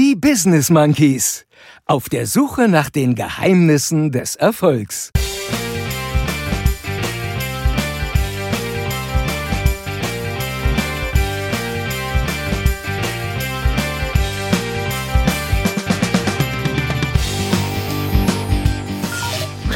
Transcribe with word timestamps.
Die 0.00 0.14
Business 0.14 0.70
Monkeys. 0.70 1.44
Auf 1.84 2.08
der 2.08 2.28
Suche 2.28 2.68
nach 2.68 2.88
den 2.88 3.16
Geheimnissen 3.16 4.12
des 4.12 4.36
Erfolgs. 4.36 5.10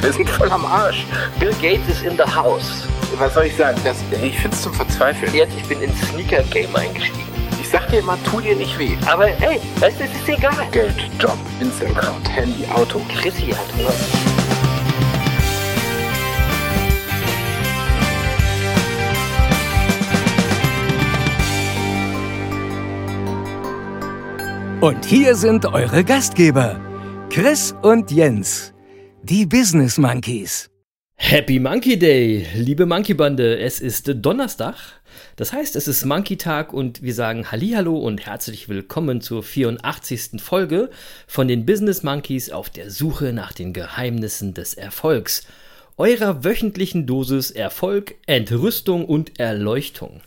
Wir 0.01 0.13
sind 0.13 0.31
voll 0.31 0.53
am 0.53 0.65
Arsch. 0.65 1.05
Bill 1.41 1.53
Gates 1.61 1.89
ist 1.89 2.05
in 2.05 2.17
the 2.17 2.23
house. 2.23 2.87
Was 3.19 3.35
soll 3.35 3.47
ich 3.47 3.57
sagen? 3.57 3.77
Das, 3.83 3.97
ich 4.23 4.39
finde 4.39 4.55
es 4.57 4.63
zum 4.63 4.73
Verzweifeln. 4.73 5.35
Jetzt, 5.35 5.57
ich 5.57 5.65
bin 5.65 5.83
ins 5.83 6.01
Sneaker-Game 6.11 6.77
eingestiegen. 6.77 7.32
Ich 7.73 7.79
sag 7.79 7.89
dir 7.89 8.01
immer, 8.01 8.19
tu 8.23 8.39
dir 8.39 8.55
nicht 8.55 8.79
weh. 8.79 8.99
Aber 9.07 9.29
ey, 9.29 9.59
weißt 9.81 9.99
du, 9.99 10.05
es 10.05 10.11
ist 10.13 10.29
egal. 10.29 10.53
Geld, 10.73 10.95
Job, 11.19 11.39
Instagram, 11.59 12.23
Handy, 12.25 12.67
Auto. 12.67 13.01
Chrissy 13.09 13.47
hat 13.47 13.65
Hunger. 13.75 13.95
Und 24.83 25.03
hier 25.07 25.35
sind 25.35 25.65
eure 25.65 26.05
Gastgeber, 26.05 26.79
Chris 27.31 27.75
und 27.81 28.11
Jens, 28.11 28.75
die 29.23 29.47
Business 29.47 29.97
Monkeys. 29.97 30.69
Happy 31.15 31.59
Monkey 31.59 31.99
Day, 31.99 32.47
liebe 32.55 32.85
Monkey 32.85 33.15
Bande. 33.15 33.59
Es 33.59 33.81
ist 33.81 34.13
Donnerstag. 34.17 34.75
Das 35.37 35.55
heißt, 35.55 35.77
es 35.77 35.89
ist 35.89 36.05
Monkey 36.05 36.37
Tag 36.37 36.75
und 36.75 37.03
wir 37.03 37.15
sagen 37.15 37.51
Hallihallo 37.51 37.97
und 37.97 38.27
herzlich 38.27 38.69
willkommen 38.69 39.23
zur 39.23 39.43
84. 39.43 40.43
Folge 40.43 40.91
von 41.27 41.49
den 41.49 41.65
Business 41.65 42.03
Monkeys 42.03 42.51
auf 42.51 42.69
der 42.69 42.91
Suche 42.91 43.33
nach 43.33 43.53
den 43.53 43.73
Geheimnissen 43.73 44.53
des 44.53 44.75
Erfolgs. 44.75 45.47
Eurer 45.97 46.45
wöchentlichen 46.45 47.07
Dosis 47.07 47.51
Erfolg, 47.51 48.15
Entrüstung 48.27 49.07
und 49.07 49.41
Erleuchtung. 49.41 50.21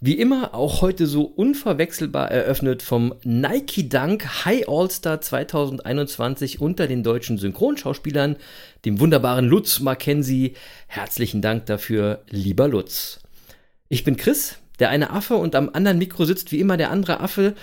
Wie 0.00 0.18
immer 0.18 0.54
auch 0.54 0.82
heute 0.82 1.06
so 1.06 1.22
unverwechselbar 1.22 2.28
eröffnet 2.28 2.82
vom 2.82 3.14
Nike 3.22 3.88
Dunk 3.88 4.44
High 4.44 4.68
All-Star 4.68 5.20
2021 5.20 6.60
unter 6.60 6.88
den 6.88 7.04
deutschen 7.04 7.38
Synchronschauspielern, 7.38 8.36
dem 8.84 8.98
wunderbaren 8.98 9.46
Lutz 9.46 9.78
Mackenzie. 9.78 10.54
Herzlichen 10.88 11.42
Dank 11.42 11.66
dafür, 11.66 12.22
lieber 12.28 12.66
Lutz. 12.66 13.20
Ich 13.88 14.04
bin 14.04 14.16
Chris, 14.16 14.56
der 14.78 14.90
eine 14.90 15.10
Affe 15.10 15.36
und 15.36 15.54
am 15.54 15.70
anderen 15.72 15.98
Mikro 15.98 16.24
sitzt 16.24 16.52
wie 16.52 16.60
immer 16.60 16.76
der 16.76 16.90
andere 16.90 17.20
Affe, 17.20 17.54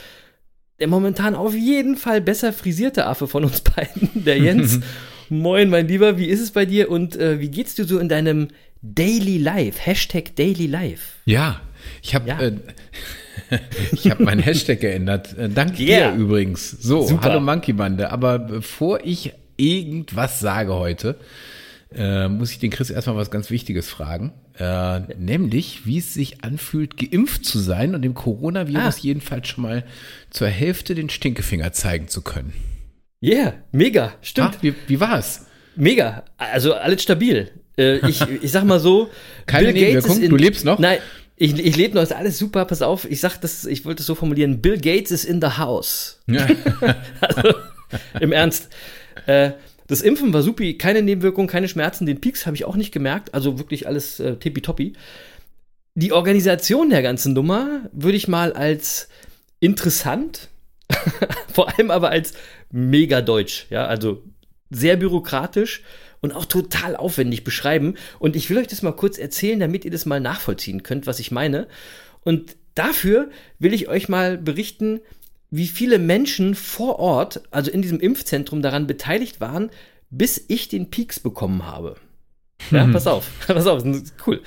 der 0.79 0.87
momentan 0.87 1.35
auf 1.35 1.53
jeden 1.55 1.95
Fall 1.97 2.21
besser 2.21 2.53
frisierte 2.53 3.05
Affe 3.05 3.27
von 3.27 3.43
uns 3.43 3.61
beiden, 3.61 4.09
der 4.23 4.37
Jens. 4.37 4.79
Moin, 5.29 5.69
mein 5.69 5.87
Lieber, 5.87 6.17
wie 6.17 6.25
ist 6.27 6.41
es 6.41 6.51
bei 6.51 6.65
dir 6.65 6.89
und 6.89 7.15
äh, 7.15 7.39
wie 7.39 7.49
geht's 7.49 7.75
dir 7.75 7.85
so 7.85 7.99
in 7.99 8.09
deinem 8.09 8.49
Daily 8.81 9.37
Life? 9.37 9.79
Hashtag 9.81 10.35
Daily 10.35 10.67
Life. 10.67 11.03
Ja, 11.25 11.61
ich 12.01 12.13
habe 12.13 12.27
Ja. 12.27 12.39
äh, 12.41 12.53
ich 13.91 14.09
habe 14.11 14.23
meinen 14.23 14.41
Hashtag 14.41 14.79
geändert. 14.81 15.37
Äh, 15.37 15.49
Dank 15.49 15.79
Yeah. 15.79 16.11
dir 16.11 16.19
übrigens. 16.21 16.71
So, 16.71 17.07
Super. 17.07 17.23
hallo 17.29 17.39
Monkey 17.39 17.73
Bande. 17.73 18.11
Aber 18.11 18.39
bevor 18.39 18.99
ich 19.05 19.33
irgendwas 19.57 20.39
sage 20.39 20.73
heute, 20.73 21.15
äh, 21.95 22.27
muss 22.27 22.51
ich 22.51 22.59
den 22.59 22.71
Chris 22.71 22.89
erstmal 22.89 23.15
was 23.15 23.31
ganz 23.31 23.49
Wichtiges 23.49 23.89
fragen. 23.89 24.33
Äh, 24.57 24.99
nämlich, 25.17 25.85
wie 25.85 25.97
es 25.97 26.13
sich 26.13 26.43
anfühlt, 26.43 26.97
geimpft 26.97 27.45
zu 27.45 27.59
sein 27.59 27.95
und 27.95 28.01
dem 28.01 28.13
Coronavirus 28.13 28.95
Ah. 28.97 28.99
jedenfalls 29.01 29.47
schon 29.47 29.63
mal 29.63 29.83
zur 30.29 30.47
Hälfte 30.47 30.95
den 30.95 31.09
Stinkefinger 31.09 31.71
zeigen 31.73 32.07
zu 32.07 32.21
können. 32.21 32.53
Yeah, 33.21 33.53
mega, 33.71 34.13
stimmt. 34.21 34.55
Ah, 34.55 34.57
wie, 34.61 34.73
wie 34.87 34.99
war's? 34.99 35.45
Mega, 35.75 36.23
also 36.37 36.73
alles 36.73 37.01
stabil. 37.01 37.49
Äh, 37.77 38.07
ich, 38.07 38.21
ich 38.21 38.51
sag 38.51 38.63
mal 38.65 38.79
so, 38.79 39.09
Keine 39.45 39.73
Nebenwirkung? 39.73 40.29
Du 40.29 40.35
lebst 40.35 40.65
noch? 40.65 40.77
Nein, 40.77 40.99
ich, 41.35 41.57
ich 41.57 41.75
lebe 41.75 41.95
noch, 41.95 42.03
ist 42.03 42.13
alles 42.13 42.37
super, 42.37 42.65
pass 42.65 42.81
auf. 42.81 43.09
Ich 43.09 43.19
sag 43.21 43.37
das, 43.39 43.65
ich 43.65 43.85
wollte 43.85 44.01
es 44.01 44.05
so 44.07 44.13
formulieren, 44.13 44.61
Bill 44.61 44.77
Gates 44.77 45.09
ist 45.11 45.23
in 45.25 45.41
the 45.41 45.57
house. 45.57 46.19
Ja. 46.27 46.47
Also, 47.21 47.53
im 48.19 48.31
Ernst. 48.31 48.69
Äh, 49.27 49.51
das 49.87 50.01
Impfen 50.01 50.33
war 50.33 50.41
supi, 50.41 50.77
keine 50.77 51.01
Nebenwirkungen, 51.01 51.47
keine 51.47 51.67
Schmerzen, 51.67 52.05
den 52.05 52.21
Peaks 52.21 52.45
habe 52.45 52.55
ich 52.55 52.65
auch 52.65 52.75
nicht 52.75 52.91
gemerkt, 52.91 53.33
also 53.33 53.59
wirklich 53.59 53.87
alles 53.87 54.19
äh, 54.19 54.37
tippitoppi. 54.37 54.93
Die 55.95 56.11
Organisation 56.11 56.89
der 56.89 57.01
ganzen 57.01 57.33
Nummer 57.33 57.89
würde 57.91 58.17
ich 58.17 58.27
mal 58.27 58.53
als 58.53 59.09
interessant, 59.59 60.49
vor 61.53 61.69
allem 61.69 61.91
aber 61.91 62.09
als 62.09 62.33
mega 62.71 63.21
deutsch, 63.21 63.67
ja, 63.69 63.85
also 63.85 64.23
sehr 64.69 64.97
bürokratisch 64.97 65.83
und 66.21 66.31
auch 66.31 66.45
total 66.45 66.95
aufwendig 66.95 67.43
beschreiben. 67.43 67.95
Und 68.17 68.35
ich 68.35 68.49
will 68.49 68.57
euch 68.57 68.67
das 68.67 68.81
mal 68.81 68.93
kurz 68.93 69.17
erzählen, 69.17 69.59
damit 69.59 69.85
ihr 69.85 69.91
das 69.91 70.05
mal 70.05 70.19
nachvollziehen 70.19 70.81
könnt, 70.81 71.05
was 71.05 71.19
ich 71.19 71.31
meine. 71.31 71.67
Und 72.21 72.55
dafür 72.73 73.29
will 73.59 73.73
ich 73.73 73.87
euch 73.87 74.09
mal 74.09 74.37
berichten, 74.37 75.01
wie 75.55 75.67
viele 75.67 75.99
Menschen 75.99 76.55
vor 76.55 76.97
Ort, 76.97 77.43
also 77.51 77.69
in 77.69 77.83
diesem 77.83 77.99
Impfzentrum, 77.99 78.63
daran 78.63 78.87
beteiligt 78.87 79.39
waren, 79.39 79.69
bis 80.09 80.43
ich 80.47 80.67
den 80.67 80.89
Peaks 80.89 81.19
bekommen 81.19 81.67
habe. 81.67 81.95
Ja, 82.71 82.87
pass 82.87 83.05
auf, 83.05 83.29
pass 83.47 83.67
auf, 83.67 83.83
cool. 84.25 84.41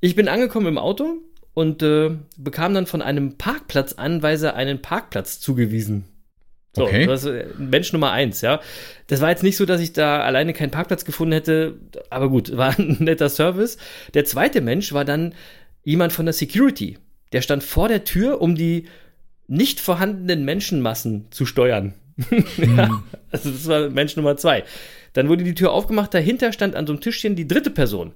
Ich 0.00 0.14
bin 0.14 0.28
angekommen 0.28 0.66
im 0.66 0.76
Auto 0.76 1.22
und 1.54 1.82
äh, 1.82 2.10
bekam 2.36 2.74
dann 2.74 2.86
von 2.86 3.00
einem 3.00 3.38
Parkplatzanweiser 3.38 4.54
einen 4.54 4.82
Parkplatz 4.82 5.40
zugewiesen. 5.40 6.04
So, 6.76 6.84
Okay. 6.84 7.06
das 7.06 7.24
ist 7.24 7.30
äh, 7.30 7.46
Mensch 7.56 7.94
Nummer 7.94 8.10
eins, 8.12 8.42
ja. 8.42 8.60
Das 9.06 9.22
war 9.22 9.30
jetzt 9.30 9.42
nicht 9.42 9.56
so, 9.56 9.64
dass 9.64 9.80
ich 9.80 9.94
da 9.94 10.20
alleine 10.20 10.52
keinen 10.52 10.70
Parkplatz 10.70 11.06
gefunden 11.06 11.32
hätte, 11.32 11.78
aber 12.10 12.28
gut, 12.28 12.54
war 12.58 12.78
ein 12.78 12.98
netter 13.00 13.30
Service. 13.30 13.78
Der 14.12 14.26
zweite 14.26 14.60
Mensch 14.60 14.92
war 14.92 15.06
dann 15.06 15.34
jemand 15.82 16.12
von 16.12 16.26
der 16.26 16.34
Security. 16.34 16.98
Der 17.32 17.40
stand 17.40 17.62
vor 17.64 17.88
der 17.88 18.04
Tür, 18.04 18.42
um 18.42 18.54
die 18.54 18.84
nicht 19.52 19.80
vorhandenen 19.80 20.44
Menschenmassen 20.44 21.26
zu 21.30 21.44
steuern. 21.44 21.92
ja, 22.56 23.02
also 23.30 23.50
das 23.50 23.66
war 23.68 23.90
Mensch 23.90 24.16
Nummer 24.16 24.36
zwei. 24.36 24.64
Dann 25.12 25.28
wurde 25.28 25.44
die 25.44 25.54
Tür 25.54 25.72
aufgemacht, 25.72 26.14
dahinter 26.14 26.52
stand 26.52 26.74
an 26.74 26.86
so 26.86 26.94
einem 26.94 27.02
Tischchen 27.02 27.36
die 27.36 27.46
dritte 27.46 27.70
Person. 27.70 28.12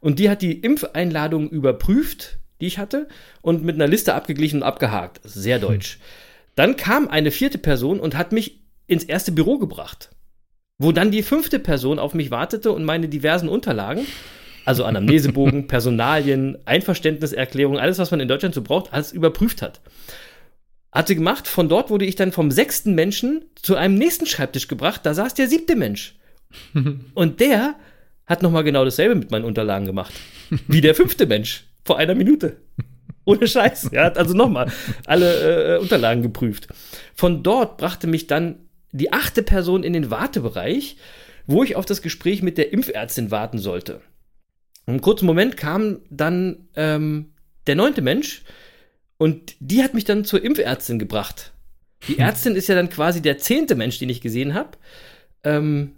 Und 0.00 0.18
die 0.18 0.28
hat 0.28 0.42
die 0.42 0.52
Impfeinladung 0.52 1.48
überprüft, 1.48 2.38
die 2.60 2.66
ich 2.66 2.78
hatte, 2.78 3.08
und 3.40 3.64
mit 3.64 3.76
einer 3.76 3.86
Liste 3.86 4.14
abgeglichen 4.14 4.60
und 4.60 4.62
abgehakt. 4.62 5.20
Sehr 5.24 5.58
deutsch. 5.58 5.98
Dann 6.54 6.76
kam 6.76 7.08
eine 7.08 7.30
vierte 7.30 7.58
Person 7.58 7.98
und 7.98 8.14
hat 8.14 8.32
mich 8.32 8.60
ins 8.86 9.04
erste 9.04 9.32
Büro 9.32 9.56
gebracht, 9.56 10.10
wo 10.76 10.92
dann 10.92 11.10
die 11.10 11.22
fünfte 11.22 11.58
Person 11.58 11.98
auf 11.98 12.12
mich 12.12 12.30
wartete 12.30 12.70
und 12.72 12.84
meine 12.84 13.08
diversen 13.08 13.48
Unterlagen, 13.48 14.06
also 14.66 14.84
Anamnesebogen, 14.84 15.66
Personalien, 15.66 16.58
Einverständniserklärung, 16.66 17.78
alles, 17.78 17.98
was 17.98 18.10
man 18.10 18.20
in 18.20 18.28
Deutschland 18.28 18.54
so 18.54 18.60
braucht, 18.60 18.92
alles 18.92 19.12
überprüft 19.12 19.62
hat. 19.62 19.80
Hat 20.94 21.08
sie 21.08 21.16
gemacht. 21.16 21.48
Von 21.48 21.68
dort 21.68 21.90
wurde 21.90 22.04
ich 22.04 22.14
dann 22.14 22.30
vom 22.30 22.52
sechsten 22.52 22.94
Menschen 22.94 23.44
zu 23.56 23.74
einem 23.74 23.96
nächsten 23.96 24.26
Schreibtisch 24.26 24.68
gebracht. 24.68 25.00
Da 25.04 25.12
saß 25.12 25.34
der 25.34 25.48
siebte 25.48 25.74
Mensch. 25.74 26.16
Und 27.14 27.40
der 27.40 27.74
hat 28.26 28.42
nochmal 28.42 28.62
genau 28.62 28.84
dasselbe 28.84 29.16
mit 29.16 29.30
meinen 29.32 29.44
Unterlagen 29.44 29.86
gemacht. 29.86 30.14
Wie 30.68 30.80
der 30.80 30.94
fünfte 30.94 31.26
Mensch. 31.26 31.64
Vor 31.84 31.98
einer 31.98 32.14
Minute. 32.14 32.56
Ohne 33.24 33.48
Scheiß. 33.48 33.88
Er 33.92 34.04
hat 34.04 34.18
also 34.18 34.34
nochmal 34.34 34.70
alle 35.04 35.76
äh, 35.76 35.78
Unterlagen 35.78 36.22
geprüft. 36.22 36.68
Von 37.14 37.42
dort 37.42 37.76
brachte 37.76 38.06
mich 38.06 38.26
dann 38.26 38.60
die 38.92 39.12
achte 39.12 39.42
Person 39.42 39.82
in 39.82 39.92
den 39.92 40.10
Wartebereich, 40.10 40.96
wo 41.46 41.64
ich 41.64 41.74
auf 41.74 41.84
das 41.84 42.02
Gespräch 42.02 42.42
mit 42.42 42.56
der 42.56 42.72
Impfärztin 42.72 43.30
warten 43.30 43.58
sollte. 43.58 44.00
Im 44.86 45.00
kurzen 45.00 45.26
Moment 45.26 45.56
kam 45.56 45.98
dann 46.10 46.68
ähm, 46.76 47.32
der 47.66 47.74
neunte 47.74 48.02
Mensch 48.02 48.42
und 49.24 49.54
die 49.58 49.82
hat 49.82 49.94
mich 49.94 50.04
dann 50.04 50.26
zur 50.26 50.44
Impfärztin 50.44 50.98
gebracht. 50.98 51.54
Die 52.08 52.18
Ärztin 52.18 52.56
ist 52.56 52.68
ja 52.68 52.74
dann 52.74 52.90
quasi 52.90 53.22
der 53.22 53.38
zehnte 53.38 53.74
Mensch, 53.74 53.98
den 53.98 54.10
ich 54.10 54.20
gesehen 54.20 54.52
habe. 54.52 54.72
Ähm, 55.44 55.92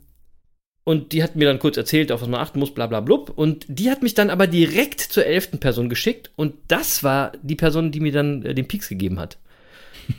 und 0.84 1.10
die 1.10 1.24
hat 1.24 1.34
mir 1.34 1.48
dann 1.48 1.58
kurz 1.58 1.76
erzählt, 1.76 2.12
auf 2.12 2.22
was 2.22 2.28
man 2.28 2.40
achten 2.40 2.60
muss, 2.60 2.72
bla 2.72 2.86
bla 2.86 3.00
blub. 3.00 3.30
Und 3.30 3.66
die 3.68 3.90
hat 3.90 4.04
mich 4.04 4.14
dann 4.14 4.30
aber 4.30 4.46
direkt 4.46 5.00
zur 5.00 5.26
elften 5.26 5.58
Person 5.58 5.88
geschickt. 5.88 6.30
Und 6.36 6.54
das 6.68 7.02
war 7.02 7.32
die 7.42 7.56
Person, 7.56 7.90
die 7.90 7.98
mir 7.98 8.12
dann 8.12 8.44
äh, 8.44 8.54
den 8.54 8.68
Peaks 8.68 8.88
gegeben 8.88 9.18
hat. 9.18 9.38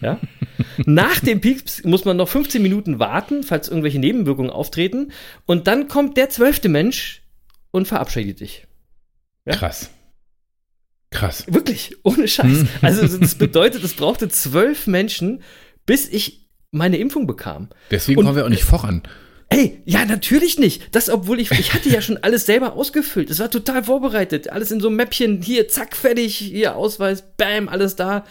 Ja? 0.02 0.20
Nach 0.86 1.22
dem 1.22 1.40
Peaks 1.40 1.86
muss 1.86 2.04
man 2.04 2.18
noch 2.18 2.28
15 2.28 2.62
Minuten 2.62 3.00
warten, 3.00 3.44
falls 3.44 3.70
irgendwelche 3.70 4.00
Nebenwirkungen 4.00 4.52
auftreten. 4.52 5.14
Und 5.46 5.68
dann 5.68 5.88
kommt 5.88 6.18
der 6.18 6.30
zwölfte 6.30 6.68
Mensch 6.68 7.22
und 7.72 7.88
verabschiedet 7.88 8.42
dich. 8.42 8.68
Ja? 9.46 9.54
Krass. 9.54 9.92
Krass. 11.18 11.46
Wirklich, 11.48 11.96
ohne 12.04 12.28
Scheiß. 12.28 12.66
Also 12.82 13.18
das 13.18 13.36
bedeutet, 13.40 13.84
es 13.84 13.94
brauchte 13.94 14.30
zwölf 14.30 14.86
Menschen, 14.88 15.42
bis 15.86 16.08
ich 16.08 16.48
meine 16.72 16.98
Impfung 16.98 17.26
bekam. 17.28 17.70
Deswegen 17.92 18.20
Und- 18.20 18.26
kommen 18.26 18.36
wir 18.38 18.46
auch 18.46 18.50
nicht 18.50 18.64
voran. 18.64 19.04
Ey, 19.50 19.82
ja, 19.86 20.04
natürlich 20.06 20.60
nicht. 20.60 20.94
Das, 20.94 21.10
obwohl 21.10 21.40
ich, 21.40 21.52
ich 21.52 21.74
hatte 21.74 21.88
ja 21.90 22.02
schon 22.02 22.18
alles 22.18 22.46
selber 22.46 22.74
ausgefüllt. 22.74 23.30
Es 23.30 23.40
war 23.40 23.50
total 23.50 23.82
vorbereitet. 23.86 24.50
Alles 24.52 24.72
in 24.72 24.82
so 24.82 24.90
einem 24.90 24.98
Mäppchen. 24.98 25.42
Hier, 25.42 25.70
zack, 25.70 25.96
fertig. 25.96 26.36
Hier, 26.38 26.76
Ausweis, 26.76 27.24
bam, 27.38 27.70
alles 27.70 27.96
da. 27.96 28.26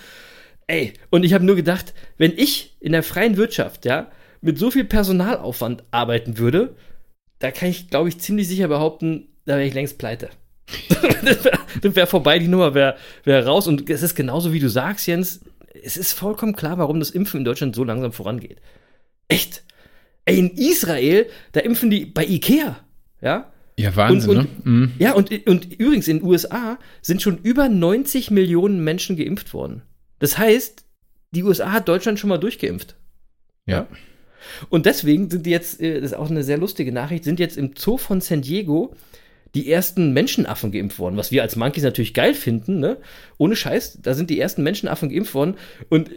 Ey, 0.67 0.93
und 1.11 1.25
ich 1.25 1.33
habe 1.33 1.44
nur 1.44 1.56
gedacht, 1.56 1.94
wenn 2.19 2.35
ich 2.37 2.77
in 2.81 2.93
der 2.93 3.03
freien 3.03 3.38
Wirtschaft, 3.38 3.87
ja, 3.87 4.11
mit 4.43 4.59
so 4.59 4.71
viel 4.71 4.85
Personalaufwand 4.85 5.85
arbeiten 5.91 6.37
würde, 6.37 6.77
da 7.38 7.50
kann 7.50 7.71
ich, 7.71 7.88
glaube 7.88 8.11
ich, 8.11 8.19
ziemlich 8.19 8.47
sicher 8.47 8.69
behaupten, 8.69 9.29
da 9.47 9.55
wäre 9.56 9.67
ich 9.67 9.75
längst 9.75 9.97
pleite. 9.97 10.29
das 11.22 11.44
wäre 11.44 11.96
wär 11.96 12.06
vorbei, 12.06 12.38
die 12.38 12.48
Nummer 12.48 12.74
wäre 12.74 12.96
wär 13.24 13.46
raus. 13.46 13.66
Und 13.66 13.88
es 13.88 14.02
ist 14.02 14.14
genauso, 14.14 14.52
wie 14.52 14.60
du 14.60 14.68
sagst, 14.68 15.06
Jens, 15.06 15.40
es 15.82 15.96
ist 15.96 16.12
vollkommen 16.12 16.56
klar, 16.56 16.78
warum 16.78 16.98
das 16.98 17.10
Impfen 17.10 17.38
in 17.38 17.44
Deutschland 17.44 17.76
so 17.76 17.84
langsam 17.84 18.12
vorangeht. 18.12 18.60
Echt. 19.28 19.64
Ey, 20.24 20.38
in 20.38 20.50
Israel, 20.50 21.26
da 21.52 21.60
impfen 21.60 21.90
die 21.90 22.06
bei 22.06 22.24
Ikea, 22.24 22.76
ja? 23.20 23.52
Ja, 23.78 23.94
Wahnsinn, 23.94 24.30
und, 24.30 24.36
und, 24.38 24.66
ne? 24.66 24.70
Mhm. 24.70 24.92
Ja, 24.98 25.12
und, 25.12 25.30
und 25.46 25.78
übrigens 25.78 26.08
in 26.08 26.18
den 26.18 26.26
USA 26.26 26.78
sind 27.02 27.20
schon 27.20 27.38
über 27.38 27.68
90 27.68 28.30
Millionen 28.30 28.82
Menschen 28.82 29.16
geimpft 29.16 29.52
worden. 29.52 29.82
Das 30.18 30.38
heißt, 30.38 30.84
die 31.32 31.42
USA 31.42 31.72
hat 31.72 31.88
Deutschland 31.88 32.18
schon 32.18 32.28
mal 32.28 32.38
durchgeimpft. 32.38 32.96
Ja. 33.66 33.86
Und 34.70 34.86
deswegen 34.86 35.30
sind 35.30 35.44
die 35.44 35.50
jetzt, 35.50 35.80
äh, 35.80 36.00
das 36.00 36.12
ist 36.12 36.16
auch 36.16 36.30
eine 36.30 36.42
sehr 36.42 36.56
lustige 36.56 36.92
Nachricht, 36.92 37.24
sind 37.24 37.38
jetzt 37.38 37.58
im 37.58 37.72
Zoo 37.76 37.98
von 37.98 38.20
San 38.20 38.42
Diego 38.42 38.94
die 39.56 39.70
ersten 39.70 40.12
Menschenaffen 40.12 40.70
geimpft 40.70 40.99
worden, 41.00 41.17
was 41.17 41.32
wir 41.32 41.43
als 41.43 41.56
Monkeys 41.56 41.82
natürlich 41.82 42.14
geil 42.14 42.35
finden, 42.35 42.79
ne? 42.79 42.99
Ohne 43.38 43.56
Scheiß, 43.56 43.99
da 44.03 44.14
sind 44.14 44.31
die 44.31 44.38
ersten 44.38 44.62
Menschenaffen 44.62 45.08
geimpft 45.11 45.35
worden 45.35 45.55
und 45.88 46.11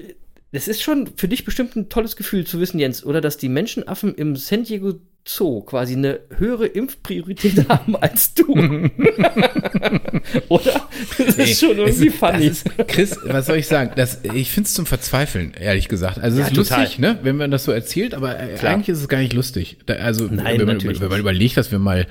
es 0.51 0.67
ist 0.67 0.81
schon 0.81 1.07
für 1.15 1.27
dich 1.27 1.45
bestimmt 1.45 1.75
ein 1.75 1.89
tolles 1.89 2.15
Gefühl 2.15 2.43
zu 2.45 2.59
wissen, 2.59 2.79
Jens, 2.79 3.03
oder 3.05 3.21
dass 3.21 3.37
die 3.37 3.49
Menschenaffen 3.49 4.15
im 4.15 4.35
San 4.35 4.63
Diego 4.63 4.93
Zoo 5.27 5.61
quasi 5.61 5.93
eine 5.93 6.21
höhere 6.37 6.65
Impfpriorität 6.65 7.69
haben 7.69 7.95
als 7.97 8.33
du. 8.33 8.51
oder? 10.49 10.87
Das 11.17 11.37
Nee, 11.37 11.43
ist 11.43 11.59
schon 11.59 11.77
irgendwie 11.77 12.07
es- 12.07 12.15
funny. 12.15 12.47
Das 12.49 12.63
ist, 12.63 12.87
Chris, 12.87 13.15
was 13.25 13.45
soll 13.45 13.57
ich 13.57 13.67
sagen? 13.67 13.91
Das, 13.95 14.21
ich 14.33 14.49
finde 14.49 14.67
es 14.67 14.73
zum 14.73 14.85
Verzweifeln, 14.85 15.53
ehrlich 15.59 15.87
gesagt. 15.87 16.17
Also 16.19 16.37
es 16.39 16.45
Ja, 16.47 16.47
ist 16.51 16.55
total. 16.55 16.81
lustig, 16.81 16.99
ne, 16.99 17.19
wenn 17.21 17.37
man 17.37 17.51
das 17.51 17.63
so 17.65 17.71
erzählt, 17.71 18.13
aber 18.13 18.39
äh, 18.39 18.55
Klar. 18.55 18.73
eigentlich 18.73 18.89
ist 18.89 18.99
es 19.01 19.07
gar 19.07 19.19
nicht 19.19 19.33
lustig. 19.33 19.77
Da, 19.85 19.95
also 19.95 20.25
Nein, 20.31 20.59
wenn, 20.59 20.65
man, 20.67 20.81
wenn 20.83 21.09
man 21.09 21.19
überlegt, 21.19 21.57
dass 21.57 21.71
wir 21.71 21.79
mal 21.79 22.07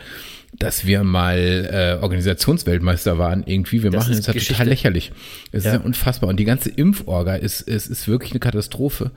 dass 0.56 0.87
wir 0.87 1.05
mal 1.05 1.99
äh, 1.99 2.03
Organisationsweltmeister 2.03 3.19
waren, 3.19 3.45
irgendwie, 3.47 3.83
wir 3.83 3.91
Das 3.91 4.05
machen 4.05 4.12
ist 4.12 4.21
das 4.21 4.27
ja 4.29 4.33
Geschichte. 4.33 4.55
total 4.55 4.69
lächerlich. 4.69 5.12
Es 5.53 5.65
Ja. 5.65 5.73
ist 5.73 5.77
ja 5.81 5.85
unfassbar. 5.85 6.29
Und 6.31 6.39
die 6.41 6.45
ganze 6.45 6.71
Impforga 6.71 7.35
ist, 7.37 7.69
es 7.69 7.87
ist 7.87 8.09
wirklich 8.09 8.31
eine 8.33 8.41
Katastrophe. 8.41 9.11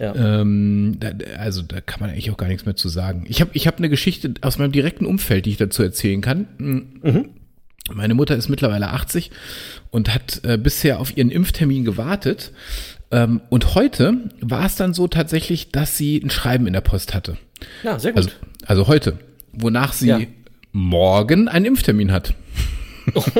Ja. 0.00 0.14
Ähm, 0.40 0.96
da, 0.98 1.10
also 1.38 1.62
da 1.62 1.80
kann 1.80 2.00
man 2.00 2.10
eigentlich 2.10 2.30
auch 2.30 2.36
gar 2.36 2.48
nichts 2.48 2.64
mehr 2.64 2.74
zu 2.76 2.88
sagen. 2.88 3.26
Ich 3.28 3.40
habe 3.40 3.50
ich 3.54 3.66
hab 3.66 3.78
eine 3.78 3.88
Geschichte 3.88 4.32
aus 4.40 4.58
meinem 4.58 4.72
direkten 4.72 5.04
Umfeld, 5.06 5.46
die 5.46 5.50
ich 5.50 5.56
dazu 5.58 5.82
erzählen 5.82 6.20
kann. 6.20 6.46
Mhm. 6.58 7.28
Meine 7.94 8.14
Mutter 8.14 8.36
ist 8.36 8.48
mittlerweile 8.48 8.88
80 8.88 9.30
und 9.90 10.12
hat 10.14 10.40
äh, 10.44 10.58
bisher 10.58 11.00
auf 11.00 11.16
ihren 11.16 11.30
Impftermin 11.30 11.84
gewartet. 11.84 12.52
Ähm, 13.10 13.40
und 13.48 13.74
heute 13.74 14.14
war 14.40 14.66
es 14.66 14.76
dann 14.76 14.92
so 14.92 15.06
tatsächlich, 15.08 15.70
dass 15.70 15.96
sie 15.96 16.18
ein 16.18 16.28
Schreiben 16.30 16.66
in 16.66 16.74
der 16.74 16.82
Post 16.82 17.14
hatte. 17.14 17.38
Ja, 17.82 17.98
sehr 17.98 18.12
gut. 18.12 18.18
Also, 18.24 18.30
also 18.66 18.86
heute, 18.88 19.18
wonach 19.52 19.94
sie 19.94 20.08
Ja. 20.08 20.20
Morgen 20.78 21.48
einen 21.48 21.66
Impftermin 21.66 22.12
hat. 22.12 22.34
Also 23.14 23.30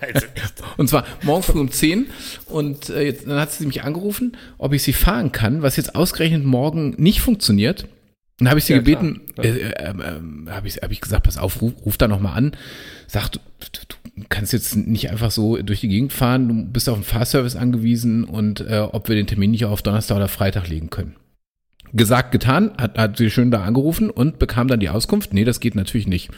echt. 0.00 0.62
Und 0.78 0.88
zwar 0.88 1.04
morgen 1.22 1.42
früh 1.42 1.60
um 1.60 1.70
10 1.70 2.06
und 2.46 2.88
äh, 2.88 3.02
jetzt, 3.02 3.26
dann 3.26 3.38
hat 3.38 3.52
sie 3.52 3.66
mich 3.66 3.82
angerufen, 3.82 4.36
ob 4.56 4.72
ich 4.72 4.82
sie 4.82 4.94
fahren 4.94 5.32
kann, 5.32 5.60
was 5.60 5.76
jetzt 5.76 5.94
ausgerechnet 5.94 6.44
morgen 6.44 6.94
nicht 6.96 7.20
funktioniert. 7.20 7.86
Dann 8.38 8.48
habe 8.48 8.58
ich 8.58 8.64
sie 8.64 8.72
Ja, 8.72 8.78
gebeten, 8.78 9.20
äh, 9.36 9.48
äh, 9.48 9.90
ähm, 9.90 10.48
habe 10.50 10.66
ich, 10.66 10.76
hab 10.76 10.90
ich 10.90 11.02
gesagt, 11.02 11.24
pass 11.24 11.36
auf, 11.36 11.60
ruf, 11.60 11.74
ruf 11.84 11.98
da 11.98 12.08
nochmal 12.08 12.38
an. 12.38 12.52
Sag, 13.06 13.28
du, 13.28 13.38
du, 13.60 14.24
kannst 14.30 14.54
jetzt 14.54 14.76
nicht 14.76 15.10
einfach 15.10 15.30
so 15.30 15.58
durch 15.58 15.80
die 15.80 15.88
Gegend 15.88 16.12
fahren, 16.12 16.48
du 16.48 16.54
bist 16.72 16.88
auf 16.88 16.96
den 16.96 17.04
Fahrservice 17.04 17.56
angewiesen 17.56 18.24
und 18.24 18.60
äh, 18.60 18.78
ob 18.80 19.08
wir 19.08 19.16
den 19.16 19.26
Termin 19.26 19.50
nicht 19.50 19.66
auf 19.66 19.82
Donnerstag 19.82 20.16
oder 20.16 20.28
Freitag 20.28 20.68
legen 20.68 20.88
können. 20.88 21.16
Gesagt, 21.92 22.32
getan, 22.32 22.72
hat, 22.78 22.96
hat 22.98 23.16
sie 23.16 23.30
schön 23.30 23.50
da 23.50 23.62
angerufen 23.62 24.10
und 24.10 24.38
bekam 24.38 24.68
dann 24.68 24.80
die 24.80 24.88
Auskunft, 24.90 25.32
nee, 25.34 25.44
das 25.44 25.60
geht 25.60 25.74
natürlich 25.74 26.06
nicht. 26.06 26.30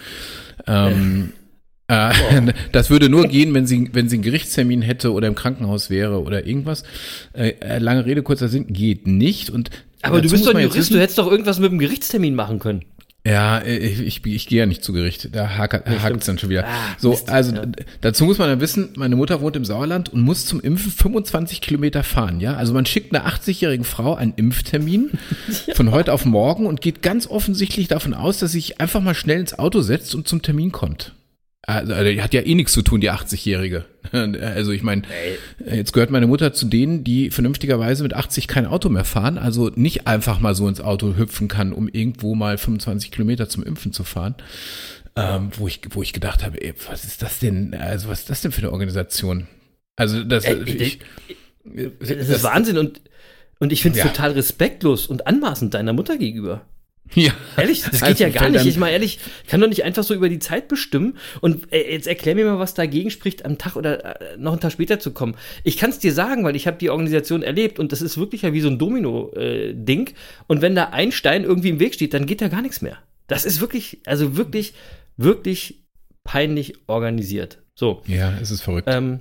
Ähm, 0.66 1.32
äh, 1.88 2.12
Das 2.72 2.90
würde 2.90 3.08
nur 3.08 3.26
gehen, 3.28 3.52
wenn 3.54 3.66
sie, 3.66 3.90
wenn 3.92 4.08
sie 4.08 4.16
einen 4.16 4.22
Gerichtstermin 4.22 4.82
hätte 4.82 5.12
oder 5.12 5.28
im 5.28 5.34
Krankenhaus 5.34 5.90
wäre 5.90 6.22
oder 6.22 6.46
irgendwas. 6.46 6.84
Äh, 7.32 7.50
äh, 7.60 7.78
lange 7.78 8.06
Rede, 8.06 8.22
kurzer 8.22 8.48
Sinn, 8.48 8.66
geht 8.68 9.06
nicht. 9.06 9.50
Und 9.50 9.70
Aber 10.00 10.20
du 10.20 10.30
bist 10.30 10.46
doch 10.46 10.54
ein 10.54 10.62
Jurist, 10.62 10.76
wissen- 10.78 10.94
du 10.94 11.00
hättest 11.00 11.18
doch 11.18 11.30
irgendwas 11.30 11.58
mit 11.58 11.70
dem 11.70 11.78
Gerichtstermin 11.78 12.34
machen 12.34 12.58
können. 12.58 12.84
Ja, 13.24 13.58
äh, 13.58 13.76
ich, 13.76 14.00
ich, 14.00 14.26
ich 14.26 14.46
gehe 14.48 14.60
ja 14.60 14.66
nicht 14.66 14.82
zu 14.82 14.92
Gericht. 14.92 15.28
Da 15.32 15.56
hakt 15.56 15.86
es 15.86 16.26
dann 16.26 16.38
schon 16.38 16.50
wieder. 16.50 16.66
Ah, 16.66 16.96
so, 16.98 17.10
Mist, 17.10 17.30
also 17.30 17.54
ja. 17.54 17.62
dazu 18.00 18.24
muss 18.24 18.38
man 18.38 18.48
dann 18.48 18.60
wissen, 18.60 18.90
meine 18.96 19.14
Mutter 19.14 19.40
wohnt 19.40 19.54
im 19.54 19.64
Sauerland 19.64 20.08
und 20.08 20.22
muss 20.22 20.44
zum 20.46 20.60
Impfen 20.60 20.90
25 20.90 21.60
Kilometer 21.60 22.02
fahren. 22.02 22.40
Ja, 22.40 22.56
also 22.56 22.74
man 22.74 22.84
schickt 22.84 23.14
einer 23.14 23.28
80-jährigen 23.28 23.84
Frau 23.84 24.14
einen 24.14 24.34
Impftermin 24.34 25.10
von 25.74 25.92
heute 25.92 26.12
auf 26.12 26.24
morgen 26.24 26.66
und 26.66 26.80
geht 26.80 27.02
ganz 27.02 27.28
offensichtlich 27.28 27.86
davon 27.86 28.12
aus, 28.12 28.38
dass 28.38 28.52
sie 28.52 28.58
sich 28.58 28.80
einfach 28.80 29.00
mal 29.00 29.14
schnell 29.14 29.40
ins 29.40 29.58
Auto 29.58 29.82
setzt 29.82 30.14
und 30.14 30.26
zum 30.26 30.42
Termin 30.42 30.72
kommt. 30.72 31.14
Also, 31.64 31.94
also, 31.94 32.10
die 32.10 32.20
hat 32.20 32.34
ja 32.34 32.40
eh 32.42 32.54
nichts 32.56 32.72
zu 32.72 32.82
tun, 32.82 33.00
die 33.00 33.10
80-Jährige. 33.10 33.84
Also 34.12 34.72
ich 34.72 34.82
meine, 34.82 35.02
jetzt 35.64 35.92
gehört 35.92 36.10
meine 36.10 36.26
Mutter 36.26 36.52
zu 36.52 36.66
denen, 36.66 37.02
die 37.04 37.30
vernünftigerweise 37.30 38.02
mit 38.02 38.14
80 38.14 38.46
kein 38.48 38.66
Auto 38.66 38.88
mehr 38.88 39.04
fahren, 39.04 39.38
also 39.38 39.70
nicht 39.74 40.06
einfach 40.06 40.38
mal 40.40 40.54
so 40.54 40.68
ins 40.68 40.80
Auto 40.80 41.16
hüpfen 41.16 41.48
kann, 41.48 41.72
um 41.72 41.88
irgendwo 41.88 42.34
mal 42.34 42.58
25 42.58 43.10
Kilometer 43.12 43.48
zum 43.48 43.62
Impfen 43.62 43.92
zu 43.92 44.02
fahren. 44.04 44.34
Ähm, 45.14 45.50
wo 45.56 45.68
ich, 45.68 45.80
wo 45.90 46.02
ich 46.02 46.12
gedacht 46.12 46.44
habe, 46.44 46.60
ey, 46.60 46.74
was 46.90 47.04
ist 47.04 47.22
das 47.22 47.38
denn? 47.38 47.74
Also 47.74 48.08
was 48.08 48.20
ist 48.20 48.30
das 48.30 48.40
denn 48.42 48.50
für 48.52 48.62
eine 48.62 48.72
Organisation? 48.72 49.46
Also 49.96 50.24
das, 50.24 50.44
Ey, 50.44 50.62
ich, 50.64 50.98
Das 52.00 52.10
ist 52.10 52.42
Wahnsinn 52.42 52.78
und, 52.78 53.00
und 53.60 53.72
ich 53.72 53.82
finde 53.82 53.98
es 53.98 54.04
Ja. 54.04 54.10
total 54.10 54.32
respektlos 54.32 55.06
und 55.06 55.26
anmaßend 55.26 55.74
deiner 55.74 55.92
Mutter 55.92 56.16
gegenüber. 56.18 56.66
Ja, 57.14 57.32
Ehrlich, 57.56 57.82
das 57.82 57.92
geht 57.92 58.02
Also 58.02 58.24
ja 58.24 58.30
gar 58.30 58.48
nicht. 58.48 58.66
Ich 58.66 58.76
meine, 58.76 58.92
ehrlich, 58.92 59.18
kann 59.46 59.60
doch 59.60 59.68
nicht 59.68 59.84
einfach 59.84 60.02
so 60.02 60.14
über 60.14 60.28
die 60.28 60.38
Zeit 60.38 60.68
bestimmen. 60.68 61.18
Und 61.40 61.72
äh, 61.72 61.92
jetzt 61.92 62.06
erklär 62.06 62.34
mir 62.34 62.44
mal, 62.46 62.58
was 62.58 62.74
dagegen 62.74 63.10
spricht, 63.10 63.44
am 63.44 63.58
Tag 63.58 63.76
oder 63.76 64.20
äh, 64.20 64.36
noch 64.38 64.52
einen 64.52 64.60
Tag 64.60 64.72
später 64.72 64.98
zu 64.98 65.12
kommen. 65.12 65.34
Ich 65.64 65.76
kann 65.76 65.90
es 65.90 65.98
dir 65.98 66.12
sagen, 66.12 66.44
weil 66.44 66.56
ich 66.56 66.66
habe 66.66 66.78
die 66.78 66.90
Organisation 66.90 67.42
erlebt 67.42 67.78
und 67.78 67.92
das 67.92 68.02
ist 68.02 68.18
wirklich 68.18 68.42
ja 68.42 68.52
wie 68.52 68.60
so 68.60 68.68
ein 68.68 68.78
Domino-Ding. 68.78 70.10
und 70.46 70.62
wenn 70.62 70.74
da 70.74 70.84
ein 70.90 71.12
Stein 71.12 71.44
irgendwie 71.44 71.70
im 71.70 71.80
Weg 71.80 71.94
steht, 71.94 72.14
dann 72.14 72.26
geht 72.26 72.40
da 72.40 72.48
gar 72.48 72.62
nichts 72.62 72.80
mehr. 72.80 72.98
Das 73.26 73.44
ist 73.44 73.60
wirklich, 73.60 74.00
also 74.06 74.36
wirklich, 74.36 74.74
wirklich 75.16 75.84
peinlich 76.24 76.74
organisiert. 76.86 77.58
So. 77.74 78.02
ja, 78.06 78.32
es 78.40 78.50
ist 78.50 78.62
verrückt. 78.62 78.88
Ähm, 78.90 79.20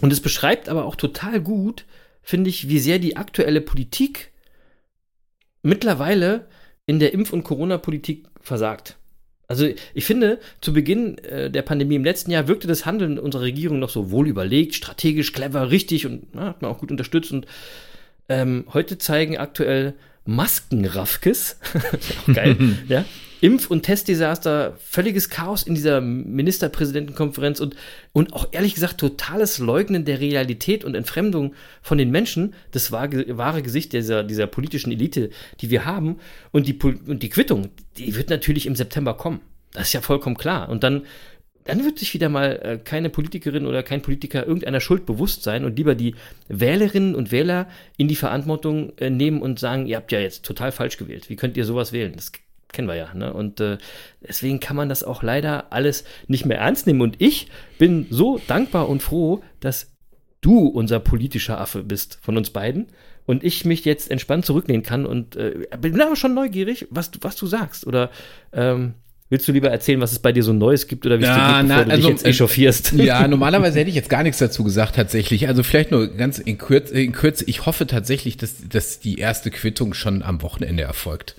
und 0.00 0.12
es 0.12 0.20
beschreibt 0.20 0.68
aber 0.68 0.84
auch 0.84 0.96
total 0.96 1.40
gut, 1.40 1.84
finde 2.22 2.50
ich, 2.50 2.68
wie 2.68 2.78
sehr 2.78 2.98
die 2.98 3.16
aktuelle 3.16 3.60
Politik 3.60 4.32
mittlerweile 5.62 6.48
in 6.92 6.98
der 6.98 7.14
Impf- 7.14 7.32
und 7.32 7.42
Corona-Politik 7.42 8.26
versagt. 8.42 8.96
Also 9.48 9.66
ich 9.94 10.04
finde, 10.04 10.38
zu 10.60 10.74
Beginn 10.74 11.16
äh, 11.18 11.50
der 11.50 11.62
Pandemie 11.62 11.94
im 11.94 12.04
letzten 12.04 12.30
Jahr 12.30 12.48
wirkte 12.48 12.68
das 12.68 12.84
Handeln 12.84 13.18
unserer 13.18 13.42
Regierung 13.42 13.78
noch 13.78 13.88
so 13.88 14.10
wohl 14.10 14.28
überlegt, 14.28 14.74
strategisch, 14.74 15.32
clever, 15.32 15.70
richtig 15.70 16.04
und 16.06 16.34
na, 16.34 16.48
hat 16.48 16.60
man 16.60 16.70
auch 16.70 16.78
gut 16.78 16.90
unterstützt. 16.90 17.32
Und 17.32 17.46
ähm, 18.28 18.66
heute 18.74 18.98
zeigen 18.98 19.38
aktuell 19.38 19.94
Maskenraffkes, 20.26 21.56
auch 22.28 22.34
geil, 22.34 22.56
ja, 22.88 23.06
Impf- 23.42 23.66
und 23.66 23.82
Testdesaster, 23.82 24.76
völliges 24.78 25.28
Chaos 25.28 25.64
in 25.64 25.74
dieser 25.74 26.00
Ministerpräsidentenkonferenz 26.00 27.58
und, 27.58 27.74
und 28.12 28.32
auch 28.34 28.46
ehrlich 28.52 28.74
gesagt 28.74 28.98
totales 28.98 29.58
Leugnen 29.58 30.04
der 30.04 30.20
Realität 30.20 30.84
und 30.84 30.94
Entfremdung 30.94 31.52
von 31.82 31.98
den 31.98 32.12
Menschen, 32.12 32.54
das 32.70 32.92
wahre, 32.92 33.36
wahre 33.36 33.62
Gesicht 33.62 33.94
dieser, 33.94 34.22
dieser 34.22 34.46
politischen 34.46 34.92
Elite, 34.92 35.30
die 35.60 35.70
wir 35.70 35.84
haben. 35.84 36.20
Und 36.52 36.68
die, 36.68 36.78
und 36.80 37.24
die 37.24 37.30
Quittung, 37.30 37.70
die 37.96 38.14
wird 38.14 38.30
natürlich 38.30 38.66
im 38.66 38.76
September 38.76 39.14
kommen. 39.14 39.40
Das 39.72 39.88
ist 39.88 39.92
ja 39.92 40.02
vollkommen 40.02 40.36
klar. 40.36 40.68
Und 40.68 40.84
dann 40.84 41.02
dann 41.64 41.84
wird 41.84 42.00
sich 42.00 42.12
wieder 42.12 42.28
mal 42.28 42.60
äh, 42.62 42.78
keine 42.82 43.08
Politikerin 43.08 43.66
oder 43.66 43.84
kein 43.84 44.02
Politiker 44.02 44.44
irgendeiner 44.44 44.80
Schuld 44.80 45.06
bewusst 45.06 45.44
sein 45.44 45.64
und 45.64 45.76
lieber 45.76 45.94
die 45.94 46.16
Wählerinnen 46.48 47.14
und 47.14 47.30
Wähler 47.30 47.68
in 47.96 48.08
die 48.08 48.16
Verantwortung 48.16 48.98
äh, 48.98 49.10
nehmen 49.10 49.40
und 49.40 49.60
sagen, 49.60 49.86
ihr 49.86 49.96
habt 49.96 50.10
ja 50.10 50.18
jetzt 50.18 50.44
total 50.44 50.72
falsch 50.72 50.96
gewählt. 50.96 51.30
Wie 51.30 51.36
könnt 51.36 51.56
ihr 51.56 51.64
sowas 51.64 51.92
wählen? 51.92 52.14
Das 52.16 52.32
kennen 52.72 52.88
wir 52.88 52.96
ja. 52.96 53.14
Ne? 53.14 53.32
Und 53.32 53.60
äh, 53.60 53.78
deswegen 54.20 54.60
kann 54.60 54.76
man 54.76 54.88
das 54.88 55.04
auch 55.04 55.22
leider 55.22 55.72
alles 55.72 56.04
nicht 56.26 56.46
mehr 56.46 56.58
ernst 56.58 56.86
nehmen. 56.86 57.00
Und 57.00 57.20
ich 57.20 57.48
bin 57.78 58.06
so 58.10 58.40
dankbar 58.46 58.88
und 58.88 59.02
froh, 59.02 59.42
dass 59.60 59.92
du 60.40 60.66
unser 60.66 61.00
politischer 61.00 61.60
Affe 61.60 61.82
bist 61.82 62.18
von 62.22 62.36
uns 62.36 62.50
beiden 62.50 62.88
und 63.26 63.44
ich 63.44 63.64
mich 63.64 63.84
jetzt 63.84 64.10
entspannt 64.10 64.44
zurücklehnen 64.44 64.82
kann 64.82 65.06
und 65.06 65.36
äh, 65.36 65.66
bin 65.80 66.00
aber 66.00 66.16
schon 66.16 66.34
neugierig, 66.34 66.86
was 66.90 67.10
du, 67.10 67.18
was 67.22 67.36
du 67.36 67.46
sagst. 67.46 67.86
Oder 67.86 68.10
ähm, 68.52 68.94
willst 69.30 69.46
du 69.48 69.52
lieber 69.52 69.70
erzählen, 69.70 70.00
was 70.00 70.12
es 70.12 70.18
bei 70.18 70.32
dir 70.32 70.42
so 70.42 70.52
Neues 70.52 70.88
gibt 70.88 71.06
oder 71.06 71.18
wie 71.18 71.22
es 71.22 71.30
dir 71.30 71.36
Ja, 71.36 71.60
geht, 71.60 71.68
na, 71.68 71.74
bevor 71.76 71.84
du 71.84 71.90
also, 71.92 72.02
dich 72.02 72.10
jetzt 72.10 72.26
äh, 72.26 72.30
echauffierst? 72.30 72.92
Ja, 72.96 73.26
normalerweise 73.28 73.78
hätte 73.78 73.88
ich 73.88 73.96
jetzt 73.96 74.10
gar 74.10 74.22
nichts 74.24 74.38
dazu 74.38 74.64
gesagt 74.64 74.96
tatsächlich. 74.96 75.48
Also 75.48 75.62
vielleicht 75.62 75.90
nur 75.90 76.08
ganz 76.08 76.38
in 76.38 76.58
Kürze. 76.58 77.00
In 77.00 77.12
Kürze 77.12 77.44
ich 77.46 77.64
hoffe 77.64 77.86
tatsächlich, 77.86 78.36
dass, 78.36 78.68
dass 78.68 78.98
die 78.98 79.18
erste 79.18 79.50
Quittung 79.50 79.94
schon 79.94 80.22
am 80.22 80.42
Wochenende 80.42 80.82
erfolgt. 80.82 81.36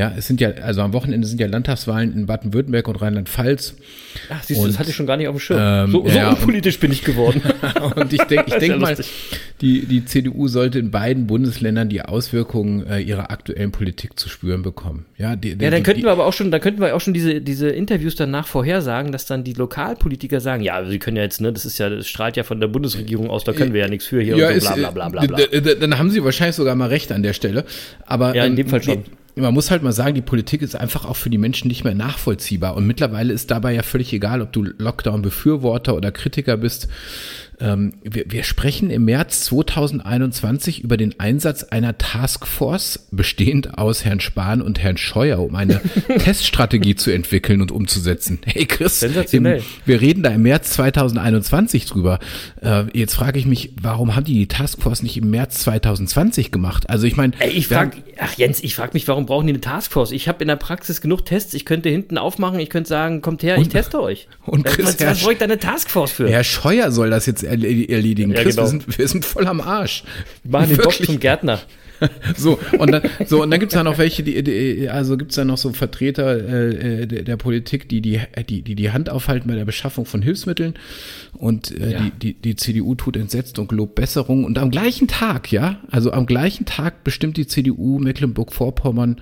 Ja, 0.00 0.14
es 0.16 0.26
sind 0.26 0.40
ja, 0.40 0.50
also 0.50 0.80
am 0.80 0.92
Wochenende 0.94 1.26
sind 1.26 1.40
ja 1.40 1.46
Landtagswahlen 1.46 2.14
in 2.14 2.24
Baden-Württemberg 2.26 2.88
und 2.88 2.96
Rheinland-Pfalz. 3.02 3.74
Ach, 4.30 4.42
siehst 4.42 4.58
du, 4.60 4.64
das 4.64 4.74
Und, 4.74 4.78
hatte 4.78 4.90
ich 4.90 4.96
schon 4.96 5.06
gar 5.06 5.16
nicht 5.18 5.28
auf 5.28 5.36
dem 5.36 5.40
Schirm. 5.40 5.58
ähm, 5.60 5.90
so 5.92 6.08
so 6.08 6.16
ja, 6.16 6.28
und- 6.30 6.36
unpolitisch 6.38 6.80
bin 6.80 6.90
ich 6.90 7.04
geworden. 7.04 7.42
Und 7.96 8.12
ich 8.12 8.22
denke 8.22 8.44
ich 8.48 8.54
Ist 8.54 8.62
ja 8.62 8.68
denk 8.68 8.80
mal, 8.80 8.96
die, 9.60 9.84
die 9.86 10.04
CDU 10.06 10.48
sollte 10.48 10.78
in 10.78 10.90
beiden 10.90 11.26
Bundesländern 11.26 11.88
die 11.90 12.00
Auswirkungen 12.02 12.86
äh, 12.86 13.00
ihrer 13.00 13.30
aktuellen 13.30 13.72
Politik 13.72 14.18
zu 14.18 14.28
spüren 14.30 14.62
bekommen. 14.62 15.04
Ja, 15.18 15.36
die, 15.36 15.54
die, 15.56 15.64
Ja, 15.64 15.70
dann 15.70 15.82
könnten 15.82 16.00
die, 16.00 16.06
wir 16.06 16.12
aber 16.12 16.24
auch 16.26 16.32
schon, 16.32 16.50
dann 16.50 16.60
könnten 16.62 16.80
wir 16.80 16.96
auch 16.96 17.00
schon 17.00 17.12
diese, 17.14 17.40
diese 17.42 17.68
Interviews 17.68 18.14
danach 18.14 18.46
vorhersagen, 18.46 19.12
dass 19.12 19.26
dann 19.26 19.44
die 19.44 19.52
Lokalpolitiker 19.52 20.40
sagen, 20.40 20.62
ja, 20.62 20.84
sie 20.84 20.98
können 20.98 21.16
ja 21.18 21.24
jetzt, 21.24 21.40
ne, 21.40 21.52
das 21.52 21.64
ist 21.66 21.78
ja, 21.78 21.90
das 21.90 22.08
strahlt 22.08 22.36
ja 22.38 22.42
von 22.42 22.58
der 22.60 22.68
Bundesregierung 22.68 23.28
aus, 23.28 23.44
da 23.44 23.52
können 23.52 23.74
wir 23.74 23.80
ja 23.80 23.88
nichts 23.88 24.06
für 24.06 24.22
hier 24.22 24.36
ja, 24.36 24.48
und 24.48 24.60
so 24.60 24.74
bla 24.74 24.90
bla 24.90 25.08
bla 25.08 25.08
bla 25.08 25.36
bla. 25.36 25.46
d- 25.46 25.60
d- 25.60 25.74
Dann 25.78 25.98
haben 25.98 26.10
sie 26.10 26.24
wahrscheinlich 26.24 26.56
sogar 26.56 26.74
mal 26.74 26.88
recht 26.88 27.12
an 27.12 27.22
der 27.22 27.32
Stelle. 27.34 27.64
Aber 28.06 28.34
Ja, 28.34 28.44
in 28.44 28.52
ähm, 28.52 28.56
dem 28.56 28.68
Fall 28.68 28.82
schon. 28.82 29.04
Man 29.36 29.54
muss 29.54 29.70
halt 29.70 29.82
mal 29.82 29.92
sagen, 29.92 30.14
die 30.14 30.22
Politik 30.22 30.62
ist 30.62 30.74
einfach 30.76 31.04
auch 31.04 31.16
für 31.16 31.30
die 31.30 31.38
Menschen 31.38 31.68
nicht 31.68 31.84
mehr 31.84 31.94
nachvollziehbar. 31.94 32.76
Und 32.76 32.86
mittlerweile 32.86 33.32
ist 33.32 33.50
dabei 33.50 33.72
ja 33.72 33.82
völlig 33.82 34.12
egal, 34.12 34.42
ob 34.42 34.52
du 34.52 34.64
Lockdown-Befürworter 34.64 35.94
oder 35.94 36.10
Kritiker 36.10 36.56
bist. 36.56 36.88
Ähm, 37.60 37.92
wir, 38.02 38.24
wir 38.28 38.42
sprechen 38.44 38.90
im 38.90 39.04
März 39.04 39.44
2021 39.44 40.82
über 40.82 40.96
den 40.96 41.18
Einsatz 41.20 41.64
einer 41.64 41.98
Taskforce, 41.98 43.08
bestehend 43.10 43.76
aus 43.78 44.04
Herrn 44.04 44.20
Spahn 44.20 44.62
und 44.62 44.78
Herrn 44.80 44.96
Scheuer, 44.96 45.38
um 45.40 45.54
eine 45.54 45.80
Teststrategie 46.18 46.94
zu 46.94 47.10
entwickeln 47.10 47.60
und 47.60 47.70
umzusetzen. 47.72 48.38
Hey 48.46 48.64
Chris, 48.66 49.00
Sensationell. 49.00 49.58
im, 49.58 49.64
wir 49.84 50.00
reden 50.00 50.22
da 50.22 50.30
im 50.30 50.42
März 50.42 50.70
2021 50.70 51.86
drüber. 51.86 52.18
Äh, 52.62 52.84
jetzt 52.94 53.14
frage 53.14 53.38
ich 53.38 53.46
mich, 53.46 53.72
warum 53.80 54.14
haben 54.16 54.24
die 54.24 54.34
die 54.34 54.48
Taskforce 54.48 55.02
nicht 55.02 55.16
im 55.16 55.30
März 55.30 55.60
2020 55.60 56.50
gemacht? 56.52 56.88
Also 56.88 57.06
ich 57.06 57.16
meine, 57.16 57.32
ich 57.52 57.70
wir 57.70 57.76
frag, 57.76 57.92
haben- 57.94 58.02
ach 58.18 58.34
Jens, 58.38 58.62
ich 58.62 58.74
frage 58.74 58.90
mich, 58.94 59.06
warum 59.08 59.26
brauchen 59.26 59.46
die 59.46 59.52
eine 59.52 59.60
Taskforce? 59.60 60.12
Ich 60.12 60.28
habe 60.28 60.42
in 60.42 60.48
der 60.48 60.56
Praxis 60.56 61.00
genug 61.00 61.24
Tests, 61.26 61.54
ich 61.54 61.64
könnte 61.64 61.88
hinten 61.88 62.18
aufmachen, 62.18 62.58
ich 62.58 62.70
könnte 62.70 62.88
sagen, 62.88 63.20
kommt 63.20 63.42
her, 63.42 63.58
ich 63.58 63.68
teste 63.68 64.00
euch. 64.00 64.28
und 64.46 64.64
was, 64.64 64.72
Chris, 64.74 64.86
was, 64.86 65.00
was 65.06 65.20
brauche 65.20 65.32
ich 65.32 65.38
da 65.38 65.44
eine 65.44 65.58
Taskforce 65.58 66.10
für? 66.12 66.28
Herr 66.30 66.44
Scheuer 66.44 66.90
soll 66.90 67.10
das 67.10 67.26
jetzt 67.26 67.42
erledigen. 67.50 68.32
Ja, 68.32 68.42
Chris, 68.42 68.56
genau. 68.56 68.66
wir, 68.66 68.70
sind, 68.70 68.98
wir 68.98 69.08
sind 69.08 69.24
voll 69.24 69.46
am 69.46 69.60
Arsch. 69.60 70.04
Machen 70.44 70.70
den 70.70 70.78
Bock 70.78 70.94
zum 70.94 71.18
Gärtner. 71.18 71.60
So, 72.36 72.58
und 72.78 72.92
dann, 72.92 73.02
so, 73.26 73.42
und 73.42 73.50
dann 73.50 73.60
gibt's 73.60 73.74
da 73.74 73.82
noch 73.82 73.98
welche, 73.98 74.22
die, 74.22 74.42
die 74.42 74.88
also 74.88 75.16
gibt's 75.16 75.34
da 75.34 75.44
noch 75.44 75.58
so 75.58 75.72
Vertreter 75.72 76.38
äh, 76.38 77.06
der, 77.06 77.22
der 77.22 77.36
Politik, 77.36 77.88
die 77.88 78.00
die, 78.00 78.20
die 78.48 78.62
die 78.62 78.74
die 78.74 78.90
Hand 78.90 79.10
aufhalten 79.10 79.48
bei 79.48 79.56
der 79.56 79.64
Beschaffung 79.64 80.06
von 80.06 80.22
Hilfsmitteln 80.22 80.74
und 81.34 81.70
äh, 81.72 81.98
die, 81.98 82.10
die, 82.10 82.34
die 82.34 82.56
CDU 82.56 82.94
tut 82.94 83.16
entsetzt 83.16 83.58
und 83.58 83.68
gelobt 83.68 83.94
Besserung. 83.94 84.44
Und 84.44 84.58
am 84.58 84.70
gleichen 84.70 85.08
Tag, 85.08 85.50
ja, 85.52 85.80
also 85.90 86.12
am 86.12 86.26
gleichen 86.26 86.66
Tag 86.66 87.04
bestimmt 87.04 87.36
die 87.36 87.46
CDU 87.46 87.98
Mecklenburg-Vorpommern 87.98 89.20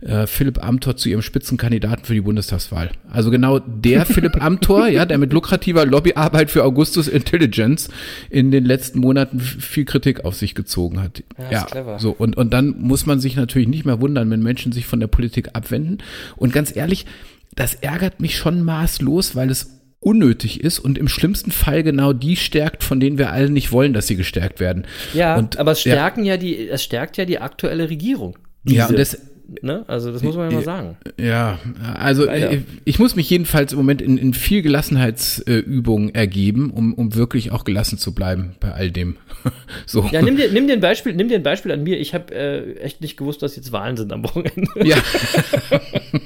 äh, 0.00 0.26
Philipp 0.26 0.62
Amthor 0.62 0.96
zu 0.96 1.08
ihrem 1.08 1.22
Spitzenkandidaten 1.22 2.04
für 2.04 2.14
die 2.14 2.20
Bundestagswahl. 2.20 2.90
Also 3.10 3.30
genau 3.30 3.58
der 3.58 4.04
Philipp 4.06 4.42
Amthor, 4.42 4.88
ja, 4.88 5.04
der 5.04 5.18
mit 5.18 5.32
lukrativer 5.32 5.86
Lobbyarbeit 5.86 6.50
für 6.50 6.64
Augustus 6.64 7.08
Intelligence 7.08 7.88
in 8.30 8.50
den 8.50 8.64
letzten 8.64 9.00
Monaten 9.00 9.40
viel 9.40 9.84
Kritik 9.84 10.24
auf 10.24 10.34
sich 10.34 10.54
gezogen 10.54 11.02
hat. 11.02 11.22
Ja, 11.50 11.64
clever. 11.64 11.98
so 11.98 12.15
und 12.18 12.36
und 12.36 12.52
dann 12.52 12.80
muss 12.80 13.06
man 13.06 13.20
sich 13.20 13.36
natürlich 13.36 13.68
nicht 13.68 13.84
mehr 13.84 14.00
wundern, 14.00 14.30
wenn 14.30 14.42
Menschen 14.42 14.72
sich 14.72 14.86
von 14.86 15.00
der 15.00 15.06
Politik 15.06 15.50
abwenden. 15.54 15.98
Und 16.36 16.52
ganz 16.52 16.74
ehrlich, 16.74 17.06
das 17.54 17.74
ärgert 17.74 18.20
mich 18.20 18.36
schon 18.36 18.62
maßlos, 18.62 19.34
weil 19.34 19.50
es 19.50 19.76
unnötig 20.00 20.60
ist 20.60 20.78
und 20.78 20.98
im 20.98 21.08
schlimmsten 21.08 21.50
Fall 21.50 21.82
genau 21.82 22.12
die 22.12 22.36
stärkt, 22.36 22.84
von 22.84 23.00
denen 23.00 23.18
wir 23.18 23.32
alle 23.32 23.50
nicht 23.50 23.72
wollen, 23.72 23.92
dass 23.92 24.06
sie 24.06 24.16
gestärkt 24.16 24.60
werden. 24.60 24.86
Ja, 25.14 25.36
und, 25.36 25.58
aber 25.58 25.72
es 25.72 25.80
stärken 25.80 26.24
ja. 26.24 26.36
die, 26.36 26.68
es 26.68 26.84
stärkt 26.84 27.16
ja 27.16 27.24
die 27.24 27.40
aktuelle 27.40 27.90
Regierung. 27.90 28.38
Ja, 28.64 28.86
und 28.86 28.96
Diese, 28.96 29.16
das, 29.16 29.20
ne? 29.62 29.84
Also 29.88 30.12
das 30.12 30.22
muss 30.22 30.36
man 30.36 30.50
ja 30.50 30.56
mal 30.56 30.64
sagen. 30.64 30.96
Ja, 31.18 31.58
also 31.94 32.24
Leider. 32.24 32.52
äh, 32.52 32.62
ich 32.84 32.98
muss 32.98 33.16
mich 33.16 33.28
jedenfalls 33.30 33.72
im 33.72 33.78
Moment 33.78 34.02
in, 34.02 34.18
in 34.18 34.34
viel 34.34 34.62
Gelassenheitsübungen 34.62 36.14
ergeben, 36.14 36.70
um, 36.70 36.94
um 36.94 37.14
wirklich 37.14 37.52
auch 37.52 37.64
gelassen 37.64 37.98
zu 37.98 38.14
bleiben 38.14 38.56
bei 38.60 38.72
all 38.72 38.90
dem. 38.90 39.16
so. 39.86 40.08
Ja, 40.12 40.22
nimm 40.22 40.36
dir, 40.36 40.50
nimm 40.50 40.66
dir 40.66 40.74
ein 40.74 40.80
Beispiel, 40.80 41.14
nimm 41.14 41.28
dir 41.28 41.36
ein 41.36 41.42
Beispiel 41.42 41.72
an 41.72 41.82
mir. 41.82 41.98
Ich 41.98 42.14
habe 42.14 42.34
äh, 42.34 42.74
echt 42.78 43.00
nicht 43.00 43.16
gewusst, 43.16 43.42
dass 43.42 43.56
jetzt 43.56 43.72
Wahlen 43.72 43.96
sind 43.96 44.12
am 44.12 44.24
Wochenende. 44.24 44.68
Ja. 44.84 44.96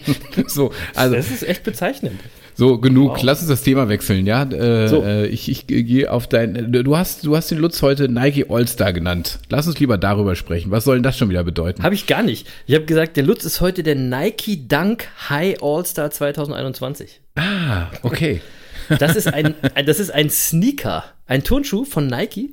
so, 0.47 0.73
also 0.95 1.15
Das 1.15 1.31
ist 1.31 1.43
echt 1.43 1.65
bezeichnend. 1.65 2.21
So 2.61 2.79
genug. 2.79 3.23
Lass 3.23 3.41
uns 3.41 3.49
das 3.49 3.63
Thema 3.63 3.89
wechseln, 3.89 4.27
ja. 4.27 4.43
Äh, 4.45 4.87
So. 4.89 5.03
äh, 5.03 5.27
ich 5.27 5.51
ich 5.51 5.67
gehe 5.67 6.13
auf 6.13 6.29
dein. 6.29 6.71
Du 6.71 6.97
hast 6.97 7.25
du 7.25 7.35
hast 7.35 7.51
den 7.51 7.59
Lutz 7.59 7.81
heute 7.81 8.09
Nike 8.09 8.45
All-Star 8.51 8.93
genannt. 8.93 9.39
Lass 9.49 9.67
uns 9.67 9.81
lieber 9.81 9.97
darüber 9.97 10.37
sprechen. 10.37 10.71
Was 10.71 10.85
soll 10.85 10.97
denn 10.97 11.03
das 11.03 11.17
schon 11.17 11.31
wieder 11.31 11.43
bedeuten? 11.43 11.83
Habe 11.83 11.95
ich 11.95 12.07
gar 12.07 12.23
nicht. 12.23 12.47
Ich 12.67 12.75
habe 12.75 12.85
gesagt, 12.85 13.17
der 13.17 13.25
Lutz 13.25 13.45
ist 13.45 13.63
heute 13.63 13.83
der 13.83 13.95
Nike 13.95 14.69
Dunk 14.69 15.09
High 15.31 15.63
All-Star 15.63 16.11
2021. 16.11 17.21
Ah, 17.37 17.87
okay. 18.03 18.41
Das 18.99 19.15
ist 19.15 19.33
ein, 19.33 19.55
ein, 19.77 19.87
das 19.87 20.01
ist 20.01 20.11
ein 20.11 20.31
Sneaker, 20.31 21.05
ein 21.29 21.45
Turnschuh 21.45 21.85
von 21.85 22.09
Nike. 22.09 22.51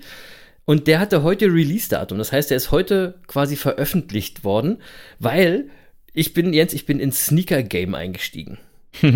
Und 0.65 0.85
der 0.85 0.99
hatte 0.99 1.23
heute 1.23 1.45
Release-Datum. 1.47 2.19
Das 2.19 2.31
heißt, 2.31 2.51
der 2.51 2.57
ist 2.57 2.69
heute 2.69 3.15
quasi 3.25 3.55
veröffentlicht 3.55 4.43
worden, 4.43 4.77
weil 5.17 5.69
ich 6.13 6.33
bin, 6.33 6.53
Jens, 6.53 6.73
ich 6.73 6.85
bin 6.85 6.99
ins 6.99 7.25
Sneaker-Game 7.25 7.95
eingestiegen. 7.95 8.59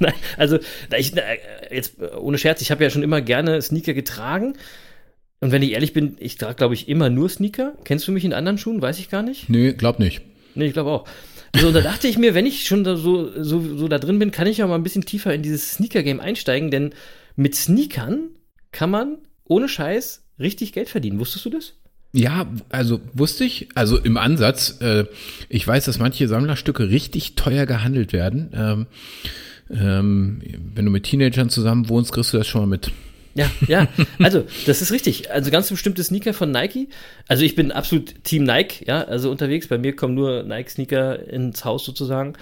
Nein, 0.00 0.14
also, 0.36 0.58
ich, 0.96 1.12
jetzt 1.70 1.94
ohne 2.18 2.38
Scherz, 2.38 2.60
ich 2.60 2.70
habe 2.70 2.84
ja 2.84 2.90
schon 2.90 3.02
immer 3.02 3.20
gerne 3.20 3.60
Sneaker 3.60 3.94
getragen. 3.94 4.54
Und 5.40 5.52
wenn 5.52 5.62
ich 5.62 5.72
ehrlich 5.72 5.92
bin, 5.92 6.16
ich 6.18 6.36
trage, 6.36 6.56
glaube 6.56 6.74
ich, 6.74 6.88
immer 6.88 7.10
nur 7.10 7.28
Sneaker. 7.28 7.74
Kennst 7.84 8.08
du 8.08 8.12
mich 8.12 8.24
in 8.24 8.32
anderen 8.32 8.58
Schuhen? 8.58 8.82
Weiß 8.82 8.98
ich 8.98 9.08
gar 9.08 9.22
nicht. 9.22 9.48
Nö, 9.48 9.72
glaub 9.72 9.98
nicht. 9.98 10.22
Nee, 10.54 10.66
ich 10.66 10.72
glaube 10.72 10.90
auch. 10.90 11.06
So, 11.56 11.68
und 11.68 11.74
da 11.74 11.80
dachte 11.80 12.08
ich 12.08 12.18
mir, 12.18 12.34
wenn 12.34 12.46
ich 12.46 12.64
schon 12.64 12.84
so, 12.84 12.96
so, 12.96 13.76
so 13.76 13.88
da 13.88 13.98
drin 13.98 14.18
bin, 14.18 14.32
kann 14.32 14.46
ich 14.46 14.58
ja 14.58 14.66
mal 14.66 14.74
ein 14.74 14.82
bisschen 14.82 15.04
tiefer 15.04 15.32
in 15.32 15.42
dieses 15.42 15.72
Sneaker-Game 15.72 16.20
einsteigen, 16.20 16.70
denn 16.70 16.92
mit 17.36 17.54
Sneakern 17.54 18.30
kann 18.72 18.90
man 18.90 19.18
ohne 19.44 19.68
Scheiß 19.68 20.24
richtig 20.38 20.72
Geld 20.72 20.88
verdienen. 20.88 21.20
Wusstest 21.20 21.46
du 21.46 21.50
das? 21.50 21.74
Ja, 22.12 22.46
also 22.70 23.00
wusste 23.12 23.44
ich, 23.44 23.68
also 23.74 23.98
im 23.98 24.16
Ansatz, 24.16 24.80
äh, 24.80 25.04
ich 25.48 25.66
weiß, 25.66 25.84
dass 25.84 25.98
manche 25.98 26.26
Sammlerstücke 26.26 26.88
richtig 26.88 27.34
teuer 27.34 27.66
gehandelt 27.66 28.12
werden. 28.12 28.50
Ähm, 28.54 28.86
ähm, 29.70 30.40
wenn 30.74 30.86
du 30.86 30.90
mit 30.90 31.04
Teenagern 31.04 31.50
zusammen 31.50 31.88
wohnst, 31.88 32.12
kriegst 32.12 32.32
du 32.32 32.38
das 32.38 32.46
schon 32.46 32.62
mal 32.62 32.66
mit. 32.66 32.90
Ja, 33.34 33.50
ja. 33.68 33.88
Also, 34.18 34.44
das 34.66 34.82
ist 34.82 34.90
richtig. 34.90 35.30
Also 35.30 35.50
ganz 35.50 35.68
bestimmte 35.68 36.02
Sneaker 36.02 36.34
von 36.34 36.50
Nike. 36.50 36.88
Also 37.28 37.44
ich 37.44 37.54
bin 37.54 37.70
absolut 37.70 38.24
Team 38.24 38.44
Nike, 38.44 38.86
ja, 38.86 39.02
also 39.02 39.30
unterwegs. 39.30 39.68
Bei 39.68 39.78
mir 39.78 39.94
kommen 39.94 40.14
nur 40.14 40.42
Nike-Sneaker 40.42 41.28
ins 41.28 41.64
Haus 41.64 41.84
sozusagen. 41.84 42.32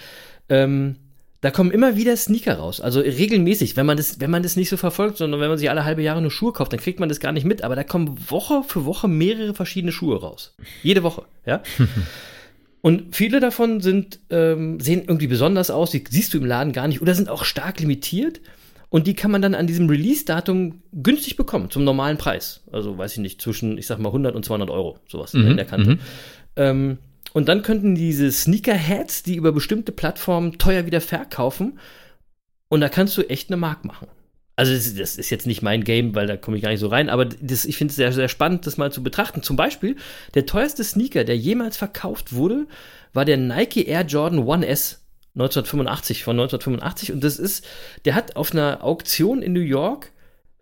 Ähm, 0.49 0.97
da 1.41 1.51
kommen 1.51 1.71
immer 1.71 1.97
wieder 1.97 2.17
Sneaker 2.17 2.55
raus. 2.55 2.81
Also 2.81 3.01
regelmäßig, 3.01 3.77
wenn 3.77 3.87
man 3.87 3.97
das, 3.97 4.21
wenn 4.21 4.31
man 4.31 4.43
das 4.43 4.57
nicht 4.57 4.69
so 4.69 4.77
verfolgt, 4.77 5.19
sondern 5.19 5.41
wenn 5.41 5.49
man 5.49 5.59
sich 5.59 5.71
alle 5.71 5.85
halbe 5.85 6.03
Jahre 6.03 6.23
nur 6.23 6.31
Schuhe 6.31 6.53
kauft, 6.53 6.73
dann 6.73 6.81
kriegt 6.81 6.99
man 6.99 7.09
das 7.09 7.21
gar 7.21 7.33
nicht 7.33 7.45
mit. 7.45 7.63
Aber 7.63 7.77
da 7.77 7.85
kommen 7.85 8.19
Woche 8.31 8.63
für 8.67 8.85
Woche 8.85 9.09
mehrere 9.09 9.55
verschiedene 9.55 9.93
Schuhe 9.93 10.21
raus. 10.21 10.55
Jede 10.83 11.03
Woche, 11.03 11.25
ja. 11.45 11.63
Und 12.81 13.17
viele 13.17 13.41
davon 13.41 13.81
sind, 13.81 14.21
ähm, 14.31 14.79
sehen 14.79 15.03
irgendwie 15.09 15.27
besonders 15.27 15.71
aus, 15.71 15.91
die 15.91 16.05
siehst 16.09 16.33
du 16.33 16.39
im 16.39 16.45
Laden 16.45 16.73
gar 16.73 16.87
nicht 16.87 17.03
oder 17.03 17.15
sind 17.15 17.29
auch 17.29 17.45
stark 17.45 17.81
limitiert. 17.81 18.41
Und 18.89 19.09
die 19.09 19.15
kann 19.15 19.33
man 19.33 19.43
dann 19.43 19.57
an 19.57 19.67
diesem 19.67 19.89
Release-Datum 19.89 20.83
günstig 20.93 21.37
bekommen, 21.37 21.71
zum 21.71 21.83
normalen 21.83 22.17
Preis. 22.17 22.63
Also, 22.71 22.97
weiß 22.97 23.13
ich 23.15 23.19
nicht, 23.19 23.43
zwischen, 23.43 23.77
ich 23.77 23.89
sag 23.89 23.99
mal, 23.99 24.11
100 24.11 24.37
und 24.37 24.45
200 24.45 24.71
Euro, 24.71 24.99
sowas 25.09 25.33
Mhm, 25.33 25.49
in 25.49 25.57
der 25.57 25.67
Kante. 25.67 25.99
Ähm, 26.55 26.99
und 27.37 27.51
dann 27.51 27.61
könnten 27.61 27.95
diese 27.95 28.33
Sneakerheads, 28.33 29.23
die 29.23 29.37
über 29.37 29.53
bestimmte 29.53 29.93
Plattformen 29.93 30.57
teuer 30.57 30.87
wieder 30.87 31.03
verkaufen. 31.03 31.79
Und 32.69 32.81
da 32.81 32.89
kannst 32.89 33.19
du 33.19 33.29
echt 33.29 33.51
eine 33.51 33.59
Mark 33.59 33.85
machen. 33.85 34.09
Also, 34.57 34.73
das, 34.73 35.19
ist 35.19 35.29
jetzt 35.29 35.47
nicht 35.47 35.61
mein 35.61 35.85
Game, 35.85 36.15
weil 36.15 36.27
da 36.27 36.39
komme 36.39 36.57
ich 36.57 36.63
gar 36.63 36.71
nicht 36.71 36.81
so 36.81 36.87
rein, 36.87 37.11
aber 37.11 37.27
das, 37.27 37.67
ich 37.67 37.77
finde 37.77 37.91
es 37.91 37.97
sehr, 37.97 38.11
sehr 38.15 38.29
spannend, 38.29 38.67
das 38.67 38.79
mal 38.79 38.91
zu 38.91 39.03
betrachten. 39.03 39.43
Zum 39.43 39.55
Beispiel, 39.55 39.97
der 40.33 40.47
teuerste 40.47 40.83
Sneaker, 40.83 41.25
der 41.25 41.37
jemals 41.37 41.77
verkauft 41.77 42.33
wurde, 42.33 42.69
war 43.13 43.27
der 43.27 43.37
Nike 43.37 43.87
Air 43.87 44.07
Jordan 44.07 44.41
1S 44.41 45.01
1985, 45.35 46.25
von 46.25 46.41
1985. 46.41 47.13
Und 47.13 47.23
das 47.23 47.39
ist, 47.39 47.67
der 48.07 48.15
hat 48.15 48.37
auf 48.37 48.53
einer 48.53 48.83
Auktion 48.83 49.43
in 49.43 49.53
New 49.53 49.61
York 49.61 50.11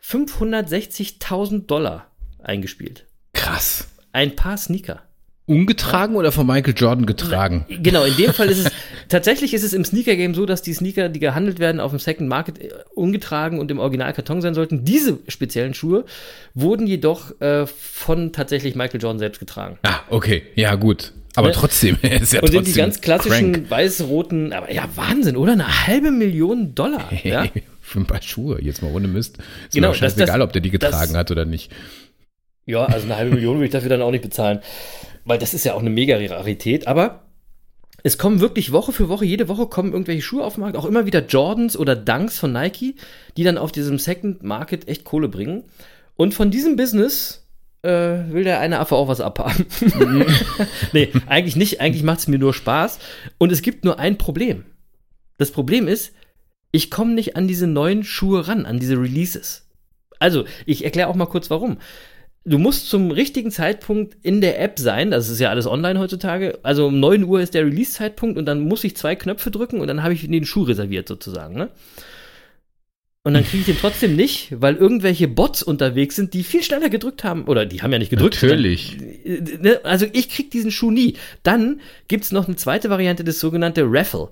560.000 0.03 1.67
Dollar 1.67 2.11
eingespielt. 2.43 3.07
Krass. 3.33 3.87
Ein 4.11 4.35
paar 4.35 4.57
Sneaker. 4.57 5.05
Ungetragen 5.47 6.17
oder 6.17 6.33
von 6.33 6.47
Michael 6.47 6.73
Jordan 6.75 7.05
getragen? 7.05 7.67
Genau, 7.69 8.05
in 8.05 8.17
dem 8.17 8.33
Fall 8.33 8.49
ist 8.49 8.67
es, 8.67 8.73
tatsächlich 9.09 9.53
ist 9.53 9.63
es 9.63 9.75
im 9.75 9.85
Sneaker-Game 9.85 10.35
so, 10.35 10.47
dass 10.47 10.63
die 10.63 10.73
Sneaker, 10.73 11.11
die 11.11 11.21
gehandelt 11.21 11.59
werden 11.59 11.81
auf 11.81 11.91
dem 11.93 11.99
Second 11.99 12.29
Market, 12.31 12.59
äh, 12.61 12.71
ungetragen 12.95 13.59
und 13.59 13.71
im 13.71 13.79
Originalkarton 13.79 14.41
sein 14.41 14.55
sollten. 14.55 14.85
Diese 14.87 15.19
speziellen 15.29 15.75
Schuhe 15.75 16.07
wurden 16.55 16.87
jedoch 16.87 17.39
äh, 17.43 17.67
von 17.67 18.33
tatsächlich 18.33 18.75
Michael 18.75 19.03
Jordan 19.03 19.19
selbst 19.19 19.39
getragen. 19.39 19.79
Ah, 19.83 20.01
okay. 20.09 20.45
Ja, 20.55 20.77
gut. 20.77 21.13
Aber 21.37 21.49
Ne? 21.49 21.53
trotzdem, 21.55 21.99
er 22.03 22.23
ist 22.23 22.33
ja 22.33 22.41
Und 22.41 22.51
sind 22.53 22.67
die 22.67 22.73
ganz 22.73 23.03
klassischen 23.03 23.69
weiß-roten, 23.69 24.53
aber 24.55 24.73
ja, 24.73 24.89
Wahnsinn, 24.95 25.37
oder? 25.37 25.53
Eine 25.53 25.87
halbe 25.87 26.11
Million 26.11 26.75
Dollar. 26.75 27.11
Ja? 27.23 27.43
Hey, 27.43 27.65
für 27.83 28.01
ein 28.01 28.07
paar 28.07 28.23
Schuhe, 28.23 28.63
jetzt 28.63 28.83
mal 28.83 28.91
ohne 28.93 29.09
Mist. 29.09 29.37
Ist 29.37 29.75
Genau, 29.75 29.89
mir 29.89 29.91
auch 29.95 29.99
das- 30.01 30.13
scheißegal, 30.15 30.39
das- 30.39 30.47
ob 30.47 30.53
der 30.55 30.63
die 30.63 30.71
getragen 30.71 30.95
das- 31.13 31.15
hat 31.15 31.31
oder 31.31 31.45
nicht. 31.45 31.71
Ja, 32.67 32.87
also 32.87 33.05
eine 33.05 33.17
halbe 33.17 33.35
Million 33.35 33.57
würde 33.57 33.67
ich 33.67 33.73
dafür 33.73 33.91
dann 33.91 34.01
auch 34.01 34.11
nicht 34.11 34.23
bezahlen. 34.23 34.61
Weil 35.25 35.39
das 35.39 35.55
ist 35.55 35.65
ja 35.65 35.75
auch 35.75 35.81
eine 35.81 35.91
mega 35.91 36.17
Rarität, 36.17 36.87
aber 36.87 37.25
es 38.03 38.19
kommen 38.19 38.41
wirklich 38.41 38.71
Woche 38.71 38.93
für 38.93 39.09
Woche, 39.09 39.25
jede 39.25 39.49
Woche 39.49 39.67
kommen 39.67 39.93
irgendwelche 39.93 40.21
Schuhe 40.21 40.45
auf 40.45 40.55
den 40.55 40.61
Markt, 40.61 40.77
auch 40.77 40.85
immer 40.85 41.07
wieder 41.07 41.25
Jordans 41.25 41.77
oder 41.77 41.97
Dunks 41.97 42.39
von 42.39 42.53
Nike, 42.53 42.97
die 43.37 43.45
dann 43.45 43.57
auf 43.57 43.73
diesem 43.73 43.99
Second 43.99 44.43
Market 44.43 44.89
echt 44.89 45.05
Kohle 45.05 45.29
bringen. 45.29 45.65
Und 46.15 46.35
von 46.35 46.51
diesem 46.51 46.77
Business 46.77 47.47
äh, 47.81 47.89
will 48.31 48.45
der 48.45 48.61
eine 48.61 48.79
Affe 48.79 48.95
auch 48.95 49.09
was 49.09 49.23
abhaben. 49.23 49.67
nee, 50.93 51.09
eigentlich 51.27 51.57
nicht. 51.57 51.81
Eigentlich 51.81 52.03
macht 52.03 52.21
es 52.21 52.29
mir 52.29 52.39
nur 52.39 52.53
Spaß. 52.53 52.99
Und 53.39 53.53
es 53.53 53.63
gibt 53.63 53.85
nur 53.85 53.99
ein 53.99 54.19
Problem. 54.19 54.65
Das 55.39 55.51
Problem 55.51 55.89
ist, 55.89 56.13
ich 56.73 56.91
komme 56.91 57.15
nicht 57.15 57.37
an 57.37 57.49
diese 57.49 57.67
neuen 57.67 58.05
Schuhe 58.05 58.49
ran, 58.49 58.67
an 58.67 58.81
diese 58.81 59.01
Releases. 59.01 59.67
Also, 60.19 60.45
ich 60.67 60.85
erkläre 60.85 61.09
auch 61.09 61.15
mal 61.15 61.27
kurz 61.27 61.51
warum 61.51 61.79
du 62.45 62.59
musst 62.59 62.89
zum 62.89 63.11
richtigen 63.11 63.51
Zeitpunkt 63.51 64.17
in 64.23 64.41
der 64.41 64.61
App 64.61 64.79
sein, 64.79 65.11
das 65.11 65.29
ist 65.29 65.41
ja 65.41 65.51
alles 65.51 65.67
online 65.67 65.99
heutzutage. 65.99 66.59
Also 66.63 66.87
um 66.87 67.01
9 67.01 67.25
Uhr 67.25 67.41
ist 67.41 67.55
der 67.55 67.65
Release-Zeitpunkt 67.65 68.39
und 68.39 68.47
dann 68.47 68.61
muss 68.61 68.85
ich 68.85 68.97
zwei 68.97 69.17
Knöpfe 69.17 69.51
drücken 69.51 69.81
und 69.81 69.87
dann 69.87 70.03
habe 70.03 70.15
ich 70.15 70.29
den 70.29 70.45
Schuh 70.45 70.63
reserviert 70.63 71.09
sozusagen, 71.09 71.57
ne? 71.57 71.71
Und 73.27 73.33
dann 73.33 73.43
kriege 73.43 73.61
ich 73.61 73.65
den 73.65 73.79
trotzdem 73.79 74.17
nicht, 74.17 74.49
weil 74.61 74.77
irgendwelche 74.77 75.29
Bots 75.29 75.63
unterwegs 75.63 76.15
sind, 76.15 76.35
die 76.35 76.45
viel 76.45 76.63
schneller 76.63 76.91
gedrückt 76.91 77.25
haben. 77.25 77.45
Oder 77.45 77.65
die 77.65 77.81
haben 77.81 77.91
ja 77.91 77.99
nicht 77.99 78.11
gedrückt. 78.11 78.35
Natürlich. 78.43 78.99
Ne? 79.61 79.81
Also 79.83 80.05
ich 80.13 80.29
krieg 80.29 80.51
diesen 80.51 80.71
Schuh 80.71 80.91
nie. 80.91 81.15
Dann 81.43 81.81
gibt's 82.07 82.33
noch 82.33 82.49
eine 82.49 82.57
zweite 82.57 82.91
Variante, 82.91 83.25
das 83.25 83.41
sogenannte 83.41 83.87
Raffle. 83.87 84.29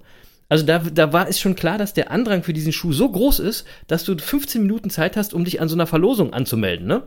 Also 0.50 0.66
da, 0.66 0.80
da 0.80 1.10
war 1.14 1.26
es 1.26 1.40
schon 1.40 1.54
klar, 1.54 1.78
dass 1.78 1.94
der 1.94 2.10
Andrang 2.10 2.42
für 2.42 2.52
diesen 2.52 2.74
Schuh 2.74 2.92
so 2.92 3.10
groß 3.10 3.38
ist, 3.38 3.66
dass 3.86 4.04
du 4.04 4.14
15 4.14 4.60
Minuten 4.60 4.90
Zeit 4.90 5.16
hast, 5.16 5.32
um 5.32 5.46
dich 5.46 5.62
an 5.62 5.70
so 5.70 5.74
einer 5.74 5.86
Verlosung 5.86 6.34
anzumelden, 6.34 6.86
ne? 6.86 7.04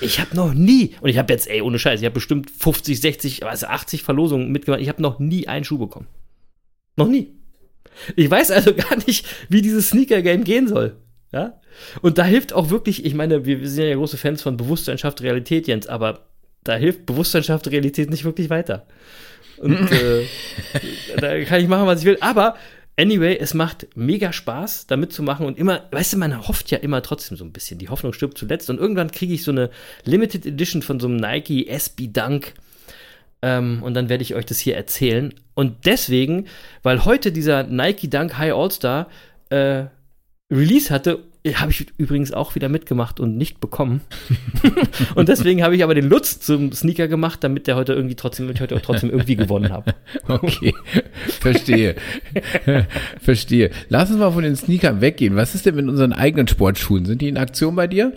Ich 0.00 0.20
habe 0.20 0.34
noch 0.34 0.54
nie, 0.54 0.94
und 1.00 1.10
ich 1.10 1.18
habe 1.18 1.32
jetzt, 1.32 1.48
ey, 1.48 1.60
ohne 1.60 1.78
Scheiß, 1.78 2.00
ich 2.00 2.06
habe 2.06 2.14
bestimmt 2.14 2.50
50, 2.50 3.00
60, 3.00 3.46
also 3.46 3.66
80 3.66 4.02
Verlosungen 4.02 4.50
mitgemacht. 4.50 4.80
Ich 4.80 4.88
habe 4.88 5.02
noch 5.02 5.18
nie 5.18 5.46
einen 5.46 5.64
Schuh 5.64 5.78
bekommen. 5.78 6.06
Noch 6.96 7.08
nie. 7.08 7.34
Ich 8.16 8.30
weiß 8.30 8.50
also 8.50 8.74
gar 8.74 8.96
nicht, 9.06 9.26
wie 9.48 9.62
dieses 9.62 9.90
Sneaker-Game 9.90 10.44
gehen 10.44 10.68
soll. 10.68 10.96
Ja? 11.32 11.60
Und 12.02 12.18
da 12.18 12.24
hilft 12.24 12.52
auch 12.52 12.70
wirklich, 12.70 13.04
ich 13.04 13.14
meine, 13.14 13.44
wir, 13.44 13.60
wir 13.60 13.68
sind 13.68 13.86
ja 13.86 13.94
große 13.94 14.16
Fans 14.16 14.42
von 14.42 14.56
Bewusstsein 14.56 14.98
schafft 14.98 15.22
Realität, 15.22 15.66
Jens, 15.66 15.86
aber 15.86 16.26
da 16.62 16.76
hilft 16.76 17.06
Bewusstsein 17.06 17.42
schafft 17.42 17.70
Realität 17.70 18.10
nicht 18.10 18.24
wirklich 18.24 18.50
weiter. 18.50 18.86
Und 19.58 19.90
äh, 19.92 20.24
da 21.18 21.44
kann 21.44 21.60
ich 21.60 21.68
machen, 21.68 21.86
was 21.86 22.00
ich 22.00 22.06
will. 22.06 22.18
Aber 22.20 22.56
Anyway, 22.96 23.36
es 23.38 23.54
macht 23.54 23.88
mega 23.96 24.32
Spaß, 24.32 24.86
da 24.86 24.96
mitzumachen 24.96 25.46
und 25.46 25.58
immer, 25.58 25.88
weißt 25.90 26.12
du, 26.12 26.16
man 26.16 26.46
hofft 26.46 26.70
ja 26.70 26.78
immer 26.78 27.02
trotzdem 27.02 27.36
so 27.36 27.44
ein 27.44 27.52
bisschen. 27.52 27.78
Die 27.78 27.88
Hoffnung 27.88 28.12
stirbt 28.12 28.38
zuletzt 28.38 28.70
und 28.70 28.78
irgendwann 28.78 29.10
kriege 29.10 29.34
ich 29.34 29.42
so 29.42 29.50
eine 29.50 29.70
Limited 30.04 30.46
Edition 30.46 30.80
von 30.80 31.00
so 31.00 31.08
einem 31.08 31.16
Nike 31.16 31.66
SB 31.66 32.08
Dunk 32.08 32.54
ähm, 33.42 33.82
und 33.82 33.94
dann 33.94 34.08
werde 34.08 34.22
ich 34.22 34.36
euch 34.36 34.46
das 34.46 34.60
hier 34.60 34.76
erzählen. 34.76 35.34
Und 35.54 35.86
deswegen, 35.86 36.46
weil 36.84 37.04
heute 37.04 37.32
dieser 37.32 37.64
Nike 37.64 38.08
Dunk 38.08 38.38
High 38.38 38.54
All-Star 38.54 39.08
äh, 39.50 39.86
Release 40.52 40.92
hatte 40.94 41.24
habe 41.52 41.70
ich 41.70 41.86
übrigens 41.98 42.32
auch 42.32 42.54
wieder 42.54 42.70
mitgemacht 42.70 43.20
und 43.20 43.36
nicht 43.36 43.60
bekommen. 43.60 44.00
und 45.14 45.28
deswegen 45.28 45.62
habe 45.62 45.76
ich 45.76 45.84
aber 45.84 45.94
den 45.94 46.08
Lutz 46.08 46.40
zum 46.40 46.72
Sneaker 46.72 47.06
gemacht, 47.06 47.44
damit 47.44 47.66
der 47.66 47.76
heute 47.76 47.92
irgendwie 47.92 48.14
trotzdem, 48.14 48.50
ich 48.50 48.60
heute 48.62 48.74
auch 48.76 48.80
trotzdem 48.80 49.10
irgendwie 49.10 49.36
gewonnen 49.36 49.70
habe. 49.72 49.94
Okay, 50.26 50.74
verstehe. 51.40 51.96
verstehe. 53.20 53.70
Lass 53.88 54.10
uns 54.10 54.18
mal 54.18 54.30
von 54.30 54.42
den 54.42 54.56
Sneakern 54.56 55.00
weggehen. 55.00 55.36
Was 55.36 55.54
ist 55.54 55.66
denn 55.66 55.74
mit 55.74 55.86
unseren 55.86 56.12
eigenen 56.12 56.48
Sportschuhen? 56.48 57.04
Sind 57.04 57.20
die 57.20 57.28
in 57.28 57.36
Aktion 57.36 57.76
bei 57.76 57.86
dir? 57.86 58.14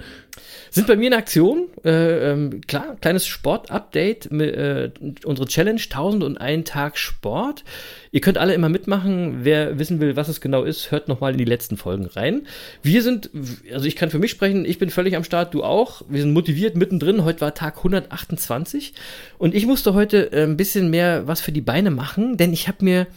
Sind 0.78 0.86
bei 0.86 0.96
mir 0.96 1.08
in 1.08 1.14
Aktion. 1.16 1.70
Äh, 1.84 2.34
ähm, 2.34 2.62
klar, 2.62 2.98
kleines 3.02 3.26
Sport-Update. 3.26 4.32
Äh, 4.32 4.92
unsere 5.26 5.48
Challenge 5.48 5.82
1001 5.82 6.70
Tag 6.70 7.00
Sport. 7.00 7.64
Ihr 8.12 8.22
könnt 8.22 8.38
alle 8.38 8.54
immer 8.54 8.70
mitmachen. 8.70 9.40
Wer 9.42 9.80
wissen 9.80 10.00
will, 10.00 10.16
was 10.16 10.28
es 10.28 10.40
genau 10.40 10.64
ist, 10.64 10.92
hört 10.92 11.08
nochmal 11.08 11.32
in 11.32 11.40
die 11.40 11.46
letzten 11.46 11.78
Folgen 11.78 12.06
rein. 12.06 12.46
Wir 12.84 13.02
sind, 13.02 13.32
also 13.74 13.88
ich 13.88 13.96
kann 13.96 14.12
für 14.12 14.20
mich 14.20 14.30
sprechen, 14.30 14.66
ich 14.66 14.78
bin 14.78 14.92
völlig 14.92 15.16
am 15.16 15.24
Start, 15.24 15.56
du 15.56 15.64
auch. 15.64 16.04
Wir 16.10 16.22
sind 16.22 16.32
motiviert 16.32 16.76
mittendrin. 16.76 17.24
Heute 17.24 17.42
war 17.42 17.56
Tag 17.56 17.78
128 17.78 18.94
und 19.40 19.56
ich 19.56 19.66
musste 19.66 19.96
heute 19.96 20.32
äh, 20.32 20.44
ein 20.44 20.58
bisschen 20.58 20.92
mehr 20.92 21.26
was 21.26 21.42
für 21.42 21.52
die 21.52 21.62
Beine 21.62 21.90
machen, 21.90 22.38
denn 22.38 22.54
ich 22.54 22.68
habe 22.68 22.86
mir 22.86 23.08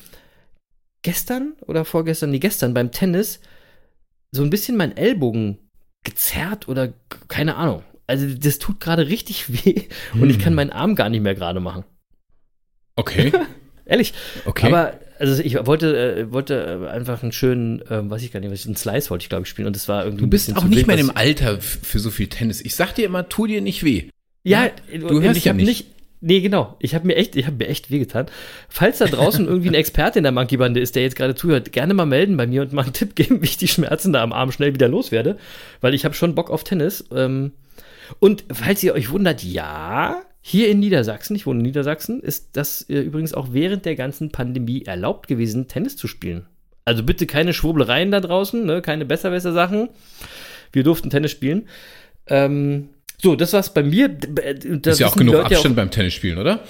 gestern 1.03 1.53
oder 1.67 1.85
vorgestern, 1.85 2.31
nee, 2.31 2.39
gestern 2.39 2.73
beim 2.73 2.91
Tennis 2.91 3.39
so 4.33 4.43
ein 4.43 4.49
bisschen 4.49 4.79
meinen 4.79 4.97
Ellbogen 4.97 5.59
gezerrt 6.05 6.69
oder 6.69 6.93
keine 7.29 7.57
Ahnung. 7.57 7.83
Also 8.07 8.27
das 8.27 8.59
tut 8.59 8.81
gerade 8.81 9.09
richtig 9.09 9.53
weh 9.65 9.83
und 10.15 10.23
hm. 10.23 10.31
ich 10.31 10.39
kann 10.39 10.49
hm. 10.49 10.57
meinen 10.57 10.71
Arm 10.71 10.95
gar 10.95 11.09
nicht 11.09 11.23
mehr 11.23 11.35
gerade 11.35 11.61
machen. 11.61 11.85
Okay. 12.97 13.33
Ehrlich. 13.87 14.15
Okay. 14.45 14.67
Aber 14.67 15.01
also 15.19 15.43
ich 15.43 15.55
wollte, 15.67 16.17
äh, 16.17 16.33
wollte 16.33 16.85
äh, 16.85 16.89
einfach 16.89 17.23
einen 17.23 17.33
schönen, 17.33 17.83
äh, 17.83 18.09
weiß 18.09 18.23
ich 18.23 18.33
gar 18.33 18.41
nicht, 18.41 18.67
einen 18.67 18.77
Slice 18.77 19.11
wollte 19.11 19.25
ich 19.25 19.29
glaube 19.29 19.43
ich 19.43 19.49
spielen 19.49 19.67
und 19.67 19.77
das 19.77 19.89
war 19.89 20.05
irgendwie. 20.05 20.25
Du 20.25 20.31
bist 20.31 20.57
auch 20.57 20.65
nicht 20.65 20.87
mehr 20.87 20.99
im 20.99 21.15
Alter 21.15 21.61
für 21.61 21.99
so 21.99 22.11
viel 22.11 22.29
Tennis. 22.29 22.61
Ich 22.61 22.75
sag 22.75 22.95
dir 22.95 23.05
immer, 23.05 23.29
tu 23.29 23.47
dir 23.47 23.61
nicht 23.61 23.85
weh. 23.85 24.09
Ja, 24.43 24.71
du 24.93 25.21
hörst 25.21 25.37
ich 25.37 25.45
ja 25.45 25.53
nicht. 25.53 25.67
nicht 25.67 25.87
Nee, 26.23 26.41
genau. 26.41 26.77
Ich 26.81 26.95
habe 26.95 27.07
mir 27.07 27.17
echt, 27.17 27.35
ich 27.37 27.47
habe 27.47 27.57
mir 27.57 27.69
echt 27.69 27.91
wehgetan. 27.91 28.27
Falls 28.69 28.99
da 28.99 29.07
draußen 29.07 29.47
irgendwie 29.49 29.69
ein 29.69 29.75
Experte 29.75 30.19
in 30.19 30.23
der 30.23 30.33
Monkey-Bande 30.33 30.79
ist, 30.79 30.95
der 30.95 31.03
jetzt 31.03 31.17
gerade 31.17 31.35
zuhört, 31.35 31.73
gerne 31.73 31.95
mal 31.95 32.07
melden 32.07 32.37
bei 32.37 32.47
mir 32.47 32.63
und 32.63 32.73
mal 32.73 32.83
einen 32.83 32.93
Tipp 32.93 33.15
geben, 33.15 33.41
wie 33.41 33.47
ich 33.47 33.57
die 33.57 33.69
Schmerzen 33.69 34.13
da 34.13 34.23
am 34.23 34.33
Arm 34.33 34.53
schnell 34.53 34.75
wieder 34.75 34.89
loswerde, 34.89 35.39
weil 35.81 35.95
ich 35.95 36.05
habe 36.05 36.15
schon 36.15 36.35
Bock 36.35 36.51
auf 36.51 36.63
Tennis. 36.63 37.07
Ähm, 37.15 37.53
und 38.19 38.45
falls 38.53 38.83
ihr 38.83 38.95
euch 38.95 39.11
wundert, 39.11 39.43
ja, 39.43 40.23
hier 40.43 40.69
in 40.69 40.81
Niedersachsen, 40.81 41.37
ich 41.37 41.47
wohne 41.47 41.61
in 41.61 41.67
Niedersachsen, 41.67 42.21
ist 42.21 42.51
das 42.53 42.83
äh, 42.91 43.01
übrigens 43.01 43.33
auch 43.33 43.49
während 43.53 43.87
der 43.87 43.95
ganzen 43.95 44.31
Pandemie 44.31 44.85
erlaubt 44.85 45.27
gewesen, 45.27 45.69
Tennis 45.69 45.97
zu 45.97 46.07
spielen. 46.07 46.47
Also 46.85 47.03
bitte 47.03 47.27
keine 47.27 47.53
Schwurbelereien 47.53 48.11
da 48.11 48.21
draußen, 48.21 48.65
ne? 48.65 48.83
keine 48.83 49.05
Besserwisser-Sachen. 49.05 49.89
Wir 50.73 50.83
durften 50.83 51.11
Tennis 51.11 51.31
spielen. 51.31 51.69
Ähm, 52.27 52.91
so, 53.23 53.37
das 53.37 53.53
war's 53.53 53.73
bei 53.75 53.83
mir. 53.83 54.09
Da 54.09 54.91
ist 54.91 55.01
ja 55.01 55.07
auch 55.09 55.17
genug 55.17 55.37
Abstand 55.37 55.73
auch, 55.73 55.77
beim 55.77 55.91
Tennisspielen, 55.91 56.39
oder? 56.39 56.61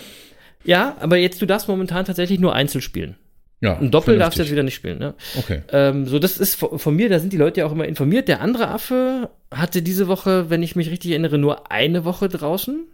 Ja, 0.65 0.97
aber 1.01 1.17
jetzt, 1.17 1.41
du 1.41 1.47
darfst 1.47 1.69
momentan 1.69 2.05
tatsächlich 2.05 2.39
nur 2.39 2.55
Einzel 2.55 2.81
spielen. 2.83 3.17
Ja. 3.63 3.79
Ein 3.79 3.91
Doppel 3.91 4.19
darfst 4.19 4.39
du 4.39 4.43
jetzt 4.43 4.53
wieder 4.53 4.63
nicht 4.63 4.75
spielen, 4.75 4.99
ne? 4.99 5.15
Okay. 5.39 5.63
Ähm, 5.71 6.07
so, 6.07 6.19
das 6.19 6.39
ist 6.39 6.55
von, 6.55 6.79
von, 6.79 6.97
mir, 6.97 7.11
da 7.11 7.19
sind 7.19 7.33
die 7.33 7.37
Leute 7.37 7.61
ja 7.61 7.67
auch 7.67 7.73
immer 7.73 7.87
informiert. 7.87 8.27
Der 8.29 8.41
andere 8.41 8.69
Affe 8.69 9.31
hatte 9.53 9.83
diese 9.83 10.09
Woche, 10.09 10.49
wenn 10.49 10.63
ich 10.63 10.77
mich 10.77 10.91
richtig 10.91 11.11
erinnere, 11.11 11.37
nur 11.37 11.71
eine 11.71 12.07
Woche 12.07 12.29
draußen. 12.29 12.87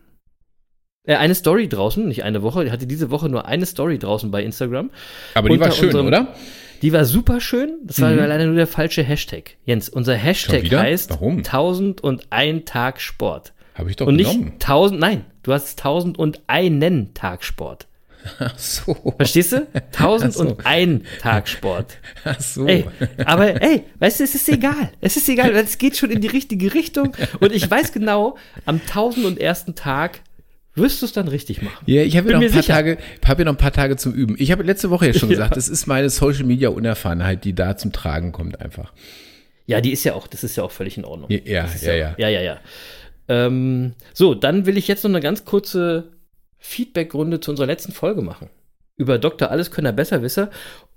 Äh, 1.05 1.15
eine 1.15 1.37
Story 1.37 1.69
draußen, 1.69 2.07
nicht 2.07 2.25
eine 2.25 2.43
Woche. 2.43 2.65
Er 2.65 2.73
hatte 2.73 2.89
diese 2.89 3.13
Woche 3.13 3.29
nur 3.29 3.47
eine 3.47 3.65
Story 3.65 3.99
draußen 3.99 4.33
bei 4.33 4.43
Instagram. 4.43 4.91
Aber 5.35 5.49
die 5.49 5.61
war 5.61 5.71
schön, 5.71 5.87
unserem, 5.87 6.09
oder? 6.09 6.35
Die 6.83 6.93
war 6.93 7.05
super 7.05 7.41
schön. 7.41 7.79
Das 7.85 8.01
war 8.01 8.11
mhm. 8.11 8.19
leider 8.19 8.47
nur 8.47 8.57
der 8.57 8.67
falsche 8.67 9.03
Hashtag. 9.03 9.57
Jens, 9.65 9.89
unser 9.89 10.15
Hashtag 10.15 10.71
heißt 10.71 11.11
Warum? 11.11 11.39
1001 11.39 12.65
Tag 12.65 13.01
Sport. 13.01 13.53
Habe 13.75 13.91
ich 13.91 13.97
doch 13.97 14.07
und 14.07 14.17
genommen. 14.17 14.45
nicht 14.45 14.53
1000, 14.55 15.01
nein, 15.01 15.25
du 15.43 15.53
hast 15.53 15.79
1001 15.79 17.11
Tag 17.15 17.45
Sport. 17.45 17.87
Ach 18.39 18.59
so. 18.59 19.15
Verstehst 19.17 19.53
du? 19.53 19.67
1001 19.75 20.35
so. 20.35 21.21
Tag 21.21 21.49
Sport. 21.49 21.99
Ach 22.25 22.41
so. 22.41 22.67
Ey, 22.67 22.85
aber 23.25 23.61
ey, 23.63 23.85
weißt 23.99 24.21
du, 24.21 24.25
es 24.25 24.35
ist 24.35 24.49
egal. 24.49 24.91
Es 25.01 25.17
ist 25.17 25.29
egal, 25.29 25.55
weil 25.55 25.65
es 25.65 25.79
geht 25.79 25.97
schon 25.97 26.11
in 26.11 26.21
die 26.21 26.29
richtige 26.29 26.75
Richtung. 26.75 27.17
Und 27.41 27.53
ich 27.53 27.71
weiß 27.71 27.93
genau, 27.93 28.37
am 28.65 28.81
1001. 28.81 29.67
Tag 29.77 30.21
wirst 30.77 31.03
du 31.03 31.07
es 31.07 31.13
dann 31.13 31.29
richtig 31.29 31.63
machen. 31.63 31.85
Ja, 31.87 32.03
ich 32.03 32.17
habe 32.17 32.31
ja 32.31 32.39
noch 32.39 32.45
ein 32.45 32.53
paar 32.53 32.63
Tage, 32.63 32.99
habe 33.25 33.43
ja 33.43 33.45
noch 33.47 33.55
ein 33.55 33.59
paar 33.59 33.73
Tage 33.73 33.97
zum 33.97 34.13
Üben. 34.13 34.37
Ich 34.39 34.53
habe 34.53 34.63
letzte 34.63 34.91
Woche 34.91 35.07
ja 35.07 35.15
schon 35.15 35.29
gesagt, 35.31 35.57
es 35.57 35.69
ist 35.69 35.87
meine 35.87 36.11
Social 36.11 36.45
Media 36.45 36.69
Unerfahrenheit, 36.69 37.45
die 37.45 37.55
da 37.55 37.77
zum 37.77 37.93
Tragen 37.93 38.33
kommt 38.33 38.61
einfach. 38.61 38.93
Ja, 39.67 39.81
die 39.81 39.93
ist 39.93 40.05
ja 40.05 40.15
auch, 40.15 40.27
das 40.29 40.45
ist 40.45 40.57
ja 40.57 40.63
auch 40.63 40.71
völlig 40.71 40.97
in 40.97 41.05
Ordnung. 41.05 41.31
Ja, 41.31 41.41
ja, 41.45 41.69
ja, 41.83 41.95
ja. 41.95 42.15
Ja, 42.19 42.29
ja, 42.29 42.41
ja. 42.43 42.61
Ähm, 43.29 43.95
so, 44.13 44.35
dann 44.35 44.67
will 44.67 44.77
ich 44.77 44.87
jetzt 44.87 45.03
noch 45.03 45.11
eine 45.11 45.21
ganz 45.21 45.45
kurze 45.45 46.13
Feedback-Runde 46.59 47.41
zu 47.41 47.51
unserer 47.51 47.67
letzten 47.67 47.93
Folge 47.93 48.23
machen. 48.23 48.51
Über 48.97 49.19
Dr. 49.19 49.51
Alleskönner 49.51 49.93
Besserwisser. 49.93 50.51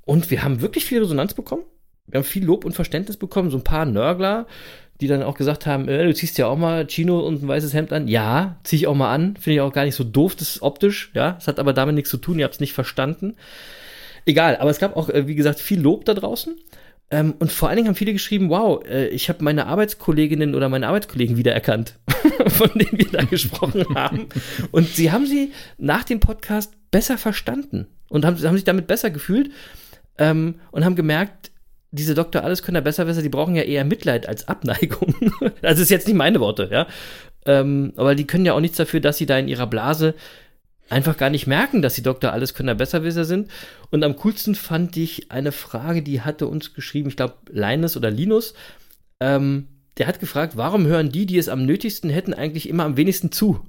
Und 0.05 0.29
wir 0.29 0.43
haben 0.43 0.61
wirklich 0.61 0.85
viel 0.85 0.99
Resonanz 0.99 1.33
bekommen. 1.33 1.63
Wir 2.07 2.19
haben 2.19 2.25
viel 2.25 2.45
Lob 2.45 2.65
und 2.65 2.73
Verständnis 2.73 3.17
bekommen. 3.17 3.49
So 3.49 3.57
ein 3.57 3.63
paar 3.63 3.85
Nörgler, 3.85 4.47
die 5.01 5.07
dann 5.07 5.23
auch 5.23 5.35
gesagt 5.35 5.65
haben, 5.65 5.87
äh, 5.87 6.03
du 6.03 6.13
ziehst 6.13 6.37
ja 6.37 6.47
auch 6.47 6.57
mal 6.57 6.85
Chino 6.87 7.19
und 7.19 7.41
ein 7.41 7.47
weißes 7.47 7.73
Hemd 7.73 7.93
an. 7.93 8.07
Ja, 8.07 8.57
zieh 8.63 8.75
ich 8.75 8.87
auch 8.87 8.95
mal 8.95 9.13
an. 9.13 9.35
Finde 9.37 9.55
ich 9.55 9.61
auch 9.61 9.73
gar 9.73 9.85
nicht 9.85 9.95
so 9.95 10.03
doof, 10.03 10.35
das 10.35 10.55
ist 10.55 10.61
optisch. 10.61 11.11
Ja, 11.13 11.37
es 11.39 11.47
hat 11.47 11.59
aber 11.59 11.73
damit 11.73 11.95
nichts 11.95 12.09
zu 12.09 12.17
tun. 12.17 12.39
Ihr 12.39 12.45
habt 12.45 12.55
es 12.55 12.59
nicht 12.59 12.73
verstanden. 12.73 13.35
Egal, 14.25 14.57
aber 14.57 14.69
es 14.69 14.79
gab 14.79 14.97
auch, 14.97 15.09
äh, 15.09 15.27
wie 15.27 15.35
gesagt, 15.35 15.59
viel 15.59 15.79
Lob 15.79 16.05
da 16.05 16.13
draußen. 16.13 16.55
Ähm, 17.11 17.33
und 17.39 17.51
vor 17.51 17.69
allen 17.69 17.77
Dingen 17.77 17.87
haben 17.87 17.95
viele 17.95 18.13
geschrieben, 18.13 18.49
wow, 18.49 18.83
äh, 18.85 19.07
ich 19.07 19.29
habe 19.29 19.43
meine 19.43 19.65
Arbeitskolleginnen 19.65 20.53
oder 20.53 20.69
meine 20.69 20.87
Arbeitskollegen 20.87 21.37
wiedererkannt, 21.37 21.95
von 22.47 22.69
denen 22.75 22.97
wir 22.99 23.07
da 23.11 23.23
gesprochen 23.23 23.85
haben. 23.95 24.27
Und 24.71 24.87
sie 24.89 25.11
haben 25.11 25.25
sie 25.25 25.51
nach 25.77 26.03
dem 26.03 26.19
Podcast 26.19 26.73
besser 26.91 27.17
verstanden 27.17 27.87
und 28.09 28.25
haben, 28.25 28.37
haben 28.43 28.55
sich 28.55 28.65
damit 28.65 28.85
besser 28.85 29.09
gefühlt 29.09 29.51
ähm, 30.19 30.55
und 30.71 30.85
haben 30.85 30.95
gemerkt, 30.95 31.48
diese 31.91 32.13
Doktor 32.13 32.43
Alleskönner 32.43 32.81
besser 32.81 33.05
besser, 33.05 33.21
die 33.21 33.29
brauchen 33.29 33.55
ja 33.55 33.63
eher 33.63 33.85
Mitleid 33.85 34.27
als 34.27 34.47
Abneigung. 34.47 35.15
das 35.61 35.79
ist 35.79 35.89
jetzt 35.89 36.07
nicht 36.07 36.17
meine 36.17 36.39
Worte, 36.39 36.69
ja. 36.71 36.87
Ähm, 37.45 37.93
aber 37.95 38.15
die 38.15 38.27
können 38.27 38.45
ja 38.45 38.53
auch 38.53 38.59
nichts 38.59 38.77
dafür, 38.77 38.99
dass 38.99 39.17
sie 39.17 39.25
da 39.25 39.37
in 39.37 39.47
ihrer 39.47 39.67
Blase 39.67 40.13
einfach 40.89 41.17
gar 41.17 41.29
nicht 41.29 41.47
merken, 41.47 41.81
dass 41.81 41.95
die 41.95 42.03
Doktor 42.03 42.33
Alleskönner 42.33 42.75
Besserwisser 42.75 43.25
sind. 43.25 43.49
Und 43.91 44.03
am 44.03 44.15
coolsten 44.17 44.55
fand 44.55 44.97
ich 44.97 45.31
eine 45.31 45.51
Frage, 45.51 46.01
die 46.01 46.21
hatte 46.21 46.47
uns 46.47 46.73
geschrieben, 46.73 47.09
ich 47.09 47.15
glaube 47.15 47.35
Linus 47.49 47.95
oder 47.95 48.11
Linus. 48.11 48.53
Ähm, 49.19 49.67
der 49.97 50.07
hat 50.07 50.19
gefragt, 50.19 50.57
warum 50.57 50.85
hören 50.85 51.11
die, 51.11 51.25
die 51.25 51.37
es 51.37 51.49
am 51.49 51.65
nötigsten 51.65 52.09
hätten, 52.09 52.33
eigentlich 52.33 52.69
immer 52.69 52.85
am 52.85 52.97
wenigsten 52.97 53.31
zu? 53.31 53.59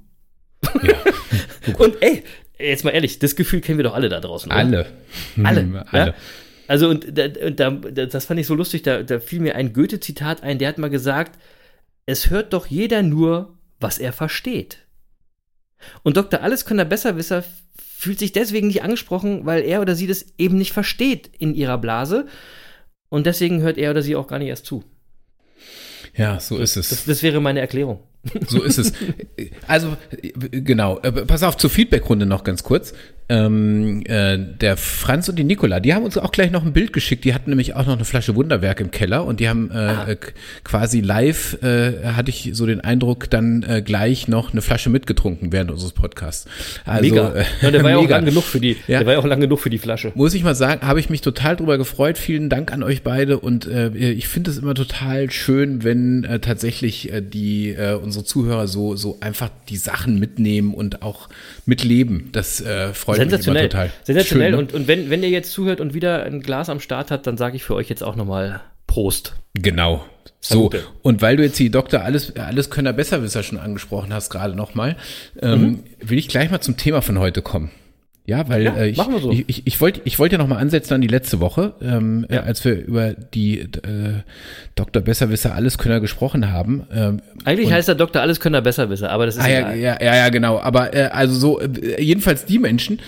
Ja. 0.83 0.95
Und 1.77 2.01
ey, 2.01 2.23
jetzt 2.57 2.83
mal 2.83 2.91
ehrlich, 2.91 3.19
das 3.19 3.35
Gefühl 3.35 3.61
kennen 3.61 3.77
wir 3.77 3.83
doch 3.83 3.93
alle 3.93 4.09
da 4.09 4.19
draußen. 4.19 4.51
Oder? 4.51 4.59
Alle. 4.59 4.85
Alle. 5.43 5.85
Alle. 5.91 6.07
Ja? 6.07 6.13
Also, 6.67 6.89
und 6.89 7.17
da, 7.17 7.27
da, 7.27 7.71
das 7.71 8.25
fand 8.25 8.39
ich 8.39 8.47
so 8.47 8.55
lustig, 8.55 8.83
da, 8.83 9.03
da 9.03 9.19
fiel 9.19 9.39
mir 9.39 9.55
ein 9.55 9.73
Goethe-Zitat 9.73 10.43
ein, 10.43 10.57
der 10.57 10.69
hat 10.69 10.77
mal 10.77 10.89
gesagt, 10.89 11.39
es 12.05 12.29
hört 12.29 12.53
doch 12.53 12.67
jeder 12.67 13.03
nur, 13.03 13.57
was 13.79 13.97
er 13.97 14.13
versteht. 14.13 14.79
Und 16.03 16.17
Dr. 16.17 16.41
Alleskönner 16.41 16.85
Besserwisser 16.85 17.43
fühlt 17.97 18.19
sich 18.19 18.31
deswegen 18.31 18.67
nicht 18.67 18.83
angesprochen, 18.83 19.45
weil 19.45 19.63
er 19.63 19.81
oder 19.81 19.95
sie 19.95 20.07
das 20.07 20.25
eben 20.37 20.57
nicht 20.57 20.73
versteht 20.73 21.29
in 21.37 21.53
ihrer 21.53 21.77
Blase. 21.77 22.27
Und 23.09 23.25
deswegen 23.25 23.61
hört 23.61 23.77
er 23.77 23.91
oder 23.91 24.01
sie 24.01 24.15
auch 24.15 24.27
gar 24.27 24.39
nicht 24.39 24.47
erst 24.47 24.65
zu. 24.65 24.83
Ja, 26.15 26.39
so 26.39 26.57
ist 26.57 26.77
es. 26.77 26.89
Das, 26.89 27.05
das 27.05 27.23
wäre 27.23 27.41
meine 27.41 27.59
Erklärung. 27.59 27.99
So 28.47 28.63
ist 28.63 28.77
es. 28.77 28.93
Also, 29.67 29.97
genau. 30.51 30.99
Äh, 30.99 31.11
Pass 31.25 31.43
auf, 31.43 31.57
zur 31.57 31.69
Feedbackrunde 31.69 32.25
noch 32.25 32.43
ganz 32.43 32.63
kurz. 32.63 32.93
Ähm, 33.31 34.03
äh, 34.05 34.37
der 34.37 34.75
Franz 34.75 35.29
und 35.29 35.37
die 35.37 35.45
Nicola, 35.45 35.79
die 35.79 35.93
haben 35.93 36.03
uns 36.03 36.17
auch 36.17 36.31
gleich 36.31 36.51
noch 36.51 36.65
ein 36.65 36.73
Bild 36.73 36.91
geschickt. 36.91 37.23
Die 37.23 37.33
hatten 37.33 37.49
nämlich 37.49 37.75
auch 37.75 37.85
noch 37.85 37.95
eine 37.95 38.03
Flasche 38.03 38.35
Wunderwerk 38.35 38.81
im 38.81 38.91
Keller 38.91 39.25
und 39.25 39.39
die 39.39 39.47
haben 39.47 39.71
äh, 39.71 40.11
äh, 40.11 40.17
quasi 40.63 40.99
live, 40.99 41.61
äh, 41.63 42.03
hatte 42.03 42.29
ich 42.29 42.49
so 42.53 42.65
den 42.65 42.81
Eindruck, 42.81 43.29
dann 43.29 43.63
äh, 43.63 43.81
gleich 43.81 44.27
noch 44.27 44.51
eine 44.51 44.61
Flasche 44.61 44.89
mitgetrunken 44.89 45.53
während 45.53 45.71
unseres 45.71 45.93
Podcasts. 45.93 46.45
Also, 46.85 47.09
Mega. 47.09 47.33
äh, 47.33 47.45
Ja, 47.61 47.71
der 47.71 47.83
war 47.83 47.91
ja 47.91 47.97
auch 47.97 48.09
lang 48.09 48.25
genug 48.25 48.43
für 48.43 48.59
die. 48.59 48.75
Ja. 48.87 48.99
Der 48.99 49.05
war 49.05 49.13
ja 49.13 49.19
auch 49.19 49.25
lang 49.25 49.39
genug 49.39 49.59
für 49.59 49.69
die 49.69 49.77
Flasche. 49.77 50.11
Muss 50.15 50.33
ich 50.33 50.43
mal 50.43 50.55
sagen, 50.55 50.85
habe 50.85 50.99
ich 50.99 51.09
mich 51.09 51.21
total 51.21 51.55
drüber 51.55 51.77
gefreut. 51.77 52.17
Vielen 52.17 52.49
Dank 52.49 52.73
an 52.73 52.83
euch 52.83 53.03
beide 53.03 53.39
und 53.39 53.65
äh, 53.65 53.89
ich 53.89 54.27
finde 54.27 54.51
es 54.51 54.57
immer 54.57 54.75
total 54.75 55.31
schön, 55.31 55.83
wenn 55.83 56.23
äh, 56.23 56.39
tatsächlich 56.39 57.11
äh, 57.11 57.21
die 57.21 57.69
äh, 57.69 57.93
unsere 57.93 58.25
Zuhörer 58.25 58.67
so 58.67 58.95
so 58.95 59.17
einfach 59.21 59.49
die 59.69 59.77
Sachen 59.77 60.19
mitnehmen 60.19 60.73
und 60.73 61.01
auch 61.01 61.29
mitleben. 61.65 62.29
Das 62.31 62.61
äh, 62.61 62.93
freut 62.93 63.19
mich 63.19 63.20
Sensationell. 63.29 63.69
Sensationell. 64.03 64.23
Schön, 64.23 64.51
ne? 64.51 64.57
Und, 64.57 64.73
und 64.73 64.87
wenn, 64.87 65.09
wenn 65.09 65.23
ihr 65.23 65.29
jetzt 65.29 65.51
zuhört 65.51 65.79
und 65.81 65.93
wieder 65.93 66.23
ein 66.23 66.41
Glas 66.41 66.69
am 66.69 66.79
Start 66.79 67.11
hat, 67.11 67.27
dann 67.27 67.37
sage 67.37 67.55
ich 67.55 67.63
für 67.63 67.75
euch 67.75 67.89
jetzt 67.89 68.03
auch 68.03 68.15
nochmal 68.15 68.61
Prost. 68.87 69.35
Genau. 69.53 70.05
So, 70.39 70.69
Salute. 70.71 70.83
und 71.03 71.21
weil 71.21 71.37
du 71.37 71.43
jetzt 71.43 71.59
die 71.59 71.69
Doktor 71.69 72.01
alles, 72.01 72.35
alles 72.35 72.69
Könner 72.71 72.93
Besserwisser 72.93 73.43
schon 73.43 73.59
angesprochen 73.59 74.11
hast, 74.13 74.29
gerade 74.31 74.55
nochmal, 74.55 74.95
ähm, 75.41 75.61
Mhm. 75.61 75.79
will 75.99 76.17
ich 76.17 76.27
gleich 76.29 76.49
mal 76.49 76.61
zum 76.61 76.77
Thema 76.77 77.01
von 77.01 77.19
heute 77.19 77.41
kommen. 77.41 77.69
Ja, 78.25 78.47
weil 78.49 78.63
Ja, 78.63 78.75
äh, 78.75 78.89
ich, 78.89 78.97
so. 78.97 79.31
ich, 79.31 79.45
ich, 79.49 79.67
ich 79.67 79.81
wollte 79.81 80.01
ich 80.05 80.19
wollte 80.19 80.35
ja 80.35 80.37
nochmal 80.41 80.59
ansetzen 80.59 80.93
an 80.93 81.01
die 81.01 81.07
letzte 81.07 81.39
Woche, 81.39 81.73
ähm, 81.81 82.25
äh, 82.29 82.35
Ja. 82.35 82.41
als 82.43 82.63
wir 82.63 82.75
über 82.85 83.13
die 83.13 83.59
äh, 83.61 83.67
Dr. 84.75 85.01
Besserwisser 85.01 85.55
Alleskönner 85.55 85.99
gesprochen 85.99 86.51
haben. 86.51 86.83
Ähm, 86.93 87.21
Eigentlich 87.45 87.71
heißt 87.73 87.87
der 87.87 87.95
Doktor 87.95 88.21
Alleskönner 88.21 88.61
Besserwisser, 88.61 89.09
aber 89.11 89.25
das 89.25 89.37
ist 89.37 89.43
Ah, 89.43 89.49
ja, 89.49 89.73
ja, 89.73 89.97
ja, 90.01 90.15
ja, 90.15 90.29
genau. 90.29 90.59
Aber 90.59 90.93
äh, 90.95 91.09
also 91.11 91.33
so, 91.33 91.59
äh, 91.61 92.01
jedenfalls 92.01 92.45
die 92.45 92.59
Menschen, 92.59 92.99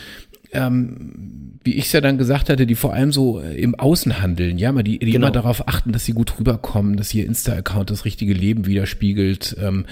ähm, 0.51 1.42
wie 1.65 1.73
ich 1.75 1.85
es 1.85 1.91
ja 1.93 2.01
dann 2.01 2.17
gesagt 2.17 2.49
hatte, 2.49 2.65
die 2.65 2.75
vor 2.75 2.93
allem 2.93 3.11
so 3.11 3.39
äh, 3.39 3.55
im 3.55 3.73
Außen 3.75 4.21
handeln, 4.21 4.57
ja, 4.57 4.71
mal 4.71 4.83
die, 4.83 4.99
die 4.99 5.11
Genau. 5.11 5.27
immer 5.27 5.31
darauf 5.31 5.67
achten, 5.67 5.91
dass 5.93 6.03
sie 6.05 6.11
gut 6.13 6.37
rüberkommen, 6.39 6.97
dass 6.97 7.13
ihr 7.13 7.25
Insta-Account 7.25 7.89
das 7.89 8.03
richtige 8.05 8.33
Leben 8.33 8.65
widerspiegelt, 8.65 9.55
ähm, 9.61 9.85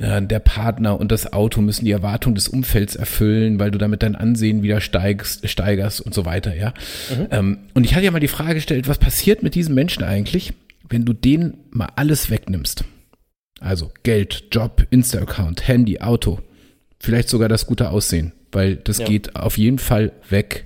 äh, 0.00 0.22
der 0.22 0.38
Partner 0.38 0.98
und 0.98 1.12
das 1.12 1.32
Auto 1.32 1.60
müssen 1.60 1.84
die 1.84 1.90
Erwartungen 1.90 2.34
des 2.34 2.48
Umfelds 2.48 2.96
erfüllen, 2.96 3.58
weil 3.58 3.70
du 3.70 3.78
damit 3.78 4.02
dein 4.02 4.16
Ansehen 4.16 4.62
wieder 4.62 4.80
steigst, 4.80 5.48
steigerst 5.48 6.00
und 6.00 6.14
so 6.14 6.24
weiter, 6.24 6.56
ja. 6.56 6.72
Ähm, 7.30 7.58
und 7.74 7.84
ich 7.84 7.94
hatte 7.94 8.04
ja 8.06 8.10
mal 8.10 8.20
die 8.20 8.28
Frage 8.28 8.54
gestellt, 8.54 8.88
was 8.88 8.98
passiert 8.98 9.42
mit 9.42 9.54
diesen 9.54 9.74
Menschen 9.74 10.02
eigentlich, 10.04 10.52
wenn 10.88 11.04
du 11.04 11.12
denen 11.12 11.58
mal 11.70 11.88
alles 11.96 12.30
wegnimmst? 12.30 12.84
Also 13.60 13.92
Geld, 14.04 14.44
Job, 14.52 14.86
Insta-Account, 14.90 15.68
Handy, 15.68 16.00
Auto, 16.00 16.38
vielleicht 16.98 17.28
sogar 17.28 17.48
das 17.50 17.66
gute 17.66 17.90
Aussehen, 17.90 18.32
weil 18.52 18.76
das 18.76 18.98
Ja. 18.98 19.06
geht 19.06 19.36
auf 19.36 19.58
jeden 19.58 19.78
Fall 19.78 20.12
weg. 20.30 20.64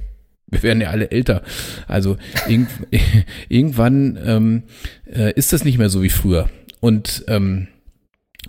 Wir 0.54 0.62
werden 0.62 0.80
ja 0.80 0.90
alle 0.90 1.10
älter. 1.10 1.42
Also 1.86 2.16
irgend, 2.48 2.70
irgendwann 3.48 4.18
ähm, 4.24 4.62
äh, 5.06 5.32
ist 5.34 5.52
das 5.52 5.64
nicht 5.64 5.78
mehr 5.78 5.90
so 5.90 6.02
wie 6.02 6.10
früher. 6.10 6.48
Und 6.80 7.24
ähm, 7.28 7.68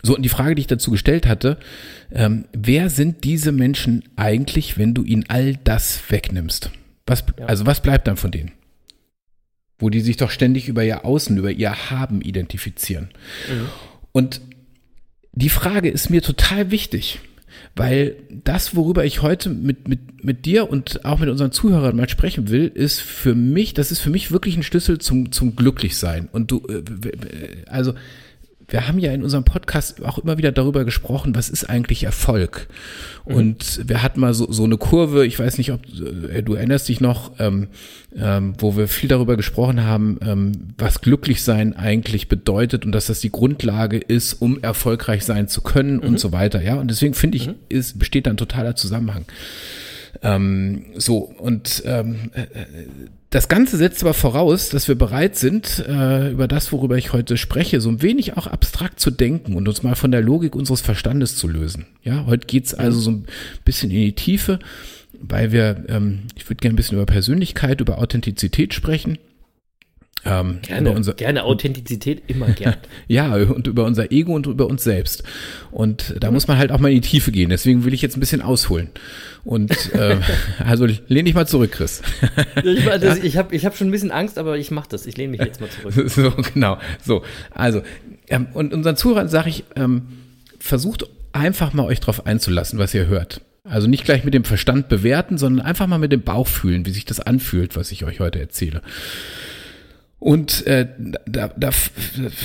so, 0.04 0.16
und 0.16 0.22
die 0.22 0.30
Frage, 0.30 0.56
die 0.56 0.62
ich 0.62 0.68
dazu 0.68 0.92
gestellt 0.92 1.26
hatte, 1.26 1.58
ähm, 2.12 2.46
wer 2.54 2.90
sind 2.90 3.24
diese 3.24 3.52
Menschen 3.52 4.04
eigentlich, 4.16 4.78
wenn 4.78 4.94
du 4.94 5.04
ihnen 5.04 5.26
all 5.30 5.56
das 5.64 6.00
wegnimmst? 6.10 6.70
Was, 7.06 7.24
Ja. 7.40 7.46
Also 7.46 7.66
was 7.66 7.82
bleibt 7.82 8.08
dann 8.08 8.18
von 8.18 8.32
denen? 8.32 8.52
Wo 9.78 9.90
die 9.90 10.02
sich 10.02 10.18
doch 10.18 10.32
ständig 10.32 10.68
über 10.68 10.84
ihr 10.84 11.06
Außen, 11.06 11.38
über 11.38 11.52
ihr 11.52 11.90
Haben 11.90 12.22
identifizieren. 12.22 13.10
Und 14.12 14.42
die 15.34 15.50
Frage 15.50 15.90
ist 15.90 16.10
mir 16.10 16.22
total 16.22 16.72
wichtig, 16.72 17.20
weil 17.76 18.16
das, 18.30 18.76
worüber 18.76 19.04
ich 19.04 19.22
heute 19.22 19.50
mit, 19.50 19.88
mit, 19.88 20.24
mit 20.24 20.46
dir 20.46 20.70
und 20.70 21.04
auch 21.04 21.20
mit 21.20 21.30
unseren 21.30 21.52
Zuhörern 21.52 21.96
mal 21.96 22.08
sprechen 22.08 22.50
will, 22.50 22.72
ist 22.74 23.02
für 23.02 23.36
mich, 23.36 23.74
das 23.74 23.92
ist 23.92 24.00
für 24.00 24.10
mich 24.10 24.32
wirklich 24.32 24.56
ein 24.56 24.64
Schlüssel 24.64 25.00
zum, 25.00 25.32
zum 25.34 25.56
Glücklichsein. 25.58 26.30
Und 26.32 26.52
du, 26.52 26.64
äh, 26.68 26.84
also, 27.68 27.94
wir 28.68 28.88
haben 28.88 29.00
ja 29.00 29.12
in 29.12 29.24
unserem 29.24 29.44
Podcast 29.44 30.04
auch 30.04 30.18
immer 30.18 30.38
wieder 30.38 30.52
darüber 30.52 30.86
gesprochen, 30.86 31.36
was 31.36 31.50
ist 31.50 31.66
eigentlich 31.66 32.04
Erfolg? 32.04 32.68
Und 33.24 33.88
wir 33.88 34.02
hatten 34.02 34.20
mal 34.20 34.34
so, 34.34 34.52
so 34.52 34.64
eine 34.64 34.78
Kurve, 34.78 35.26
ich 35.26 35.38
weiß 35.38 35.58
nicht, 35.58 35.72
ob 35.72 35.82
äh, 36.32 36.42
du 36.42 36.54
erinnerst 36.54 36.88
dich 36.88 37.02
noch, 37.02 37.32
ähm, 37.40 37.68
ähm, 38.16 38.54
wo 38.58 38.76
wir 38.76 38.88
viel 38.88 39.10
darüber 39.10 39.36
gesprochen 39.38 39.84
haben, 39.84 40.20
ähm, 40.22 40.52
was 40.78 41.02
Glücklichsein 41.02 41.76
eigentlich 41.76 42.28
bedeutet 42.28 42.86
und 42.86 42.92
dass 42.92 43.08
das 43.08 43.20
die 43.20 43.32
Grundlage 43.32 43.98
ist, 43.98 44.34
um 44.34 44.62
erfolgreich 44.62 45.26
sein 45.26 45.48
zu 45.48 45.62
können 45.62 46.00
und 46.00 46.20
so 46.20 46.32
weiter. 46.32 46.62
Ja, 46.62 46.76
und 46.76 46.90
deswegen 46.90 47.14
finde 47.14 47.38
ich, 47.38 47.50
ist, 47.70 48.00
besteht 48.00 48.28
da 48.28 48.32
ein 48.32 48.38
totaler 48.38 48.76
Zusammenhang. 48.76 49.26
Ähm, 50.22 50.86
so, 50.96 51.18
und 51.18 51.84
ähm, 51.86 52.32
äh, 52.34 52.46
das 53.36 53.50
Ganze 53.50 53.76
setzt 53.76 54.02
aber 54.02 54.14
voraus, 54.14 54.70
dass 54.70 54.88
wir 54.88 54.96
bereit 54.96 55.36
sind, 55.36 55.84
äh, 55.90 56.32
über 56.32 56.48
das, 56.48 56.72
worüber 56.72 56.98
ich 56.98 57.12
heute 57.12 57.36
spreche, 57.36 57.82
so 57.82 57.90
ein 57.90 58.02
wenig 58.02 58.38
auch 58.38 58.48
abstrakt 58.48 59.02
zu 59.02 59.12
denken 59.12 59.58
und 59.58 59.68
uns 59.68 59.84
mal 59.84 59.96
von 59.96 60.12
der 60.12 60.22
Logik 60.22 60.56
unseres 60.56 60.80
Verstandes 60.80 61.36
zu 61.36 61.50
lösen. 61.50 61.86
Ja, 62.02 62.26
heute 62.28 62.48
geht's 62.48 62.74
also 62.74 62.98
so 62.98 63.12
ein 63.12 63.26
bisschen 63.66 63.92
in 63.92 63.98
die 63.98 64.16
Tiefe, 64.16 64.60
weil 65.20 65.52
wir, 65.52 65.84
ähm, 65.90 66.20
ich 66.38 66.50
würde 66.50 66.62
gerne 66.62 66.76
ein 66.76 66.78
bisschen 66.78 66.98
über 66.98 67.06
Persönlichkeit, 67.06 67.82
über 67.82 67.98
Authentizität 67.98 68.74
sprechen. 68.74 69.18
Ähm, 70.28 70.58
Gerne, 70.64 70.92
unser, 70.92 71.14
gerne 71.14 71.44
Authentizität, 71.44 72.24
immer 72.28 72.48
gern. 72.52 72.76
ja, 73.08 73.36
und 73.36 73.68
über 73.68 73.86
unser 73.86 74.12
Ego 74.12 74.34
und 74.34 74.48
über 74.48 74.66
uns 74.66 74.84
selbst. 74.84 75.24
Und 75.72 76.16
da 76.20 76.32
muss 76.32 76.48
man 76.48 76.58
halt 76.58 76.72
auch 76.72 76.80
mal 76.80 76.90
in 76.90 77.02
die 77.02 77.08
Tiefe 77.08 77.32
gehen. 77.32 77.50
Deswegen 77.52 77.86
will 77.86 77.94
ich 77.94 78.02
jetzt 78.02 78.18
ein 78.18 78.20
bisschen 78.20 78.42
ausholen. 78.42 78.90
Und 79.44 79.94
äh, 79.94 80.18
also 80.66 80.88
lehn 81.08 81.26
dich 81.26 81.36
mal 81.36 81.46
zurück, 81.48 81.72
Chris. 81.74 82.02
ich 82.64 82.86
das- 82.86 83.20
ich 83.20 83.38
habe 83.38 83.56
ich 83.56 83.66
hab 83.66 83.78
schon 83.78 83.88
ein 83.90 83.92
bisschen 83.92 84.10
Angst, 84.12 84.40
aber 84.40 84.58
ich 84.58 84.72
mache 84.72 84.90
das. 84.90 85.06
Ich 85.06 85.16
lehne 85.16 85.32
mich 85.32 85.42
jetzt 85.42 85.62
mal 85.62 85.70
zurück. 85.70 86.10
so, 86.10 86.32
genau. 86.54 86.80
So, 87.04 87.24
also, 87.52 87.84
ähm, 88.28 88.48
und 88.54 88.74
unseren 88.74 88.96
Zuhörern 88.98 89.30
sage 89.30 89.50
ich, 89.50 89.64
ähm, 89.76 90.08
versucht 90.60 91.06
einfach 91.34 91.74
mal 91.74 91.86
euch 91.86 92.00
drauf 92.00 92.26
einzulassen, 92.26 92.80
was 92.80 92.94
ihr 92.96 93.06
hört. 93.06 93.42
Also 93.64 93.88
nicht 93.88 94.06
gleich 94.06 94.24
mit 94.24 94.34
dem 94.34 94.44
Verstand 94.44 94.90
bewerten, 94.90 95.38
sondern 95.38 95.66
einfach 95.66 95.86
mal 95.88 95.98
mit 96.00 96.12
dem 96.12 96.22
Bauch 96.22 96.48
fühlen, 96.48 96.86
wie 96.88 96.92
sich 96.92 97.06
das 97.06 97.20
anfühlt, 97.20 97.76
was 97.76 97.92
ich 97.92 98.06
euch 98.06 98.20
heute 98.20 98.40
erzähle. 98.40 98.82
Und 100.26 100.66
äh, 100.66 100.88
da, 101.28 101.50
da, 101.50 101.70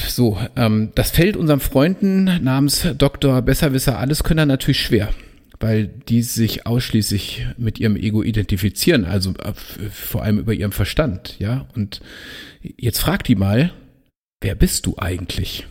so, 0.06 0.38
ähm, 0.54 0.90
das 0.96 1.12
fällt 1.12 1.34
unseren 1.34 1.60
Freunden 1.60 2.24
namens 2.44 2.86
Dr. 2.98 3.40
Besserwisser 3.40 3.98
Alleskönner 3.98 4.44
natürlich 4.44 4.82
schwer, 4.82 5.08
weil 5.60 5.86
die 5.86 6.20
sich 6.20 6.66
ausschließlich 6.66 7.46
mit 7.56 7.80
ihrem 7.80 7.96
Ego 7.96 8.22
identifizieren, 8.22 9.06
also 9.06 9.30
äh, 9.30 9.54
vor 9.90 10.22
allem 10.22 10.38
über 10.38 10.52
ihrem 10.52 10.72
Verstand, 10.72 11.36
ja. 11.38 11.68
Und 11.74 12.02
jetzt 12.60 12.98
frag 12.98 13.24
die 13.24 13.34
mal, 13.34 13.72
wer 14.42 14.56
bist 14.56 14.84
du 14.84 14.98
eigentlich? 14.98 15.66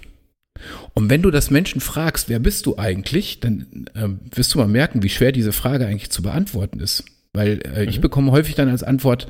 Und 0.95 1.11
wenn 1.11 1.21
du 1.21 1.29
das 1.29 1.51
Menschen 1.51 1.79
fragst, 1.79 2.27
wer 2.27 2.39
bist 2.39 2.65
du 2.65 2.79
eigentlich, 2.79 3.39
dann 3.39 3.85
ähm, 3.93 4.21
wirst 4.33 4.55
du 4.55 4.57
mal 4.57 4.67
merken, 4.67 5.03
wie 5.03 5.09
schwer 5.09 5.31
diese 5.31 5.53
Frage 5.53 5.85
eigentlich 5.85 6.09
zu 6.09 6.23
beantworten 6.23 6.79
ist. 6.79 7.03
Weil 7.33 7.61
äh, 7.71 7.83
ich 7.83 8.01
bekomme 8.01 8.31
häufig 8.31 8.55
dann 8.55 8.67
als 8.67 8.81
Antwort, 8.81 9.25
äh, 9.25 9.29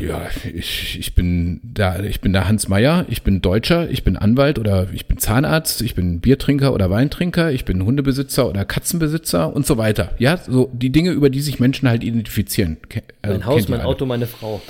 ja, 0.00 0.28
ich, 0.52 0.98
ich 0.98 1.14
bin 1.14 1.60
da, 1.62 2.00
ich 2.00 2.20
bin 2.20 2.32
da 2.32 2.46
Hans 2.46 2.68
Meyer, 2.68 3.04
ich 3.08 3.22
bin 3.22 3.42
Deutscher, 3.42 3.90
ich 3.90 4.04
bin 4.04 4.16
Anwalt 4.16 4.58
oder 4.58 4.88
ich 4.92 5.06
bin 5.06 5.18
Zahnarzt, 5.18 5.82
ich 5.82 5.94
bin 5.94 6.20
Biertrinker 6.20 6.72
oder 6.72 6.90
Weintrinker, 6.90 7.50
ich 7.50 7.64
bin 7.64 7.84
Hundebesitzer 7.84 8.48
oder 8.48 8.64
Katzenbesitzer 8.64 9.54
und 9.54 9.66
so 9.66 9.76
weiter. 9.76 10.12
Ja, 10.18 10.36
so 10.36 10.70
die 10.72 10.90
Dinge, 10.90 11.10
über 11.10 11.30
die 11.30 11.40
sich 11.40 11.58
Menschen 11.58 11.88
halt 11.88 12.04
identifizieren. 12.04 12.76
Äh, 13.22 13.28
Mein 13.28 13.46
Haus, 13.46 13.68
mein. 13.68 13.80
Auto, 13.80 14.06
meine 14.06 14.26
Frau. 14.26 14.60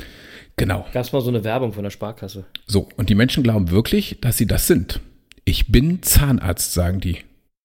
Genau. 0.56 0.86
Gab's 0.92 1.12
mal 1.12 1.20
so 1.20 1.28
eine 1.28 1.44
Werbung 1.44 1.72
von 1.72 1.84
der 1.84 1.90
Sparkasse. 1.90 2.44
So, 2.66 2.88
und 2.96 3.10
die 3.10 3.14
Menschen 3.14 3.42
glauben 3.42 3.70
wirklich, 3.70 4.18
dass 4.20 4.38
sie 4.38 4.46
das 4.46 4.66
sind. 4.66 5.00
Ich 5.44 5.70
bin 5.70 6.02
Zahnarzt, 6.02 6.72
sagen 6.72 7.00
die. 7.00 7.18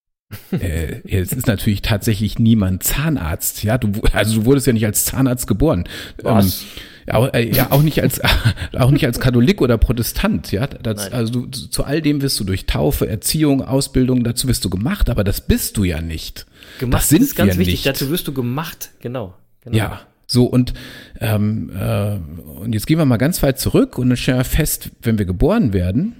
äh, 0.52 1.02
es 1.08 1.32
ist 1.32 1.48
natürlich 1.48 1.82
tatsächlich 1.82 2.40
niemand 2.40 2.84
Zahnarzt, 2.84 3.64
ja. 3.64 3.78
Du, 3.78 3.92
also 4.14 4.42
du 4.42 4.46
wurdest 4.46 4.68
ja 4.68 4.74
nicht 4.74 4.86
als 4.86 5.06
Zahnarzt 5.06 5.48
geboren. 5.48 5.88
Was? 6.22 6.62
Ähm, 6.62 6.68
äh, 7.08 7.54
ja, 7.54 7.72
auch 7.72 7.82
nicht 7.82 8.02
als 8.02 8.22
auch 8.78 8.92
nicht 8.92 9.06
als 9.06 9.20
Katholik 9.20 9.62
oder 9.62 9.78
Protestant, 9.78 10.52
ja. 10.52 10.68
Das, 10.68 11.12
also 11.12 11.46
du, 11.46 11.48
zu 11.48 11.84
all 11.84 12.02
dem 12.02 12.22
wirst 12.22 12.40
du 12.40 12.44
durch 12.44 12.66
Taufe, 12.66 13.08
Erziehung, 13.08 13.64
Ausbildung, 13.64 14.24
dazu 14.24 14.48
wirst 14.48 14.64
du 14.66 14.70
gemacht, 14.70 15.10
aber 15.10 15.24
das 15.24 15.42
bist 15.42 15.78
du 15.78 15.84
ja 15.84 16.02
nicht. 16.02 16.46
Gemacht 16.80 17.02
das 17.02 17.10
sind 17.10 17.22
ist 17.22 17.36
ganz 17.36 17.58
wichtig. 17.58 17.74
nicht. 17.74 17.86
Dazu 17.86 18.10
wirst 18.10 18.28
du 18.28 18.34
gemacht. 18.34 18.92
Genau. 19.00 19.34
genau. 19.62 19.78
Ja, 19.78 20.02
so 20.28 20.46
und 20.46 20.74
ähm, 21.20 21.72
äh, 21.78 22.18
und 22.60 22.74
jetzt 22.74 22.88
gehen 22.88 22.98
wir 22.98 23.06
mal 23.06 23.18
ganz 23.18 23.44
weit 23.44 23.60
zurück 23.60 23.98
und 23.98 24.10
dann 24.10 24.18
stellen 24.18 24.38
wir 24.38 24.46
fest, 24.46 24.92
wenn 25.02 25.18
wir 25.18 25.26
geboren 25.26 25.74
werden, 25.74 26.16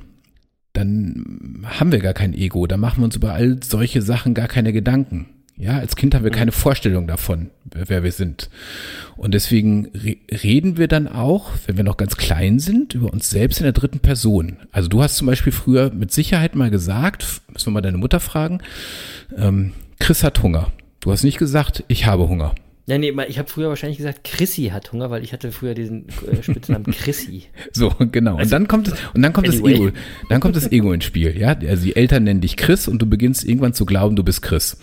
dann 0.74 1.66
haben 1.66 1.92
wir 1.92 2.00
gar 2.00 2.14
kein 2.14 2.34
Ego, 2.34 2.68
da 2.68 2.78
machen 2.78 3.02
wir 3.02 3.06
uns 3.06 3.16
über 3.16 3.34
all 3.34 3.60
solche 3.64 4.02
Sachen 4.02 4.34
gar 4.34 4.48
keine 4.48 4.74
Gedanken. 4.74 5.28
Ja, 5.58 5.78
als 5.78 5.96
Kind 5.96 6.16
haben 6.16 6.24
wir 6.24 6.32
keine 6.32 6.52
Vorstellung 6.52 7.06
davon, 7.06 7.52
wer, 7.66 8.04
wir 8.04 8.12
sind. 8.12 8.50
Und 9.16 9.34
deswegen 9.34 9.90
re 9.94 10.18
reden 10.44 10.78
wir 10.78 10.88
dann 10.88 11.08
auch, 11.08 11.52
wenn 11.68 11.78
wir 11.78 11.84
noch 11.84 11.98
ganz 11.98 12.18
klein 12.18 12.60
sind, 12.60 12.96
über 12.96 13.14
uns 13.14 13.30
selbst 13.30 13.60
in 13.60 13.66
der 13.66 13.74
dritten 13.74 14.00
Person. 14.00 14.58
Also 14.72 14.90
du 14.90 15.04
hast 15.04 15.18
zum 15.18 15.28
Beispiel 15.28 15.54
früher 15.54 15.92
mit 15.92 16.12
Sicherheit 16.12 16.56
mal 16.56 16.72
gesagt, 16.72 17.42
müssen 17.52 17.68
wir 17.68 17.72
mal 17.72 17.82
deine 17.82 17.98
Mutter 17.98 18.20
fragen, 18.20 18.60
ähm, 19.38 19.74
Chris 20.00 20.24
hat 20.24 20.42
Hunger. 20.42 20.72
Du 21.00 21.12
hast 21.12 21.24
nicht 21.24 21.38
gesagt, 21.38 21.84
ich 21.88 22.06
habe 22.06 22.28
Hunger. 22.28 22.56
Ja, 22.92 22.98
nee, 22.98 23.14
ich 23.30 23.40
habe 23.40 23.48
früher 23.48 23.70
wahrscheinlich 23.70 24.00
gesagt, 24.00 24.26
Chrissy 24.26 24.66
hat 24.74 24.92
Hunger, 24.92 25.10
weil 25.10 25.24
ich 25.24 25.32
hatte 25.32 25.54
früher 25.54 25.74
diesen 25.74 26.08
äh, 26.30 26.44
Spitznamen 26.44 26.84
Chrissy. 26.92 27.44
So, 27.72 27.94
genau. 28.12 28.38
Und 28.38 28.52
dann 28.52 28.68
kommt 28.68 28.90
es, 28.90 28.96
und 29.14 29.22
dann 29.22 29.32
kommt 29.32 29.48
Anyway. 29.48 29.72
das 29.72 29.80
Ego, 29.80 29.92
dann 30.28 30.42
kommt 30.42 30.58
das 30.58 30.70
Ego 30.74 30.92
ins 30.92 31.06
Spiel, 31.06 31.38
ja. 31.38 31.56
Also 31.56 31.86
die 31.86 31.96
Eltern 31.96 32.26
nennen 32.26 32.42
dich 32.42 32.58
Chris 32.58 32.90
und 32.90 33.02
du 33.02 33.06
beginnst 33.06 33.46
irgendwann 33.46 33.74
zu 33.74 33.86
glauben, 33.86 34.18
du 34.18 34.26
bist 34.26 34.42
Chris. 34.42 34.78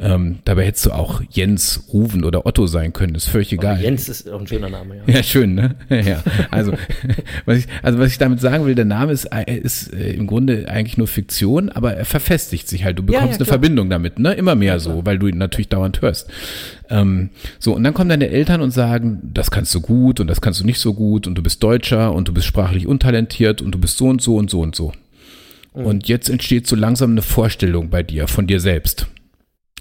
Ähm, 0.00 0.40
dabei 0.44 0.66
hättest 0.66 0.86
du 0.86 0.90
auch 0.90 1.22
Jens, 1.30 1.84
Ruven 1.92 2.24
oder 2.24 2.44
Otto 2.44 2.66
sein 2.66 2.92
können, 2.92 3.14
ist 3.14 3.28
völlig 3.28 3.52
egal. 3.52 3.80
Jens 3.80 4.08
ist 4.08 4.28
auch 4.28 4.40
ein 4.40 4.48
schöner 4.48 4.68
Name, 4.70 4.96
ja. 5.06 5.14
Ja, 5.14 5.22
schön, 5.22 5.54
ne? 5.54 5.76
Ja. 5.90 6.24
Also, 6.50 6.72
was 7.44 7.58
ich, 7.58 7.66
also 7.84 8.00
was 8.00 8.10
ich 8.10 8.18
damit 8.18 8.40
sagen 8.40 8.66
will, 8.66 8.74
der 8.74 8.84
Name 8.84 9.12
ist, 9.12 9.26
äh, 9.26 9.56
ist 9.56 9.94
äh, 9.94 10.12
im 10.14 10.26
Grunde 10.26 10.68
eigentlich 10.68 10.98
nur 10.98 11.06
Fiktion, 11.06 11.68
aber 11.68 11.94
er 11.94 12.04
verfestigt 12.04 12.66
sich 12.66 12.84
halt. 12.84 12.98
Du 12.98 13.04
bekommst 13.04 13.24
ja, 13.26 13.28
eine 13.28 13.36
klar. 13.36 13.46
Verbindung 13.46 13.90
damit, 13.90 14.18
ne? 14.18 14.32
Immer 14.32 14.56
mehr 14.56 14.80
so, 14.80 15.06
weil 15.06 15.20
du 15.20 15.28
ihn 15.28 15.38
natürlich 15.38 15.68
dauernd 15.68 16.02
hörst. 16.02 16.28
Ähm, 16.90 17.30
so, 17.58 17.74
und 17.74 17.82
dann 17.84 17.94
kommen 17.94 18.10
deine 18.10 18.28
Eltern 18.28 18.60
und 18.60 18.70
sagen, 18.70 19.30
das 19.32 19.50
kannst 19.50 19.74
du 19.74 19.80
gut 19.80 20.20
und 20.20 20.26
das 20.26 20.40
kannst 20.40 20.60
du 20.60 20.64
nicht 20.64 20.78
so 20.78 20.94
gut 20.94 21.26
und 21.26 21.34
du 21.34 21.42
bist 21.42 21.62
Deutscher 21.62 22.12
und 22.12 22.28
du 22.28 22.34
bist 22.34 22.46
sprachlich 22.46 22.86
untalentiert 22.86 23.62
und 23.62 23.72
du 23.72 23.78
bist 23.78 23.96
so 23.96 24.06
und 24.06 24.20
so 24.20 24.36
und 24.36 24.50
so 24.50 24.60
und 24.60 24.74
so. 24.74 24.92
Und 25.72 26.06
jetzt 26.06 26.30
entsteht 26.30 26.68
so 26.68 26.76
langsam 26.76 27.10
eine 27.10 27.22
Vorstellung 27.22 27.90
bei 27.90 28.04
dir 28.04 28.28
von 28.28 28.46
dir 28.46 28.60
selbst. 28.60 29.08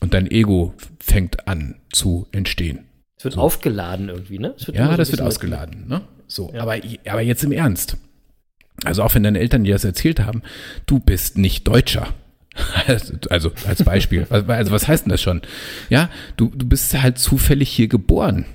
Und 0.02 0.16
dein 0.16 0.30
Ego 0.30 0.74
fängt 1.00 1.48
an 1.48 1.76
zu 1.92 2.28
entstehen. 2.32 2.86
Es 3.16 3.26
wird 3.26 3.38
aufgeladen 3.38 4.10
irgendwie, 4.10 4.40
ne? 4.40 4.56
Es 4.58 4.68
immer 4.68 4.78
Ja, 4.78 4.92
so 4.92 4.98
das 4.98 5.12
wird 5.12 5.22
ausgeladen. 5.22 5.88
Ne? 5.88 6.02
So, 6.28 6.52
aber, 6.56 6.78
aber 7.06 7.22
jetzt 7.22 7.44
im 7.44 7.52
Ernst. 7.52 7.98
Also 8.84 9.04
auch 9.04 9.14
wenn 9.14 9.24
deine 9.24 9.40
Eltern 9.40 9.64
dir 9.64 9.76
das 9.76 9.86
erzählt 9.86 10.20
haben, 10.20 10.42
du 10.88 11.00
bist 11.00 11.38
nicht 11.38 11.68
Deutscher. 11.68 12.08
Also, 13.30 13.52
als 13.68 13.84
Beispiel. 13.84 14.28
Also 14.30 14.72
was 14.72 14.88
heißt 14.88 15.06
denn 15.06 15.12
das 15.12 15.22
schon? 15.22 15.42
Ja, 15.90 16.10
du, 16.38 16.52
du 16.56 16.68
bist 16.68 17.02
halt 17.02 17.18
zufällig 17.18 17.70
hier 17.70 17.88
geboren. 17.88 18.46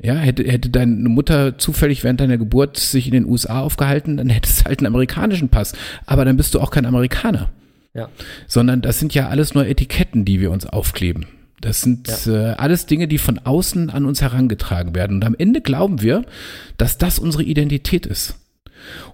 Ja, 0.00 0.14
hätte, 0.14 0.44
hätte 0.44 0.70
deine 0.70 1.08
Mutter 1.08 1.58
zufällig 1.58 2.04
während 2.04 2.20
deiner 2.20 2.38
Geburt 2.38 2.76
sich 2.78 3.06
in 3.06 3.12
den 3.12 3.26
USA 3.26 3.60
aufgehalten, 3.60 4.16
dann 4.16 4.28
hättest 4.28 4.60
du 4.60 4.64
halt 4.66 4.78
einen 4.80 4.86
amerikanischen 4.86 5.48
Pass. 5.48 5.72
Aber 6.06 6.24
dann 6.24 6.36
bist 6.36 6.54
du 6.54 6.60
auch 6.60 6.70
kein 6.70 6.86
Amerikaner 6.86 7.50
Ja. 7.94 8.08
sondern 8.46 8.80
das 8.80 8.98
sind 9.00 9.14
ja 9.14 9.28
alles 9.28 9.54
nur 9.54 9.66
Etiketten, 9.66 10.24
die 10.24 10.40
wir 10.40 10.50
uns 10.52 10.66
aufkleben. 10.66 11.26
Das 11.60 11.80
sind 11.80 12.08
äh, 12.28 12.54
alles 12.56 12.86
Dinge, 12.86 13.08
die 13.08 13.18
von 13.18 13.38
außen 13.40 13.90
an 13.90 14.04
uns 14.04 14.22
herangetragen 14.22 14.94
werden. 14.94 15.16
Und 15.16 15.24
am 15.24 15.34
Ende 15.36 15.60
glauben 15.60 16.00
wir, 16.00 16.24
dass 16.76 16.98
das 16.98 17.18
unsere 17.18 17.42
Identität 17.42 18.06
ist. 18.06 18.36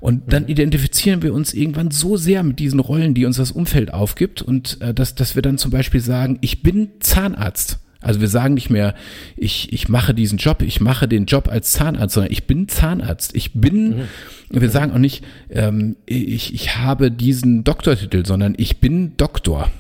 Und 0.01 0.33
dann 0.33 0.47
identifizieren 0.47 1.23
wir 1.23 1.35
uns 1.35 1.55
irgendwann 1.55 1.91
so 1.91 2.17
sehr 2.17 2.43
mit 2.43 2.59
diesen 2.59 2.81
Rollen, 2.81 3.15
die 3.15 3.27
uns 3.27 3.37
das 3.37 3.51
Umfeld 3.51 3.93
aufgibt, 3.93 4.43
und 4.43 4.81
äh, 4.81 4.95
dass, 4.95 5.15
dass 5.15 5.35
wir 5.35 5.43
dann 5.43 5.59
zum 5.59 5.71
Beispiel 5.71 6.01
sagen, 6.01 6.39
ich 6.41 6.63
bin 6.63 6.89
Zahnarzt. 7.01 7.79
Also 8.05 8.21
wir 8.21 8.29
sagen 8.29 8.53
nicht 8.53 8.69
mehr, 8.69 8.95
ich, 9.35 9.73
ich 9.73 9.89
mache 9.89 10.13
diesen 10.13 10.37
Job, 10.37 10.61
ich 10.61 10.81
mache 10.81 11.09
den 11.09 11.25
Job 11.25 11.49
als 11.49 11.73
Zahnarzt, 11.73 12.15
sondern 12.15 12.33
ich 12.33 12.47
bin 12.47 12.69
Zahnarzt. 12.69 13.35
Ich 13.35 13.55
bin, 13.55 14.03
wir 14.51 14.69
sagen 14.69 14.93
auch 14.93 14.99
nicht, 14.99 15.25
ähm, 15.49 15.97
ich, 16.05 16.53
ich 16.53 16.77
habe 16.77 17.11
diesen 17.11 17.65
Doktortitel, 17.65 18.27
sondern 18.27 18.55
ich 18.59 18.79
bin 18.79 19.17
Doktor. 19.17 19.71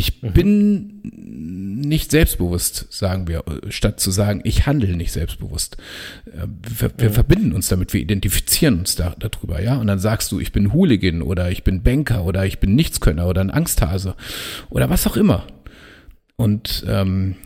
Ich 0.00 0.22
bin 0.22 1.02
nicht 1.04 2.10
selbstbewusst, 2.10 2.86
sagen 2.88 3.28
wir, 3.28 3.44
statt 3.68 4.00
zu 4.00 4.10
sagen, 4.10 4.40
ich 4.44 4.64
handle 4.66 4.96
nicht 4.96 5.12
selbstbewusst. 5.12 5.76
Äh, 6.24 6.46
Wir, 6.78 6.90
wir 6.96 7.10
verbinden 7.10 7.52
uns 7.52 7.68
damit, 7.68 7.92
wir 7.92 8.00
identifizieren 8.00 8.78
uns 8.78 8.96
da, 8.96 9.14
darüber, 9.18 9.60
ja. 9.60 9.76
Und 9.76 9.88
dann 9.88 9.98
sagst 9.98 10.32
du, 10.32 10.40
ich 10.40 10.52
bin 10.52 10.72
Hooligan 10.72 11.20
oder 11.20 11.50
ich 11.50 11.64
bin 11.64 11.82
Banker 11.82 12.24
oder 12.24 12.46
ich 12.46 12.60
bin 12.60 12.74
Nichtskönner 12.74 13.26
oder 13.26 13.42
ein 13.42 13.50
Angsthase 13.50 14.14
oder 14.70 14.88
was 14.88 15.06
auch 15.06 15.18
immer. 15.18 15.46
Und, 16.36 16.82
ähm, 16.88 17.36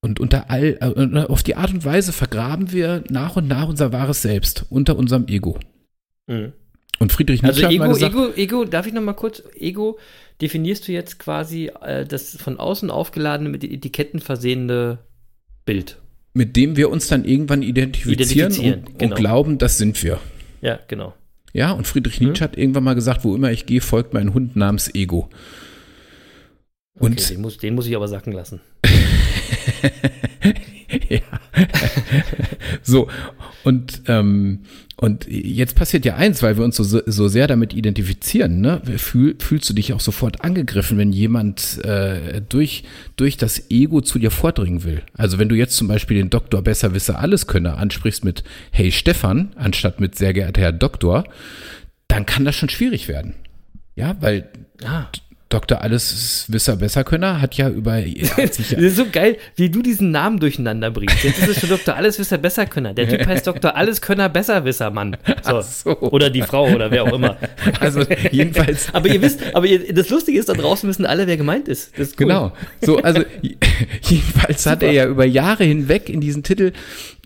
und 0.00 0.20
unter 0.20 0.50
all, 0.50 0.78
äh, 0.80 1.18
auf 1.24 1.42
die 1.42 1.56
Art 1.56 1.74
und 1.74 1.84
Weise 1.84 2.14
vergraben 2.14 2.72
wir 2.72 3.04
nach 3.10 3.36
und 3.36 3.48
nach 3.48 3.68
unser 3.68 3.92
wahres 3.92 4.22
Selbst 4.22 4.64
unter 4.70 4.96
unserem 4.96 5.28
Ego. 5.28 5.58
Mhm. 6.26 6.54
Und 7.00 7.12
Friedrich 7.12 7.42
Nietzsche 7.42 7.66
Also 7.66 7.74
hat 7.74 7.78
mal 7.78 7.84
Ego, 7.86 7.94
gesagt, 7.94 8.14
Ego, 8.14 8.32
Ego, 8.34 8.64
darf 8.64 8.86
ich 8.86 8.94
noch 8.94 9.02
mal 9.02 9.14
kurz, 9.14 9.42
Ego 9.58 9.98
definierst 10.40 10.88
du 10.88 10.92
jetzt 10.92 11.18
quasi 11.18 11.70
äh, 11.82 12.04
das 12.04 12.36
von 12.36 12.58
außen 12.58 12.90
aufgeladene, 12.90 13.48
mit 13.48 13.64
Etiketten 13.64 14.20
versehene 14.20 14.98
Bild. 15.64 15.98
mit 16.34 16.56
dem 16.56 16.76
wir 16.76 16.90
uns 16.90 17.08
dann 17.08 17.24
irgendwann 17.24 17.62
identifizieren, 17.62 18.52
Identifizieren, 18.52 18.84
und, 18.84 18.98
genau. 18.98 19.14
und 19.14 19.18
glauben, 19.18 19.58
das 19.58 19.78
sind 19.78 20.02
wir. 20.02 20.18
Ja, 20.60 20.78
genau. 20.88 21.14
Ja, 21.52 21.70
und 21.70 21.86
Friedrich 21.86 22.20
Nietzsche 22.20 22.42
hat 22.42 22.58
irgendwann 22.58 22.82
mal 22.82 22.94
gesagt, 22.94 23.24
wo 23.24 23.34
immer 23.34 23.52
ich 23.52 23.64
gehe, 23.64 23.80
folgt 23.80 24.12
mein 24.12 24.34
Hund 24.34 24.56
namens 24.56 24.92
Ego. 24.92 25.30
Okay, 26.96 27.06
Und 27.06 27.30
den, 27.30 27.40
muss, 27.40 27.58
den 27.58 27.74
muss 27.76 27.86
ich 27.86 27.94
aber 27.94 28.08
sacken 28.08 28.32
lassen. 28.32 28.60
ja. 31.08 31.20
so, 32.82 33.08
und, 33.62 34.02
ähm, 34.08 34.64
und 34.96 35.26
jetzt 35.28 35.74
passiert 35.74 36.04
ja 36.04 36.16
eins, 36.16 36.42
weil 36.42 36.56
wir 36.56 36.64
uns 36.64 36.76
so, 36.76 36.84
so 36.84 37.28
sehr 37.28 37.46
damit 37.46 37.74
identifizieren, 37.74 38.60
ne? 38.60 38.80
Fühl, 38.96 39.34
fühlst 39.38 39.68
du 39.68 39.74
dich 39.74 39.92
auch 39.92 40.00
sofort 40.00 40.42
angegriffen, 40.42 40.98
wenn 40.98 41.12
jemand 41.12 41.84
äh, 41.84 42.40
durch, 42.48 42.84
durch 43.16 43.36
das 43.36 43.70
Ego 43.70 44.00
zu 44.00 44.18
dir 44.18 44.30
vordringen 44.30 44.84
will. 44.84 45.02
Also 45.14 45.38
wenn 45.38 45.48
du 45.48 45.56
jetzt 45.56 45.76
zum 45.76 45.88
Beispiel 45.88 46.16
den 46.16 46.30
Doktor 46.30 46.62
Besserwisser 46.62 47.18
Alleskönner 47.18 47.78
ansprichst 47.78 48.24
mit 48.24 48.44
Hey 48.70 48.92
Stefan, 48.92 49.52
anstatt 49.56 50.00
mit 50.00 50.14
sehr 50.16 50.32
geehrter 50.32 50.60
Herr 50.60 50.72
Doktor, 50.72 51.24
dann 52.06 52.24
kann 52.26 52.44
das 52.44 52.54
schon 52.54 52.68
schwierig 52.68 53.08
werden. 53.08 53.34
Ja, 53.96 54.16
weil 54.20 54.48
Ah. 54.82 55.06
Dr. 55.54 55.80
Alleswisser 55.82 56.74
Besserkönner 56.74 57.40
hat 57.40 57.54
ja 57.54 57.68
über 57.68 57.92
hat 58.36 58.54
sich 58.54 58.72
ja, 58.72 58.76
Das 58.76 58.86
ist 58.86 58.96
so 58.96 59.06
geil, 59.06 59.36
wie 59.54 59.70
du 59.70 59.82
diesen 59.82 60.10
Namen 60.10 60.40
durcheinander 60.40 60.90
bringst. 60.90 61.22
Jetzt 61.22 61.38
ist 61.38 61.48
es 61.48 61.60
schon 61.60 61.68
Dr. 61.68 61.94
Alleswisser 61.94 62.38
Besserkönner. 62.38 62.92
Der 62.92 63.08
Typ 63.08 63.24
heißt 63.24 63.46
Dr. 63.46 63.76
Alleskönner 63.76 64.28
Besserwisser, 64.28 64.90
Mann. 64.90 65.16
So. 65.44 65.60
So. 65.60 65.96
Oder 66.00 66.28
die 66.28 66.42
Frau 66.42 66.68
oder 66.68 66.90
wer 66.90 67.04
auch 67.04 67.12
immer. 67.12 67.36
also 67.78 68.02
jedenfalls 68.32 68.88
Aber 68.92 69.08
ihr 69.08 69.22
wisst, 69.22 69.40
aber 69.54 69.66
ihr, 69.66 69.94
das 69.94 70.08
Lustige 70.10 70.40
ist, 70.40 70.48
da 70.48 70.54
draußen 70.54 70.88
wissen 70.88 71.06
alle, 71.06 71.28
wer 71.28 71.36
gemeint 71.36 71.68
ist. 71.68 71.92
Das 71.96 72.08
ist 72.08 72.20
cool. 72.20 72.26
Genau. 72.26 72.52
So, 72.80 72.98
also 72.98 73.22
jedenfalls 74.02 74.66
hat 74.66 74.82
er 74.82 74.90
ja 74.90 75.06
über 75.06 75.24
Jahre 75.24 75.62
hinweg 75.62 76.08
in 76.08 76.20
diesen 76.20 76.42
Titel 76.42 76.72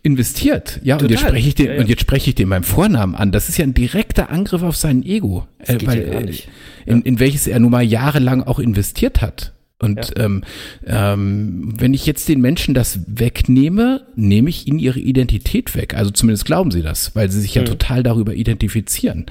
investiert. 0.09 0.81
Ja, 0.83 0.97
und 0.97 1.03
jetzt 1.11 1.21
Total. 1.21 1.31
spreche 1.31 1.49
ich 1.49 1.55
den, 1.55 1.67
Ja, 1.67 1.75
ja. 1.75 1.81
und 1.81 1.89
jetzt 1.89 2.01
spreche 2.01 2.31
ich 2.31 2.35
den 2.35 2.49
beim 2.49 2.63
Vornamen 2.65 3.15
an. 3.15 3.31
Das 3.31 3.49
ist 3.49 3.59
ja 3.59 3.65
ein 3.65 3.75
direkter 3.75 4.31
Angriff 4.31 4.63
auf 4.63 4.77
sein 4.77 5.03
Ego. 5.05 5.47
äh, 5.59 5.77
geht 5.77 6.13
ja 6.13 6.21
nicht. 6.21 6.49
In, 6.87 7.03
in 7.03 7.19
welches 7.21 7.47
er 7.47 7.59
nun 7.61 7.71
mal 7.71 7.83
jahrelang 7.83 8.43
auch 8.43 8.59
investiert 8.59 9.21
hat. 9.21 9.53
Und 9.81 10.15
ähm, 10.17 10.43
ähm, 10.87 11.73
wenn 11.79 11.95
ich 11.95 12.05
jetzt 12.05 12.29
den 12.29 12.41
Menschen 12.41 12.75
das 12.75 12.99
wegnehme, 13.07 14.07
nehme 14.17 14.49
ich 14.51 14.67
ihnen 14.67 14.81
ihre 14.81 14.99
Identität 14.99 15.77
weg. 15.77 15.95
Also 15.95 16.11
zumindest 16.11 16.47
glauben 16.47 16.73
sie 16.73 16.83
das, 16.83 17.15
weil 17.15 17.31
sie 17.31 17.41
sich 17.41 17.55
Mhm. 17.55 17.61
ja 17.61 17.67
total 17.69 18.03
darüber 18.03 18.35
identifizieren. 18.35 19.27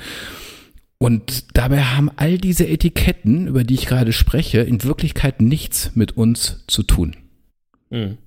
Und 0.99 1.55
dabei 1.57 1.81
haben 1.83 2.09
all 2.15 2.37
diese 2.37 2.65
Etiketten, 2.67 3.47
über 3.47 3.63
die 3.63 3.73
ich 3.75 3.85
gerade 3.87 4.13
spreche, 4.13 4.59
in 4.61 4.83
Wirklichkeit 4.83 5.41
nichts 5.41 5.91
mit 5.95 6.15
uns 6.17 6.63
zu 6.67 6.81
tun. 6.83 7.15
Mhm. 7.89 8.17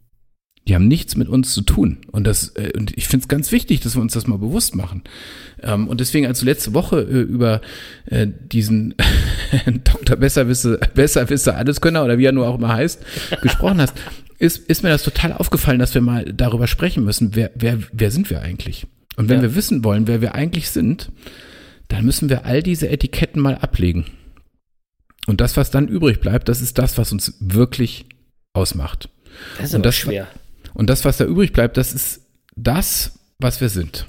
Die 0.69 0.75
haben 0.75 0.89
nichts 0.89 1.17
mit 1.17 1.29
uns 1.29 1.53
zu 1.55 1.63
tun. 1.63 1.99
Und 2.13 2.25
das, 2.27 2.49
äh, 2.57 2.73
und 2.77 2.97
ich 2.97 3.09
finde 3.09 3.25
es 3.25 3.29
ganz 3.29 3.51
wichtig, 3.51 3.81
dass 3.81 3.97
wir 3.97 4.03
uns 4.03 4.13
das 4.13 4.27
mal 4.27 4.39
bewusst 4.39 4.75
machen. 4.75 5.03
Ähm, 5.63 5.89
und 5.89 6.01
deswegen, 6.01 6.27
als 6.27 6.41
du 6.41 6.45
letzte 6.47 6.75
Woche 6.75 7.01
äh, 7.01 7.21
über 7.23 7.61
äh, 8.07 8.27
diesen 8.29 8.95
Dr. 9.85 10.17
Besserwisse, 10.17 10.79
Besserwisse 10.95 11.55
Alleskönner 11.55 12.05
oder 12.05 12.19
wie 12.19 12.27
er 12.27 12.33
nur 12.33 12.47
auch 12.47 12.59
immer 12.59 12.75
heißt, 12.75 13.01
gesprochen 13.43 13.81
hast, 13.81 13.95
ist, 14.39 14.59
ist 14.69 14.83
mir 14.83 14.91
das 14.91 15.03
total 15.03 15.33
aufgefallen, 15.33 15.79
dass 15.79 15.95
wir 15.95 16.03
mal 16.03 16.25
darüber 16.33 16.67
sprechen 16.67 17.05
müssen, 17.05 17.35
wer, 17.35 17.51
wer, 17.55 17.79
wer 17.93 18.11
sind 18.11 18.31
wir 18.31 18.41
eigentlich? 18.43 18.87
Und 19.17 19.29
wenn 19.29 19.39
Ja. 19.39 19.43
wir 19.43 19.55
wissen 19.55 19.83
wollen, 19.83 20.07
wer 20.07 20.21
wir 20.21 20.35
eigentlich 20.35 20.71
sind, 20.71 21.11
dann 21.89 22.05
müssen 22.05 22.29
wir 22.29 22.45
all 22.47 22.63
diese 22.63 22.89
Etiketten 22.89 23.41
mal 23.43 23.57
ablegen. 23.57 24.07
Und 25.27 25.41
das, 25.41 25.57
was 25.57 25.71
dann 25.71 25.89
übrig 25.89 26.21
bleibt, 26.21 26.49
das 26.49 26.63
ist 26.63 26.79
das, 26.79 26.97
was 26.97 27.13
uns 27.13 27.35
wirklich 27.41 28.07
ausmacht. 28.53 29.09
Das 29.59 29.71
ist 29.71 29.75
Und 29.75 29.85
das- 29.87 29.97
schwer. 29.97 30.29
Und 30.75 30.91
das, 30.91 31.05
was 31.05 31.17
da 31.19 31.25
übrig 31.25 31.53
bleibt, 31.53 31.77
das 31.77 31.93
ist 31.93 32.23
das, 32.57 33.19
was 33.39 33.61
wir 33.61 33.69
sind. 33.69 34.07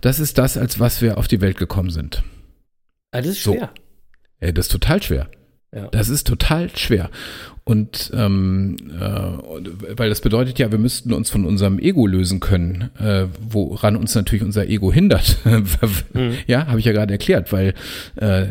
Das 0.00 0.18
ist 0.20 0.38
das, 0.38 0.56
als 0.56 0.78
was 0.80 1.02
wir 1.02 1.18
auf 1.18 1.28
die 1.28 1.40
Welt 1.40 1.56
gekommen 1.58 1.90
sind. 1.90 2.22
Ah, 3.10 3.18
das 3.20 3.28
ist 3.32 3.42
So. 3.42 3.52
schwer. 3.54 3.70
Ey, 4.40 4.52
das 4.52 4.66
ist 4.66 4.72
total 4.72 5.02
schwer. 5.02 5.28
Ja. 5.74 5.88
Das 5.88 6.08
ist 6.08 6.26
total 6.26 6.70
schwer. 6.76 7.10
Und 7.64 8.12
ähm, 8.14 8.76
äh, 9.00 9.98
weil 9.98 10.08
das 10.10 10.20
bedeutet 10.20 10.58
ja, 10.58 10.70
wir 10.70 10.78
müssten 10.78 11.12
uns 11.12 11.30
von 11.30 11.44
unserem 11.44 11.78
Ego 11.78 12.06
lösen 12.06 12.38
können, 12.38 12.90
äh, 12.98 13.26
woran 13.40 13.96
uns 13.96 14.14
natürlich 14.14 14.44
unser 14.44 14.68
Ego 14.68 14.92
hindert. 14.92 15.38
Ja, 16.46 16.66
habe 16.66 16.78
ich 16.78 16.84
ja 16.84 16.92
gerade 16.92 17.12
erklärt, 17.14 17.52
weil 17.52 17.74
äh, 18.20 18.42
äh, 18.42 18.46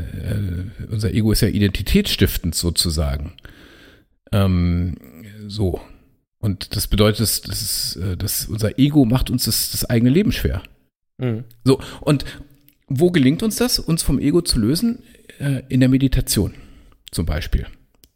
unser 0.89 1.13
Ego 1.13 1.31
ist 1.31 1.41
ja 1.41 1.47
identitätsstiftend 1.47 2.55
sozusagen. 2.55 3.33
Ähm, 4.31 4.95
so. 5.47 5.79
Und 6.43 6.75
das 6.75 6.87
bedeutet, 6.87 7.21
dass, 7.21 7.41
dass, 7.41 7.95
äh, 7.95 8.17
dass 8.17 8.47
unser 8.47 8.77
Ego 8.77 9.05
macht 9.05 9.29
uns 9.29 9.45
das, 9.45 9.71
das 9.71 9.89
eigene 9.89 10.09
Leben 10.09 10.33
schwer. 10.33 10.61
Mhm. 11.17 11.45
So, 11.63 11.79
und 12.01 12.25
wo 12.87 13.11
gelingt 13.11 13.43
uns 13.43 13.55
das, 13.55 13.79
uns 13.79 14.03
vom 14.03 14.19
Ego 14.19 14.41
zu 14.41 14.59
lösen? 14.59 14.99
Äh, 15.39 15.63
in 15.69 15.79
der 15.79 15.87
Meditation 15.87 16.53
zum 17.11 17.25
Beispiel. 17.25 17.65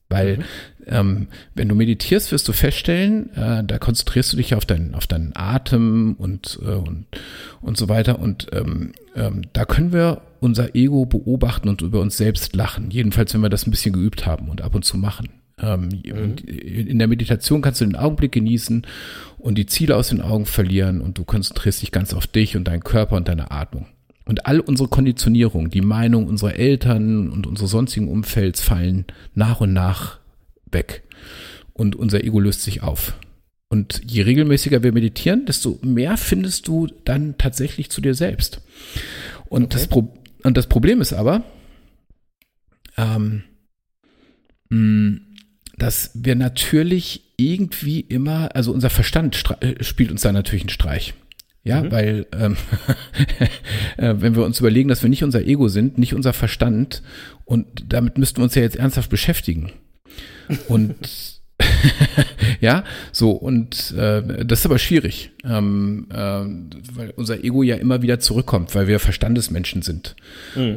Weil 0.10 0.44
ähm, 0.86 1.28
wenn 1.56 1.70
du 1.70 1.76
meditierst, 1.76 2.34
wirst 2.34 2.50
du 2.50 2.52
feststellen, 2.54 3.34
äh, 3.34 3.64
da 3.64 3.78
konzentrierst 3.80 4.34
du 4.34 4.38
dich 4.38 4.56
auf, 4.56 4.66
dein, 4.66 4.94
auf 4.94 5.08
deinen 5.08 5.32
Atem 5.34 6.16
und, 6.18 6.60
äh, 6.62 6.72
und, 6.72 7.06
und 7.62 7.78
so 7.78 7.88
weiter. 7.88 8.20
Und 8.20 8.48
ähm, 8.52 8.92
ähm, 9.16 9.44
da 9.54 9.64
können 9.64 9.94
wir 9.94 10.22
unser 10.42 10.76
Ego 10.76 11.06
beobachten 11.06 11.70
und 11.70 11.82
über 11.82 12.02
uns 12.02 12.18
selbst 12.18 12.58
lachen. 12.58 12.92
Jedenfalls, 12.92 13.34
wenn 13.34 13.42
wir 13.42 13.50
das 13.50 13.66
ein 13.66 13.72
bisschen 13.72 13.94
geübt 13.94 14.26
haben 14.26 14.50
und 14.50 14.62
ab 14.62 14.76
und 14.76 14.84
zu 14.84 14.98
machen. 14.98 15.30
Ähm, 15.60 15.90
und 16.12 16.42
In 16.42 17.00
der 17.00 17.08
Meditation 17.08 17.62
kannst 17.62 17.82
du 17.82 17.86
den 17.86 17.96
Augenblick 17.96 18.32
genießen 18.32 18.86
und 19.38 19.58
die 19.58 19.66
Ziele 19.66 19.96
aus 19.96 20.10
den 20.10 20.22
Augen 20.22 20.46
verlieren 20.46 21.02
und 21.02 21.18
du 21.18 21.24
konzentrierst 21.24 21.82
dich 21.82 21.92
ganz 21.92 22.14
auf 22.14 22.28
dich 22.28 22.56
und 22.56 22.66
deinen 22.66 22.84
Körper 22.84 23.16
und 23.16 23.28
deine 23.28 23.52
Atmung. 23.52 23.88
Und 24.26 24.46
all 24.46 24.60
unsere 24.60 24.90
Konditionierung, 24.90 25.70
die 25.70 25.82
Meinung 25.82 26.28
unserer 26.28 26.56
Eltern 26.56 27.30
und 27.30 27.48
unseres 27.48 27.72
sonstigen 27.72 28.10
Umfelds 28.10 28.62
fallen 28.62 29.06
nach 29.34 29.62
und 29.62 29.74
nach 29.74 30.20
weg. 30.70 31.04
Und 31.74 31.96
unser 31.96 32.24
Ego 32.24 32.40
löst 32.40 32.62
sich 32.62 32.84
auf. 32.84 33.18
Und 33.70 34.02
je 34.06 34.24
regelmäßiger 34.24 34.84
wir 34.84 34.92
meditieren, 34.92 35.46
desto 35.46 35.80
mehr 35.82 36.18
findest 36.18 36.68
du 36.68 36.88
dann 37.06 37.38
tatsächlich 37.38 37.90
zu 37.90 38.02
dir 38.02 38.14
selbst. 38.14 38.62
Und, 39.50 39.74
das, 39.74 39.88
Pro 39.88 40.14
und 40.44 40.58
das 40.58 40.68
Problem 40.68 41.02
ist 41.02 41.14
aber, 41.14 41.44
ähm, 42.98 43.44
mh, 44.70 45.20
dass 45.78 46.12
wir 46.14 46.36
natürlich 46.36 47.34
irgendwie 47.38 48.00
immer, 48.02 48.56
also 48.56 48.72
unser 48.72 48.90
Verstand 48.90 49.42
äh, 49.62 49.84
spielt 49.84 50.12
uns 50.12 50.22
da 50.22 50.32
natürlich 50.32 50.64
einen 50.64 50.70
Streich. 50.70 51.14
Ja, 51.64 51.92
weil 51.92 52.26
ähm, 52.32 52.56
äh, 53.98 54.16
wenn 54.18 54.36
wir 54.36 54.46
uns 54.46 54.60
überlegen, 54.60 54.88
dass 54.88 55.04
wir 55.04 55.10
nicht 55.10 55.26
unser 55.26 55.46
Ego 55.46 55.68
sind, 55.68 55.98
nicht 55.98 56.14
unser 56.14 56.32
Verstand, 56.32 57.04
und 57.44 57.68
damit 57.90 58.18
müssten 58.18 58.38
wir 58.38 58.46
uns 58.46 58.56
ja 58.56 58.62
jetzt 58.62 58.78
ernsthaft 58.78 59.10
beschäftigen. 59.10 59.74
Und 60.70 61.42
ja, 62.62 62.84
so, 63.12 63.32
und 63.32 63.92
äh, 63.92 64.46
das 64.46 64.60
ist 64.60 64.66
aber 64.66 64.80
schwierig, 64.80 65.32
ähm, 65.48 66.08
äh, 66.12 66.18
weil 66.18 67.14
unser 67.16 67.44
Ego 67.44 67.64
ja 67.64 67.76
immer 67.76 68.02
wieder 68.02 68.20
zurückkommt, 68.20 68.76
weil 68.76 68.88
wir 68.88 69.00
Verstandesmenschen 69.00 69.82
sind. 69.82 70.16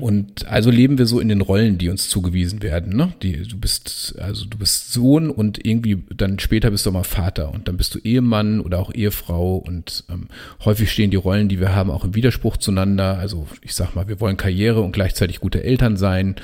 Und 0.01 0.47
also 0.49 0.71
leben 0.71 0.99
wir 0.99 1.07
so 1.07 1.21
in 1.21 1.29
den 1.29 1.41
Rollen, 1.41 1.79
die 1.79 1.89
uns 1.89 2.09
zugewiesen 2.09 2.63
werden. 2.63 2.97
Ne? 2.97 3.13
Die, 3.23 3.43
du 3.43 3.57
bist, 3.59 4.15
also 4.19 4.45
du 4.45 4.59
bist 4.59 4.93
Sohn 4.93 5.31
und 5.31 5.65
irgendwie 5.65 6.03
dann 6.15 6.39
später 6.39 6.71
bist 6.71 6.87
du 6.87 6.93
mal 6.93 7.05
Vater 7.05 7.53
und 7.53 7.69
dann 7.69 7.77
bist 7.77 7.95
du 7.95 7.99
Ehemann 7.99 8.61
oder 8.61 8.79
auch 8.79 8.93
Ehefrau 8.93 9.57
und 9.57 10.05
ähm, 10.11 10.29
häufig 10.65 10.93
stehen 10.93 11.11
die 11.11 11.17
Rollen, 11.17 11.49
die 11.49 11.61
wir 11.61 11.75
haben, 11.75 11.91
auch 11.91 12.05
im 12.05 12.15
Widerspruch 12.15 12.57
zueinander. 12.57 13.19
Also 13.19 13.47
ich 13.63 13.75
sag 13.75 13.95
mal, 13.95 14.09
wir 14.09 14.21
wollen 14.21 14.37
Karriere 14.37 14.81
und 14.81 14.93
gleichzeitig 14.93 15.41
gute 15.41 15.65
Eltern 15.65 15.97
sein 15.97 16.37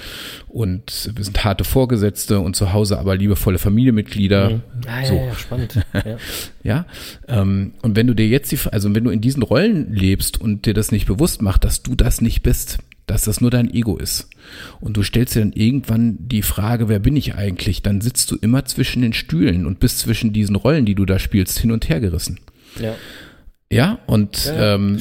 und 0.48 1.10
wir 1.14 1.24
sind 1.24 1.44
harte 1.44 1.64
Vorgesetzte 1.64 2.40
und 2.40 2.56
zu 2.56 2.72
Hause 2.72 2.98
aber 2.98 3.16
liebevolle 3.16 3.58
Familienmitglieder. 3.58 4.60
Ah, 4.86 5.00
ja, 5.00 5.06
So. 5.06 5.14
ja, 5.14 5.34
spannend. 5.34 5.80
ja. 5.92 6.16
Ja, 6.62 6.84
ähm, 7.28 7.74
und 7.82 7.94
wenn 7.94 8.08
du 8.08 8.14
dir 8.16 8.29
jetzt 8.29 8.50
die, 8.52 8.59
also 8.70 8.94
wenn 8.94 9.05
du 9.05 9.11
in 9.11 9.20
diesen 9.20 9.42
Rollen 9.42 9.92
lebst 9.92 10.40
und 10.40 10.66
dir 10.66 10.74
das 10.74 10.92
nicht 10.92 11.07
bewusst 11.07 11.42
macht, 11.42 11.64
dass 11.64 11.83
du 11.83 11.94
das 11.94 12.20
nicht 12.20 12.42
bist, 12.42 12.79
dass 13.07 13.22
das 13.22 13.40
nur 13.40 13.50
dein 13.50 13.72
Ego 13.72 13.96
ist 13.96 14.29
und 14.81 14.96
du 14.96 15.02
stellst 15.02 15.37
dir 15.37 15.40
dann 15.40 15.52
irgendwann 15.52 16.16
die 16.18 16.42
Frage, 16.42 16.88
wer 16.88 16.98
bin 16.98 17.16
ich 17.16 17.35
eigentlich, 17.35 17.83
dann 17.83 18.00
sitzt 18.00 18.31
du 18.31 18.37
immer 18.37 18.64
zwischen 18.64 19.02
den 19.02 19.12
Stühlen 19.12 19.66
und 19.66 19.79
bist 19.79 20.00
zwischen 20.00 20.33
diesen 20.33 20.57
Rollen, 20.57 20.87
die 20.87 20.94
du 20.94 21.05
da 21.05 21.18
spielst, 21.18 21.59
hin 21.59 21.70
und 21.70 21.88
her 21.88 22.00
gerissen. 22.00 22.40
ja. 22.81 22.94
Ja, 23.68 23.98
und 24.07 24.44
Ja, 24.44 24.76
ähm, 24.76 24.98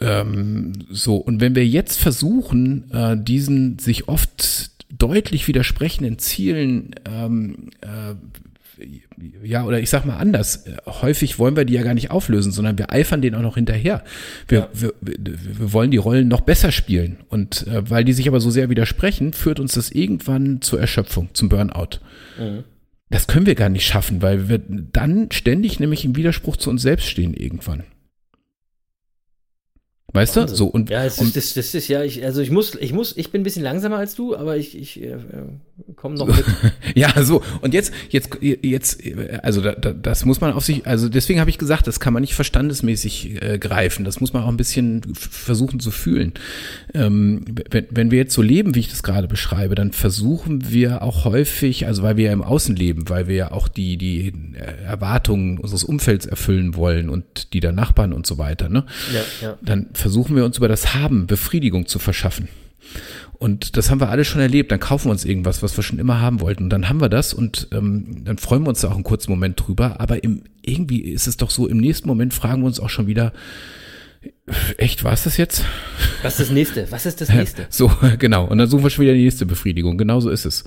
ähm, 0.00 0.72
so, 0.90 1.16
und 1.16 1.40
wenn 1.40 1.54
wir 1.54 1.66
jetzt 1.66 2.00
versuchen, 2.00 2.90
äh, 2.90 3.16
diesen 3.16 3.78
sich 3.78 4.08
oft 4.08 4.70
deutlich 4.90 5.48
widersprechenden 5.48 6.18
Zielen, 6.18 6.94
ähm, 7.08 7.70
äh, 7.80 8.14
ja, 9.42 9.64
oder 9.64 9.80
ich 9.80 9.90
sag 9.90 10.04
mal 10.04 10.16
anders, 10.16 10.66
äh, 10.66 10.76
häufig 10.86 11.38
wollen 11.38 11.56
wir 11.56 11.64
die 11.64 11.74
ja 11.74 11.82
gar 11.82 11.94
nicht 11.94 12.10
auflösen, 12.10 12.52
sondern 12.52 12.78
wir 12.78 12.92
eifern 12.92 13.22
denen 13.22 13.36
auch 13.36 13.42
noch 13.42 13.56
hinterher. 13.56 14.04
Wir, 14.48 14.68
wir, 14.72 14.94
wir, 15.00 15.16
wir 15.18 15.72
wollen 15.72 15.90
die 15.90 15.96
Rollen 15.96 16.28
noch 16.28 16.42
besser 16.42 16.72
spielen. 16.72 17.18
Und 17.28 17.66
äh, 17.66 17.88
weil 17.88 18.04
die 18.04 18.12
sich 18.12 18.28
aber 18.28 18.40
so 18.40 18.50
sehr 18.50 18.70
widersprechen, 18.70 19.32
führt 19.32 19.60
uns 19.60 19.72
das 19.74 19.90
irgendwann 19.90 20.60
zur 20.60 20.80
Erschöpfung, 20.80 21.30
zum 21.32 21.48
Burnout. 21.48 22.00
Das 23.08 23.26
können 23.26 23.46
wir 23.46 23.54
gar 23.54 23.68
nicht 23.68 23.86
schaffen, 23.86 24.20
weil 24.20 24.48
wir 24.48 24.60
dann 24.68 25.28
ständig 25.30 25.78
nämlich 25.78 26.04
im 26.04 26.16
Widerspruch 26.16 26.56
zu 26.56 26.70
uns 26.70 26.82
selbst 26.82 27.06
stehen 27.06 27.34
irgendwann. 27.34 27.84
Weißt 30.16 30.34
du? 30.34 30.40
Wahnsinn. 30.40 30.56
So 30.56 30.66
und, 30.66 30.88
ja, 30.88 31.04
es 31.04 31.18
und 31.18 31.28
ist, 31.28 31.36
das, 31.36 31.52
das 31.54 31.74
ist 31.74 31.88
ja, 31.88 32.02
ich, 32.02 32.24
also 32.24 32.40
ich 32.40 32.50
muss, 32.50 32.74
ich 32.74 32.94
muss, 32.94 33.14
ich 33.16 33.30
bin 33.30 33.42
ein 33.42 33.44
bisschen 33.44 33.62
langsamer 33.62 33.98
als 33.98 34.14
du, 34.14 34.34
aber 34.34 34.56
ich, 34.56 34.76
ich 34.76 35.02
äh, 35.02 35.18
komme 35.94 36.16
noch 36.16 36.26
mit. 36.26 36.44
ja, 36.94 37.22
so 37.22 37.42
und 37.60 37.74
jetzt 37.74 37.92
jetzt 38.08 38.30
jetzt 38.40 39.02
also 39.42 39.60
da, 39.60 39.72
da, 39.72 39.92
das 39.92 40.24
muss 40.24 40.40
man 40.40 40.54
auf 40.54 40.64
sich 40.64 40.86
also 40.86 41.10
deswegen 41.10 41.38
habe 41.38 41.50
ich 41.50 41.58
gesagt, 41.58 41.86
das 41.86 42.00
kann 42.00 42.14
man 42.14 42.22
nicht 42.22 42.34
verstandesmäßig 42.34 43.42
äh, 43.42 43.58
greifen, 43.58 44.06
das 44.06 44.20
muss 44.20 44.32
man 44.32 44.42
auch 44.42 44.48
ein 44.48 44.56
bisschen 44.56 45.02
versuchen 45.14 45.80
zu 45.80 45.90
fühlen. 45.90 46.32
Ähm, 46.94 47.44
wenn, 47.70 47.86
wenn 47.90 48.10
wir 48.10 48.18
jetzt 48.18 48.32
so 48.32 48.40
leben, 48.40 48.74
wie 48.74 48.80
ich 48.80 48.88
das 48.88 49.02
gerade 49.02 49.28
beschreibe, 49.28 49.74
dann 49.74 49.92
versuchen 49.92 50.70
wir 50.70 51.02
auch 51.02 51.26
häufig, 51.26 51.86
also 51.86 52.02
weil 52.02 52.16
wir 52.16 52.26
ja 52.26 52.32
im 52.32 52.42
Außen 52.42 52.74
leben, 52.74 53.10
weil 53.10 53.28
wir 53.28 53.36
ja 53.36 53.52
auch 53.52 53.68
die 53.68 53.98
die 53.98 54.32
äh, 54.54 54.84
Erwartungen 54.84 55.58
unseres 55.58 55.84
Umfelds 55.84 56.24
erfüllen 56.24 56.74
wollen 56.74 57.10
und 57.10 57.52
die 57.52 57.60
der 57.60 57.72
Nachbarn 57.72 58.14
und 58.14 58.26
so 58.26 58.38
weiter, 58.38 58.70
ne? 58.70 58.86
Ja, 59.12 59.48
ja. 59.48 59.58
dann 59.62 59.88
versuchen 60.06 60.36
wir 60.36 60.44
uns 60.44 60.56
über 60.56 60.68
das 60.68 60.94
Haben 60.94 61.26
Befriedigung 61.26 61.86
zu 61.86 61.98
verschaffen. 61.98 62.46
Und 63.40 63.76
das 63.76 63.90
haben 63.90 63.98
wir 63.98 64.08
alle 64.08 64.24
schon 64.24 64.40
erlebt. 64.40 64.70
Dann 64.70 64.78
kaufen 64.78 65.06
wir 65.06 65.10
uns 65.10 65.24
irgendwas, 65.24 65.64
was 65.64 65.76
wir 65.76 65.82
schon 65.82 65.98
immer 65.98 66.20
haben 66.20 66.40
wollten. 66.40 66.62
Und 66.62 66.70
dann 66.70 66.88
haben 66.88 67.00
wir 67.00 67.08
das 67.08 67.34
und 67.34 67.66
ähm, 67.72 68.22
dann 68.24 68.38
freuen 68.38 68.62
wir 68.62 68.68
uns 68.68 68.82
da 68.82 68.88
auch 68.88 68.94
einen 68.94 69.02
kurzen 69.02 69.32
Moment 69.32 69.60
drüber. 69.60 70.00
Aber 70.00 70.22
im, 70.22 70.44
irgendwie 70.62 71.00
ist 71.00 71.26
es 71.26 71.38
doch 71.38 71.50
so, 71.50 71.66
im 71.66 71.78
nächsten 71.78 72.06
Moment 72.06 72.34
fragen 72.34 72.62
wir 72.62 72.68
uns 72.68 72.78
auch 72.78 72.88
schon 72.88 73.08
wieder, 73.08 73.32
echt, 74.76 75.02
war 75.02 75.12
es 75.12 75.24
das 75.24 75.38
jetzt? 75.38 75.64
Was 76.22 76.34
ist 76.34 76.50
das 76.50 76.54
nächste? 76.54 76.88
Was 76.92 77.04
ist 77.04 77.20
das 77.20 77.28
nächste? 77.34 77.66
So, 77.68 77.90
genau. 78.20 78.46
Und 78.46 78.58
dann 78.58 78.68
suchen 78.68 78.84
wir 78.84 78.90
schon 78.90 79.02
wieder 79.02 79.14
die 79.14 79.24
nächste 79.24 79.44
Befriedigung. 79.44 79.98
Genau 79.98 80.20
so 80.20 80.30
ist 80.30 80.44
es. 80.44 80.62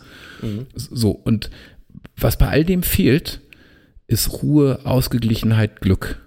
So, 0.75 1.11
und 1.11 1.49
was 2.17 2.37
bei 2.37 2.49
all 2.49 2.65
dem 2.65 2.83
fehlt, 2.83 3.39
ist 4.05 4.43
Ruhe, 4.43 4.81
Ausgeglichenheit, 4.83 5.79
Glück. 5.79 6.19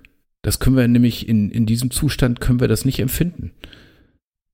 Das 0.42 0.58
können 0.58 0.76
wir 0.76 0.86
nämlich 0.88 1.28
in, 1.28 1.50
in 1.50 1.66
diesem 1.66 1.90
Zustand 1.90 2.40
können 2.40 2.60
wir 2.60 2.68
das 2.68 2.84
nicht 2.84 2.98
empfinden. 2.98 3.52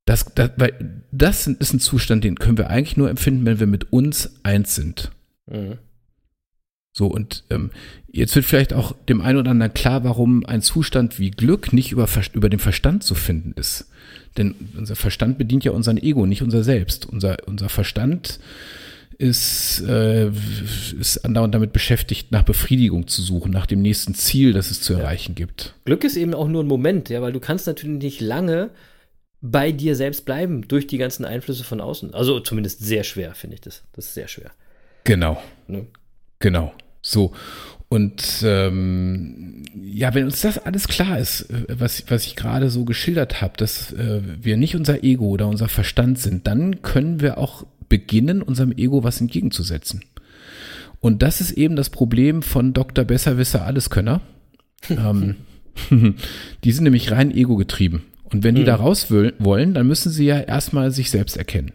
Das, 0.05 0.27
das, 0.35 0.53
weil 0.57 1.03
das 1.12 1.46
ist 1.46 1.72
ein 1.72 1.81
Zustand, 1.81 2.24
den 2.24 2.37
können 2.37 2.59
wir 2.59 2.70
eigentlich 2.70 2.96
nur 2.96 3.11
empfinden, 3.11 3.46
wenn 3.46 3.61
wir 3.61 3.66
mit 3.66 3.92
uns 3.92 4.38
eins 4.42 4.74
sind. 4.74 5.11
Mhm. 5.46 5.79
So, 6.92 7.07
und 7.07 7.44
ähm, 7.51 7.70
jetzt 8.11 8.35
wird 8.35 8.44
vielleicht 8.44 8.72
auch 8.72 8.92
dem 9.09 9.20
einen 9.20 9.38
oder 9.38 9.51
anderen 9.51 9.74
klar, 9.74 10.05
warum 10.05 10.44
ein 10.46 10.62
Zustand 10.62 11.18
wie 11.18 11.31
Glück 11.31 11.72
nicht 11.72 11.92
über, 11.92 12.09
über 12.33 12.48
den 12.48 12.59
Verstand 12.59 13.05
zu 13.05 13.14
finden 13.14 13.53
ist. 13.55 13.88
Denn 14.37 14.55
unser 14.77 14.96
Verstand 14.96 15.38
bedient 15.38 15.64
ja 15.64 15.72
unseren 15.72 15.98
Ego, 15.98 16.27
nicht 16.27 16.42
unser 16.42 16.64
Selbst. 16.64 17.07
Unser, 17.07 17.36
unser 17.47 17.68
Verstand 17.68 18.41
ist, 19.19 19.83
äh, 19.87 20.31
ist 20.99 21.25
andauernd 21.25 21.55
damit 21.55 21.73
beschäftigt, 21.73 22.31
nach 22.31 22.45
Befriedigung 22.45 23.09
zu 23.09 23.21
suchen, 23.21 23.51
nach 23.51 23.66
dem 23.66 23.83
nächsten 23.83 24.14
Ziel, 24.14 24.53
das 24.53 24.71
es 24.71 24.81
zu 24.81 24.95
erreichen 24.95 25.35
gibt. 25.35 25.75
Glück 25.85 26.05
ist 26.05 26.16
eben 26.16 26.35
auch 26.35 26.47
nur 26.47 26.62
ein 26.62 26.69
Moment, 26.69 27.09
ja, 27.09 27.21
weil 27.21 27.33
du 27.33 27.41
kannst 27.41 27.66
natürlich 27.66 28.01
nicht 28.01 28.21
lange 28.21 28.71
bei 29.41 29.73
dir 29.73 29.97
selbst 29.97 30.25
bleiben 30.25 30.66
durch 30.66 30.87
die 30.87 30.99
ganzen 30.99 31.25
Einflüsse 31.25 31.64
von 31.64 31.81
außen. 31.81 32.14
Also 32.14 32.41
zumindest 32.41 32.81
sehr 32.81 33.05
schwer, 33.05 33.35
finde 33.35 33.55
ich 33.55 33.61
das. 33.61 33.83
Das 33.93 34.07
ist 34.07 34.14
sehr 34.14 34.29
schwer. 34.29 34.51
Genau. 35.05 35.43
Ne? 35.66 35.87
Genau. 36.39 36.73
So. 37.03 37.33
Und 37.89 38.43
ähm, 38.45 39.64
ja, 39.83 40.14
wenn 40.14 40.27
uns 40.27 40.43
das 40.43 40.59
alles 40.59 40.89
klar 40.89 41.19
ist, 41.19 41.51
äh, 41.51 41.64
was, 41.69 42.05
was 42.09 42.27
ich 42.27 42.37
gerade 42.37 42.69
so 42.71 42.85
geschildert 42.85 43.41
habe, 43.41 43.55
dass 43.57 43.93
äh, 43.93 44.21
wir 44.23 44.57
nicht 44.57 44.77
unser 44.77 45.03
Ego 45.03 45.27
oder 45.27 45.49
unser 45.49 45.69
Verstand 45.69 46.19
sind, 46.19 46.47
dann 46.47 46.83
können 46.83 47.21
wir 47.21 47.39
auch 47.39 47.64
beginnen, 47.89 48.43
unserem 48.43 48.72
Ego 48.72 49.05
was 49.05 49.20
entgegenzusetzen. 49.20 50.03
Und 51.01 51.22
das 51.22 51.41
ist 51.41 51.53
eben 51.53 51.76
das 51.76 51.91
Problem 51.91 52.43
von 52.43 52.72
Dr. 52.72 53.05
Besserwisser 53.05 53.64
Alleskönner. 53.64 54.20
ähm, 54.91 55.36
die 56.64 56.72
sind 56.72 56.84
nämlich 56.84 57.12
rein 57.12 57.30
ego 57.30 57.57
getrieben. 57.57 58.03
Und 58.24 58.45
wenn 58.45 58.55
die 58.55 58.62
mhm. 58.62 58.66
da 58.66 58.74
raus 58.76 59.11
wollen, 59.11 59.74
dann 59.74 59.86
müssen 59.86 60.11
sie 60.11 60.26
ja 60.26 60.39
erstmal 60.39 60.91
sich 60.91 61.11
selbst 61.11 61.36
erkennen. 61.36 61.72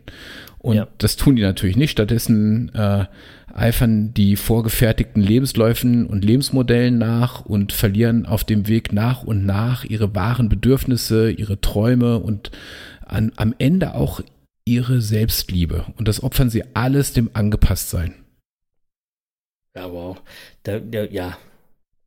Und 0.60 0.76
ja. 0.78 0.88
das 0.98 1.18
tun 1.18 1.36
die 1.36 1.42
natürlich 1.42 1.76
nicht. 1.76 1.92
Stattdessen 1.92 2.74
äh, 2.74 3.06
eifern 3.54 4.14
die 4.14 4.36
vorgefertigten 4.36 5.22
Lebensläufen 5.22 6.06
und 6.06 6.24
Lebensmodellen 6.24 6.98
nach 6.98 7.46
und 7.46 7.74
verlieren 7.74 8.26
auf 8.26 8.44
dem 8.44 8.68
Weg 8.68 8.94
nach 8.94 9.24
und 9.24 9.46
nach 9.46 9.84
ihre 9.84 10.16
wahren 10.16 10.48
Bedürfnisse, 10.48 11.32
ihre 11.32 11.60
Träume 11.60 12.20
und 12.20 12.52
an, 13.06 13.32
am 13.36 13.54
Ende 13.58 13.96
auch 13.96 14.22
ihre 14.66 15.02
Selbstliebe. 15.02 15.86
Und 15.98 16.08
das 16.08 16.24
opfern 16.24 16.50
sie 16.50 16.64
alles 16.76 17.14
dem 17.14 17.30
Angepasstsein. 17.34 18.16
Ja, 19.76 19.92
wow. 19.92 20.22
Da, 20.64 20.80
da, 20.80 21.04
ja. 21.04 21.38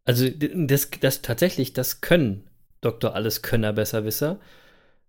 Also 0.05 0.29
das, 0.31 0.91
das 1.01 1.23
tatsächlich, 1.23 1.73
das 1.73 2.01
können 2.01 2.45
Dr. 2.81 3.15
Alleskönner 3.15 3.73
Besserwisser 3.73 4.39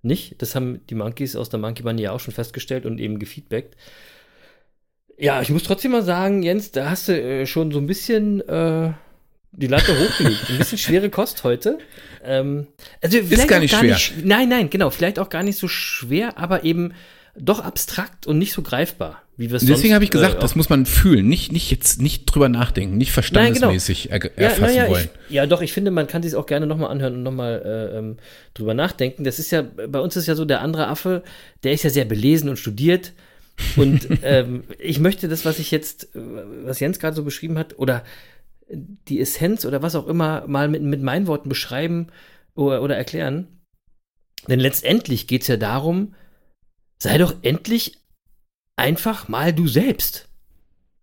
nicht. 0.02 0.42
Das 0.42 0.56
haben 0.56 0.82
die 0.90 0.96
Monkeys 0.96 1.36
aus 1.36 1.50
der 1.50 1.60
Monkey 1.60 1.84
Bunny 1.84 2.02
ja 2.04 2.12
auch 2.12 2.20
schon 2.20 2.34
festgestellt 2.34 2.86
und 2.86 3.00
eben 3.00 3.20
gefeedbackt. 3.20 3.76
Ja, 5.18 5.42
ich 5.42 5.50
muss 5.50 5.64
trotzdem 5.64 5.92
mal 5.92 6.04
sagen, 6.04 6.44
Jens, 6.44 6.72
da 6.72 6.90
hast 6.90 7.08
du 7.08 7.20
äh, 7.20 7.46
schon 7.46 7.72
so 7.72 7.80
ein 7.80 7.88
bisschen 7.88 8.42
äh, 8.48 8.92
die 9.52 9.68
Latte 9.68 9.98
hochgelegt. 10.00 10.50
Ein 10.50 10.58
bisschen 10.58 10.78
schwere 10.78 11.10
Kost 11.10 11.44
heute. 11.44 11.80
Ähm, 12.24 12.68
also 13.02 13.18
ist 13.18 13.48
gar 13.48 13.60
nicht 13.60 13.72
gar 13.72 13.82
schwer. 13.82 13.94
Nicht, 13.94 14.26
nein, 14.26 14.50
nein, 14.50 14.70
genau. 14.70 14.90
Vielleicht 14.90 15.20
auch 15.20 15.30
gar 15.30 15.44
nicht 15.44 15.58
so 15.58 15.68
schwer, 15.68 16.38
aber 16.38 16.64
eben 16.64 16.94
doch 17.40 17.60
abstrakt 17.60 18.28
und 18.28 18.38
nicht 18.38 18.54
so 18.54 18.62
greifbar, 18.62 19.22
wie 19.38 19.50
wir 19.50 19.58
es 19.58 19.66
Deswegen 19.66 19.94
habe 19.94 20.04
ich 20.04 20.10
gesagt, 20.10 20.36
äh, 20.36 20.40
das 20.40 20.56
muss 20.56 20.70
man 20.70 20.86
fühlen, 20.86 21.28
nicht, 21.28 21.52
nicht 21.52 21.70
jetzt 21.72 22.02
nicht 22.02 22.26
drüber 22.26 22.50
nachdenken, 22.50 22.98
nicht 22.98 23.12
verstandesmäßig 23.12 24.10
Nein, 24.10 24.20
genau. 24.20 24.34
er, 24.36 24.50
erfassen 24.50 24.76
ja, 24.76 24.84
ja, 24.84 24.90
wollen. 24.90 25.10
Ich, 25.30 25.36
ja, 25.36 25.46
doch, 25.46 25.62
ich 25.62 25.74
finde, 25.74 25.92
man 25.92 26.08
kann 26.08 26.24
sich 26.24 26.36
auch 26.36 26.46
gerne 26.46 26.68
nochmal 26.68 26.90
anhören 26.90 27.16
und 27.16 27.24
nochmal 27.24 27.62
äh, 27.64 27.98
ähm, 27.98 28.18
drüber 28.54 28.74
nachdenken. 28.74 29.24
Das 29.24 29.40
ist 29.40 29.52
ja, 29.52 29.62
bei 29.62 30.00
uns 30.00 30.16
ist 30.16 30.28
ja 30.28 30.36
so, 30.36 30.46
der 30.46 30.62
andere 30.62 30.88
Affe, 30.88 31.24
der 31.64 31.74
ist 31.74 31.84
ja 31.84 31.90
sehr 31.90 32.06
belesen 32.06 32.50
und 32.50 32.58
studiert. 32.58 33.14
Und 33.76 34.08
ähm, 34.24 34.64
ich 34.80 35.00
möchte 35.00 35.28
das, 35.28 35.46
was 35.46 35.60
ich 35.60 35.72
jetzt, 35.72 36.16
äh, 36.16 36.20
was 36.64 36.80
Jens 36.80 37.00
gerade 37.00 37.16
so 37.16 37.24
beschrieben 37.24 37.58
hat, 37.58 37.78
oder 37.78 38.04
die 38.70 39.20
Essenz 39.20 39.66
oder 39.66 39.82
was 39.82 39.96
auch 39.96 40.08
immer, 40.08 40.46
mal 40.48 40.68
mit, 40.68 40.82
mit 40.82 41.02
meinen 41.02 41.28
Worten 41.28 41.50
beschreiben 41.50 42.08
oder, 42.56 42.82
oder 42.82 42.98
erklären. 42.98 43.48
Denn 44.48 44.60
letztendlich 44.60 45.28
geht 45.28 45.44
es 45.44 45.48
ja 45.48 45.58
darum, 45.58 46.14
sei 46.98 47.18
doch 47.18 47.36
endlich 47.42 47.98
einfach 48.76 49.28
mal 49.28 49.54
du 49.54 49.68
selbst 49.68 50.28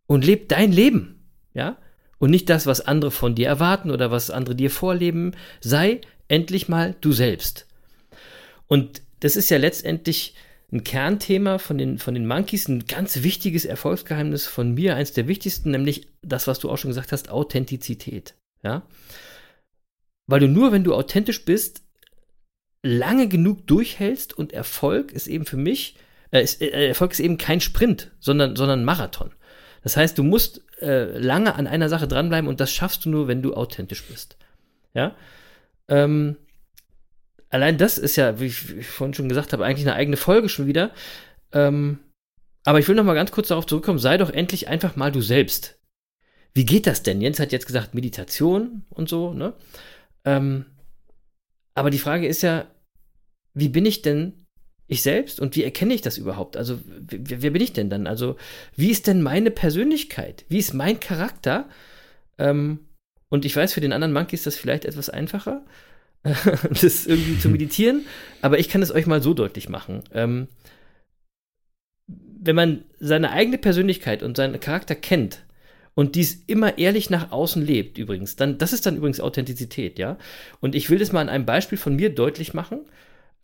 und 0.06 0.24
leb 0.24 0.48
dein 0.48 0.72
Leben, 0.72 1.28
ja? 1.54 1.78
Und 2.18 2.30
nicht 2.30 2.48
das, 2.48 2.66
was 2.66 2.80
andere 2.80 3.10
von 3.10 3.34
dir 3.34 3.48
erwarten 3.48 3.90
oder 3.90 4.10
was 4.10 4.30
andere 4.30 4.54
dir 4.54 4.70
vorleben. 4.70 5.32
Sei 5.60 6.00
endlich 6.28 6.68
mal 6.68 6.94
du 7.00 7.12
selbst. 7.12 7.66
Und 8.66 9.02
das 9.20 9.36
ist 9.36 9.50
ja 9.50 9.58
letztendlich 9.58 10.34
ein 10.72 10.84
Kernthema 10.84 11.58
von 11.58 11.76
den, 11.76 11.98
von 11.98 12.14
den 12.14 12.26
Monkeys, 12.26 12.68
ein 12.68 12.86
ganz 12.86 13.22
wichtiges 13.22 13.64
Erfolgsgeheimnis 13.64 14.46
von 14.46 14.74
mir, 14.74 14.96
eins 14.96 15.12
der 15.12 15.28
wichtigsten, 15.28 15.70
nämlich 15.70 16.08
das, 16.22 16.46
was 16.46 16.58
du 16.58 16.70
auch 16.70 16.78
schon 16.78 16.90
gesagt 16.90 17.12
hast, 17.12 17.30
Authentizität. 17.30 18.34
Ja? 18.62 18.86
Weil 20.26 20.40
du 20.40 20.48
nur, 20.48 20.72
wenn 20.72 20.84
du 20.84 20.94
authentisch 20.94 21.44
bist, 21.44 21.82
lange 22.84 23.28
genug 23.28 23.66
durchhältst 23.66 24.36
und 24.36 24.52
Erfolg 24.52 25.10
ist 25.10 25.26
eben 25.26 25.46
für 25.46 25.56
mich, 25.56 25.96
äh, 26.30 26.42
ist, 26.42 26.60
äh, 26.60 26.88
Erfolg 26.88 27.12
ist 27.12 27.20
eben 27.20 27.38
kein 27.38 27.60
Sprint, 27.60 28.12
sondern, 28.20 28.56
sondern 28.56 28.84
Marathon. 28.84 29.32
Das 29.82 29.96
heißt, 29.96 30.18
du 30.18 30.22
musst 30.22 30.62
äh, 30.80 31.18
lange 31.18 31.54
an 31.54 31.66
einer 31.66 31.88
Sache 31.88 32.06
dranbleiben 32.06 32.48
und 32.48 32.60
das 32.60 32.70
schaffst 32.70 33.04
du 33.04 33.10
nur, 33.10 33.26
wenn 33.26 33.42
du 33.42 33.54
authentisch 33.54 34.04
bist. 34.04 34.36
Ja. 34.92 35.16
Ähm, 35.88 36.36
allein 37.48 37.78
das 37.78 37.96
ist 37.96 38.16
ja, 38.16 38.38
wie 38.38 38.46
ich 38.46 38.86
vorhin 38.86 39.14
schon 39.14 39.28
gesagt 39.28 39.52
habe, 39.52 39.64
eigentlich 39.64 39.86
eine 39.86 39.96
eigene 39.96 40.16
Folge 40.18 40.50
schon 40.50 40.66
wieder. 40.66 40.90
Ähm, 41.52 42.00
aber 42.64 42.78
ich 42.78 42.88
will 42.88 42.96
noch 42.96 43.04
mal 43.04 43.14
ganz 43.14 43.32
kurz 43.32 43.48
darauf 43.48 43.66
zurückkommen, 43.66 43.98
sei 43.98 44.18
doch 44.18 44.30
endlich 44.30 44.68
einfach 44.68 44.96
mal 44.96 45.10
du 45.10 45.22
selbst. 45.22 45.78
Wie 46.52 46.66
geht 46.66 46.86
das 46.86 47.02
denn? 47.02 47.20
Jens 47.20 47.40
hat 47.40 47.52
jetzt 47.52 47.66
gesagt 47.66 47.94
Meditation 47.94 48.84
und 48.90 49.08
so, 49.08 49.32
ne? 49.32 49.54
Ähm, 50.24 50.66
aber 51.74 51.90
die 51.90 51.98
Frage 51.98 52.26
ist 52.26 52.42
ja, 52.42 52.66
wie 53.54 53.68
bin 53.68 53.86
ich 53.86 54.02
denn 54.02 54.44
ich 54.86 55.02
selbst 55.02 55.40
und 55.40 55.56
wie 55.56 55.64
erkenne 55.64 55.94
ich 55.94 56.02
das 56.02 56.18
überhaupt? 56.18 56.56
Also, 56.56 56.78
wer, 56.84 57.42
wer 57.42 57.50
bin 57.50 57.62
ich 57.62 57.72
denn 57.72 57.88
dann? 57.88 58.06
Also, 58.06 58.36
wie 58.76 58.90
ist 58.90 59.06
denn 59.06 59.22
meine 59.22 59.50
Persönlichkeit? 59.50 60.44
Wie 60.48 60.58
ist 60.58 60.74
mein 60.74 61.00
Charakter? 61.00 61.68
Ähm, 62.38 62.80
und 63.30 63.44
ich 63.44 63.56
weiß, 63.56 63.72
für 63.72 63.80
den 63.80 63.92
anderen 63.92 64.12
Monkey 64.12 64.34
ist 64.34 64.46
das 64.46 64.56
vielleicht 64.56 64.84
etwas 64.84 65.08
einfacher, 65.08 65.64
das 66.22 67.06
irgendwie 67.06 67.38
zu 67.38 67.48
meditieren, 67.48 68.04
aber 68.42 68.58
ich 68.58 68.68
kann 68.68 68.82
es 68.82 68.92
euch 68.92 69.06
mal 69.06 69.22
so 69.22 69.34
deutlich 69.34 69.68
machen. 69.68 70.02
Ähm, 70.12 70.48
wenn 72.06 72.56
man 72.56 72.84
seine 73.00 73.30
eigene 73.30 73.56
Persönlichkeit 73.56 74.22
und 74.22 74.36
seinen 74.36 74.60
Charakter 74.60 74.94
kennt, 74.94 75.44
und 75.94 76.16
dies 76.16 76.42
immer 76.48 76.76
ehrlich 76.78 77.08
nach 77.08 77.30
außen 77.30 77.64
lebt, 77.64 77.98
übrigens, 77.98 78.34
dann, 78.36 78.58
das 78.58 78.72
ist 78.72 78.84
dann 78.84 78.96
übrigens 78.96 79.20
Authentizität, 79.20 79.98
ja. 79.98 80.18
Und 80.60 80.74
ich 80.74 80.90
will 80.90 80.98
das 80.98 81.12
mal 81.12 81.20
an 81.20 81.28
einem 81.28 81.46
Beispiel 81.46 81.78
von 81.78 81.94
mir 81.94 82.10
deutlich 82.10 82.52
machen 82.52 82.80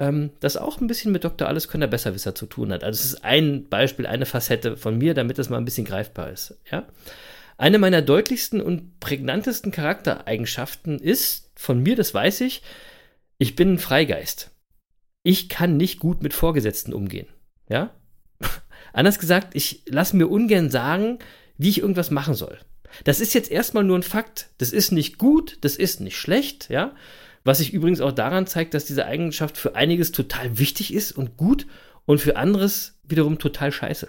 ähm, 0.01 0.31
das 0.41 0.57
auch 0.57 0.81
ein 0.81 0.87
bisschen 0.87 1.13
mit 1.13 1.23
Dr. 1.23 1.47
Alleskönner 1.47 1.87
Besserwisser 1.87 2.35
zu 2.35 2.47
tun 2.47 2.73
hat. 2.73 2.83
Also 2.83 2.99
es 2.99 3.05
ist 3.05 3.25
ein 3.25 3.69
Beispiel, 3.69 4.07
eine 4.07 4.27
Facette 4.27 4.77
von 4.77 4.99
mir, 4.99 5.15
damit 5.15 5.39
es 5.39 5.51
mal 5.51 5.59
ein 5.59 5.65
bisschen 5.65 5.85
greifbar 5.85 6.31
ist. 6.31 6.59
Ja? 6.71 6.89
Eine 7.59 7.79
meiner 7.79 8.03
deutlichsten 8.03 8.61
und 8.61 8.99
prägnantesten 8.99 9.71
Charaktereigenschaften 9.71 10.99
ist, 10.99 11.53
von 11.55 11.83
mir, 11.83 11.95
das 11.95 12.15
weiß 12.15 12.41
ich, 12.41 12.63
ich 13.37 13.55
bin 13.55 13.75
ein 13.75 13.79
Freigeist. 13.79 14.51
Ich 15.23 15.51
kann 15.51 15.77
nicht 15.77 16.01
gut 16.01 16.23
mit 16.23 16.33
Vorgesetzten 16.33 16.95
umgehen. 16.95 17.29
Ja? 17.69 17.91
Anders 18.95 19.19
gesagt, 19.19 19.55
ich 19.55 19.83
lasse 19.87 20.17
mir 20.17 20.29
ungern 20.29 20.71
sagen, 20.71 21.19
wie 21.59 21.69
ich 21.69 21.81
irgendwas 21.81 22.11
machen 22.11 22.35
soll. 22.35 22.59
Das 23.05 23.21
ist 23.21 23.35
jetzt 23.35 23.51
erstmal 23.51 23.85
nur 23.85 23.99
ein 23.99 24.03
Fakt. 24.03 24.49
Das 24.57 24.73
ist 24.73 24.93
nicht 24.93 25.19
gut, 25.19 25.59
das 25.61 25.77
ist 25.77 26.01
nicht 26.01 26.17
schlecht, 26.17 26.71
ja. 26.71 26.95
Was 27.45 27.59
sich 27.59 27.73
übrigens 27.73 28.01
auch 28.01 28.13
daran 28.13 28.47
zeigt, 28.47 28.75
dass 28.75 28.85
diese 28.85 29.07
Eigenschaft 29.07 29.57
für 29.57 29.75
einiges 29.75 30.13
total 30.13 30.59
wichtig 30.59 30.93
ist 30.93 31.13
und 31.13 31.37
gut 31.37 31.67
und 32.05 32.21
für 32.21 32.37
anderes 32.37 32.99
wiederum 33.05 33.39
total 33.39 33.73
scheiße. 33.73 34.09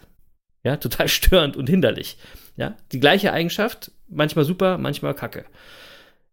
Ja, 0.63 0.77
total 0.77 1.07
störend 1.07 1.55
und 1.55 1.69
hinderlich. 1.69 2.17
Ja, 2.57 2.77
die 2.91 2.99
gleiche 2.99 3.31
Eigenschaft, 3.31 3.91
manchmal 4.09 4.45
super, 4.45 4.77
manchmal 4.77 5.15
kacke. 5.15 5.45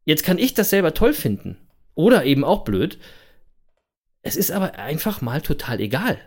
Jetzt 0.04 0.24
kann 0.24 0.38
ich 0.38 0.54
das 0.54 0.70
selber 0.70 0.94
toll 0.94 1.14
finden 1.14 1.56
oder 1.94 2.24
eben 2.24 2.44
auch 2.44 2.64
blöd. 2.64 2.98
Es 4.22 4.36
ist 4.36 4.50
aber 4.50 4.74
einfach 4.74 5.20
mal 5.20 5.40
total 5.40 5.80
egal. 5.80 6.18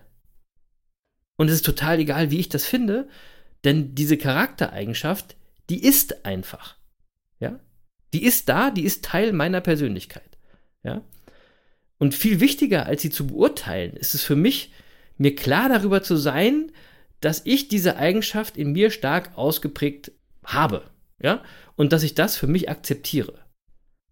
Und 1.35 1.47
es 1.47 1.55
ist 1.55 1.65
total 1.65 1.99
egal, 1.99 2.31
wie 2.31 2.39
ich 2.39 2.49
das 2.49 2.65
finde, 2.65 3.09
denn 3.63 3.95
diese 3.95 4.17
Charaktereigenschaft, 4.17 5.35
die 5.69 5.83
ist 5.83 6.25
einfach. 6.25 6.77
Ja? 7.39 7.59
Die 8.13 8.23
ist 8.23 8.49
da, 8.49 8.71
die 8.71 8.83
ist 8.83 9.03
Teil 9.03 9.33
meiner 9.33 9.61
Persönlichkeit. 9.61 10.30
Ja? 10.83 11.03
Und 11.97 12.15
viel 12.15 12.39
wichtiger, 12.39 12.85
als 12.85 13.01
sie 13.01 13.09
zu 13.09 13.27
beurteilen, 13.27 13.95
ist 13.95 14.15
es 14.15 14.23
für 14.23 14.35
mich, 14.35 14.71
mir 15.17 15.35
klar 15.35 15.69
darüber 15.69 16.01
zu 16.01 16.15
sein, 16.15 16.71
dass 17.19 17.41
ich 17.45 17.67
diese 17.67 17.97
Eigenschaft 17.97 18.57
in 18.57 18.71
mir 18.71 18.89
stark 18.89 19.37
ausgeprägt 19.37 20.11
habe. 20.43 20.83
Ja? 21.21 21.43
Und 21.75 21.93
dass 21.93 22.03
ich 22.03 22.15
das 22.15 22.37
für 22.37 22.47
mich 22.47 22.69
akzeptiere. 22.69 23.35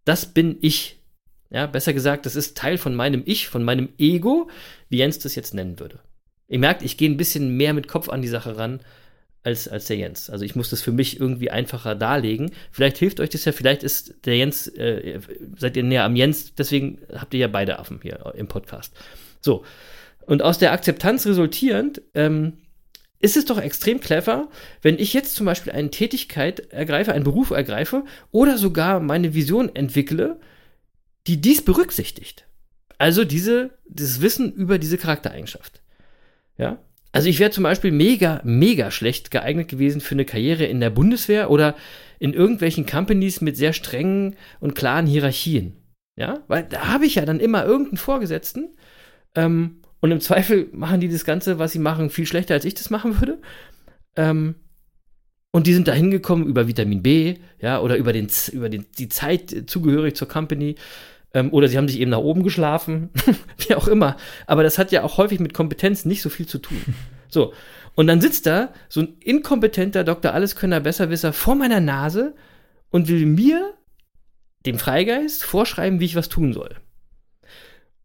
Das 0.06 0.28
bin 0.28 0.58
ich. 0.62 1.00
Ja, 1.52 1.66
besser 1.66 1.94
gesagt, 1.94 2.28
das 2.28 2.36
ist 2.36 2.56
Teil 2.56 2.78
von 2.78 2.94
meinem 2.94 3.24
Ich, 3.26 3.48
von 3.48 3.64
meinem 3.64 3.90
Ego, 3.98 4.52
wie 4.90 4.98
Jens 4.98 5.18
das 5.18 5.34
jetzt 5.34 5.56
nennen 5.56 5.80
würde. 5.80 6.00
Ihr 6.48 6.60
merkt, 6.60 6.84
ich 6.84 6.98
gehe 6.98 7.10
ein 7.10 7.18
bisschen 7.18 7.58
mehr 7.58 7.74
mit 7.74 7.88
Kopf 7.88 8.10
an 8.10 8.22
die 8.22 8.28
Sache 8.28 8.58
ran, 8.58 8.82
als, 9.44 9.68
als 9.68 9.86
der 9.86 9.98
Jens. 9.98 10.30
Also 10.30 10.46
ich 10.46 10.56
muss 10.56 10.70
das 10.70 10.82
für 10.82 10.92
mich 10.92 11.20
irgendwie 11.20 11.50
einfacher 11.50 11.96
darlegen. 11.96 12.52
Vielleicht 12.72 12.98
hilft 12.98 13.20
euch 13.20 13.30
das 13.30 13.46
ja, 13.46 13.52
vielleicht 13.52 13.84
ist 13.84 14.16
der 14.26 14.38
Jens, 14.38 14.68
äh, 14.68 15.20
seid 15.58 15.78
ihr 15.78 15.84
näher 15.84 16.04
am 16.04 16.16
Jens, 16.16 16.54
deswegen 16.56 17.00
habt 17.14 17.34
ihr 17.34 17.40
ja 17.42 17.48
beide 17.48 17.80
Affen 17.80 18.00
hier 18.02 18.34
im 18.36 18.48
Podcast. 18.48 18.94
So. 19.42 19.64
Und 20.26 20.42
aus 20.42 20.60
der 20.60 20.74
Akzeptanz 20.74 21.26
resultierend 21.26 22.02
ähm, 22.14 22.54
ist 23.20 23.36
es 23.36 23.46
doch 23.46 23.60
extrem 23.60 24.00
clever, 24.00 24.50
wenn 24.82 25.00
ich 25.00 25.14
jetzt 25.14 25.36
zum 25.36 25.46
Beispiel 25.46 25.74
eine 25.74 25.92
Tätigkeit 25.92 26.72
ergreife, 26.72 27.14
einen 27.14 27.24
Beruf 27.24 27.52
ergreife 27.52 28.06
oder 28.32 28.58
sogar 28.58 29.00
meine 29.00 29.34
Vision 29.34 29.76
entwickle, 29.76 30.40
die 31.28 31.42
dies 31.42 31.64
berücksichtigt. 31.64 32.46
Also 32.98 33.24
diese, 33.24 33.72
dieses 33.88 34.22
Wissen 34.22 34.54
über 34.54 34.78
diese 34.78 34.98
Charaktereigenschaft. 34.98 35.82
Ja, 36.58 36.80
also 37.12 37.28
ich 37.28 37.40
wäre 37.40 37.52
zum 37.52 37.64
Beispiel 37.64 37.92
mega, 37.92 38.42
mega 38.44 38.92
schlecht 38.92 39.32
geeignet 39.32 39.68
gewesen 39.68 40.02
für 40.02 40.16
eine 40.16 40.26
Karriere 40.26 40.66
in 40.66 40.80
der 40.80 40.90
Bundeswehr 40.90 41.50
oder 41.50 41.76
in 42.20 42.34
irgendwelchen 42.34 42.86
Companies 42.86 43.42
mit 43.42 43.58
sehr 43.58 43.74
strengen 43.74 44.36
und 44.60 44.76
klaren 44.76 45.08
Hierarchien. 45.08 45.76
Ja, 46.16 46.44
weil 46.48 46.64
da 46.64 46.90
habe 46.90 47.06
ich 47.06 47.16
ja 47.16 47.26
dann 47.26 47.40
immer 47.40 47.66
irgendeinen 47.66 47.98
Vorgesetzten 47.98 48.76
ähm, 49.36 49.82
Und 50.02 50.12
im 50.12 50.20
Zweifel 50.20 50.70
machen 50.72 51.00
die 51.00 51.10
das 51.10 51.26
Ganze, 51.26 51.60
was 51.60 51.72
sie 51.72 51.80
machen, 51.80 52.10
viel 52.10 52.26
schlechter, 52.26 52.54
als 52.54 52.66
ich 52.66 52.74
das 52.74 52.90
machen 52.90 53.20
würde. 53.20 53.40
Ähm, 54.16 54.56
und 55.52 55.66
die 55.66 55.74
sind 55.74 55.88
da 55.88 55.94
hingekommen 55.94 56.48
über 56.48 56.68
Vitamin 56.68 57.02
B, 57.02 57.36
ja, 57.60 57.80
oder 57.80 57.98
über, 57.98 58.14
den, 58.14 58.28
über 58.52 58.70
den, 58.70 58.86
die 58.98 59.10
Zeit 59.10 59.64
zugehörig 59.68 60.16
zur 60.16 60.28
Company. 60.28 60.76
Ähm, 61.34 61.54
oder 61.54 61.68
sie 61.68 61.78
haben 61.78 61.88
sich 61.88 62.00
eben 62.00 62.12
nach 62.12 62.20
oben 62.20 62.44
geschlafen, 62.44 63.10
wie 63.58 63.76
auch 63.76 63.88
immer. 63.88 64.18
Aber 64.48 64.64
das 64.64 64.78
hat 64.78 64.92
ja 64.92 65.04
auch 65.04 65.18
häufig 65.18 65.40
mit 65.40 65.54
Kompetenz 65.54 66.06
nicht 66.06 66.22
so 66.22 66.30
viel 66.30 66.48
zu 66.48 66.60
tun. 66.60 66.82
So. 67.32 67.54
Und 67.94 68.08
dann 68.08 68.22
sitzt 68.22 68.48
da 68.48 68.74
so 68.88 69.02
ein 69.02 69.18
inkompetenter 69.20 70.04
Dr. 70.04 70.34
Alleskönner 70.34 70.80
Besserwisser 70.80 71.32
vor 71.32 71.54
meiner 71.54 71.80
Nase 71.80 72.34
und 72.90 73.08
will 73.08 73.28
mir, 73.28 73.76
dem 74.66 74.80
Freigeist, 74.80 75.44
vorschreiben, 75.44 76.00
wie 76.00 76.06
ich 76.06 76.16
was 76.16 76.28
tun 76.28 76.54
soll. 76.54 76.78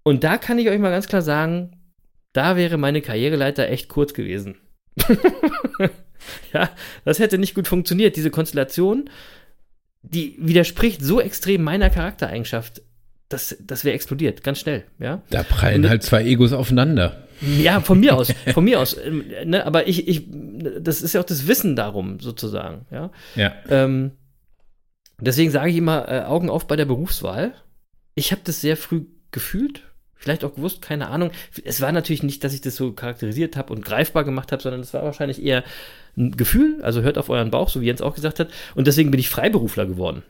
Und 0.03 0.25
da 0.25 0.37
kann 0.37 0.59
ich 0.59 0.68
euch 0.68 0.79
mal 0.79 0.91
ganz 0.91 1.09
klar 1.09 1.22
sagen, 1.22 1.81
da 2.35 2.57
wäre 2.57 2.77
meine 2.77 3.01
Karriereleiter 3.01 3.68
echt 3.68 3.89
kurz 3.89 4.12
gewesen. 4.12 4.57
ja, 6.53 6.70
das 7.05 7.18
hätte 7.18 7.39
nicht 7.39 7.55
gut 7.55 7.66
funktioniert. 7.66 8.16
Diese 8.16 8.31
Konstellation, 8.31 9.09
die 10.03 10.37
widerspricht 10.39 11.01
so 11.03 11.20
extrem 11.20 11.62
meiner 11.62 11.89
Charaktereigenschaft, 11.89 12.83
das, 13.29 13.57
das 13.61 13.85
wäre 13.85 13.95
explodiert, 13.95 14.43
ganz 14.43 14.61
schnell, 14.61 14.85
ja. 14.99 15.22
Da 15.31 15.43
prallen 15.43 15.85
Und, 15.85 15.91
halt 15.91 16.03
zwei 16.03 16.25
Egos 16.25 16.53
aufeinander. 16.53 17.27
Ja, 17.41 17.81
von 17.81 18.01
mir 18.01 18.16
aus, 18.16 18.33
von 18.53 18.64
mir 18.64 18.81
aus. 18.81 18.97
Ähm, 18.97 19.25
ne, 19.45 19.66
aber 19.66 19.89
ich, 19.89 20.07
ich, 20.09 20.27
das 20.81 21.03
ist 21.03 21.14
ja 21.14 21.20
auch 21.20 21.27
das 21.27 21.47
Wissen 21.47 21.77
darum, 21.77 22.20
sozusagen, 22.20 22.87
ja. 22.91 23.11
Ja. 23.35 23.55
Ähm, 23.68 24.12
deswegen 25.20 25.51
sage 25.51 25.70
ich 25.70 25.77
immer, 25.77 26.09
äh, 26.09 26.20
Augen 26.22 26.51
auf 26.51 26.66
bei 26.66 26.77
der 26.77 26.85
Berufswahl. 26.85 27.55
Ich 28.14 28.31
habe 28.31 28.43
das 28.45 28.61
sehr 28.61 28.77
früh 28.77 29.07
gefühlt, 29.33 29.83
vielleicht 30.14 30.45
auch 30.45 30.55
gewusst, 30.55 30.81
keine 30.81 31.09
Ahnung. 31.09 31.31
Es 31.64 31.81
war 31.81 31.93
natürlich 31.93 32.22
nicht, 32.22 32.45
dass 32.45 32.55
ich 32.55 32.61
das 32.61 32.77
so 32.77 32.93
charakterisiert 32.93 33.57
habe 33.57 33.72
und 33.72 33.85
greifbar 33.85 34.25
gemacht 34.25 34.53
habe, 34.53 34.62
sondern 34.62 34.81
es 34.81 34.95
war 34.95 35.03
wahrscheinlich 35.03 35.43
eher 35.43 35.64
ein 36.16 36.37
Gefühl. 36.37 36.79
Also 36.83 37.03
hört 37.03 37.18
auf 37.18 37.31
euren 37.31 37.51
Bauch, 37.51 37.68
so 37.68 37.81
wie 37.81 37.87
Jens 37.87 38.01
auch 38.01 38.14
gesagt 38.14 38.39
hat. 38.39 38.49
Und 38.75 38.87
deswegen 38.87 39.11
bin 39.11 39.20
ich 39.20 39.29
Freiberufler 39.29 39.87
geworden. 39.87 40.22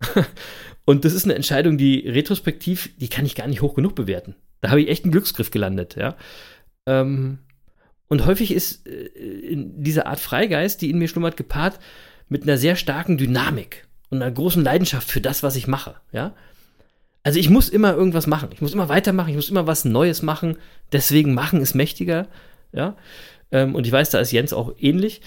und 0.88 1.04
das 1.04 1.12
ist 1.12 1.24
eine 1.24 1.34
Entscheidung, 1.34 1.76
die 1.76 2.08
retrospektiv, 2.08 2.88
die 2.96 3.08
kann 3.08 3.26
ich 3.26 3.34
gar 3.34 3.46
nicht 3.46 3.60
hoch 3.60 3.74
genug 3.74 3.94
bewerten. 3.94 4.36
Da 4.62 4.70
habe 4.70 4.80
ich 4.80 4.88
echt 4.88 5.04
einen 5.04 5.12
Glücksgriff 5.12 5.50
gelandet, 5.50 5.96
ja. 5.96 6.16
Ähm, 6.86 7.40
und 8.08 8.24
häufig 8.24 8.54
ist 8.54 8.86
äh, 8.86 9.10
diese 9.54 10.06
Art 10.06 10.18
Freigeist, 10.18 10.80
die 10.80 10.88
in 10.88 10.96
mir 10.96 11.08
schlummert, 11.08 11.36
gepaart 11.36 11.78
mit 12.30 12.44
einer 12.44 12.56
sehr 12.56 12.74
starken 12.74 13.18
Dynamik 13.18 13.86
und 14.08 14.22
einer 14.22 14.30
großen 14.30 14.64
Leidenschaft 14.64 15.10
für 15.10 15.20
das, 15.20 15.42
was 15.42 15.56
ich 15.56 15.66
mache, 15.66 15.96
ja. 16.10 16.34
Also 17.22 17.38
ich 17.38 17.50
muss 17.50 17.68
immer 17.68 17.92
irgendwas 17.92 18.26
machen. 18.26 18.48
Ich 18.54 18.62
muss 18.62 18.72
immer 18.72 18.88
weitermachen. 18.88 19.28
Ich 19.28 19.36
muss 19.36 19.50
immer 19.50 19.66
was 19.66 19.84
Neues 19.84 20.22
machen. 20.22 20.56
Deswegen 20.92 21.34
machen 21.34 21.60
ist 21.60 21.74
mächtiger. 21.74 22.28
Ja. 22.72 22.96
Ähm, 23.52 23.74
und 23.74 23.86
ich 23.86 23.92
weiß, 23.92 24.08
da 24.08 24.20
ist 24.20 24.32
Jens 24.32 24.54
auch 24.54 24.74
ähnlich. 24.78 25.20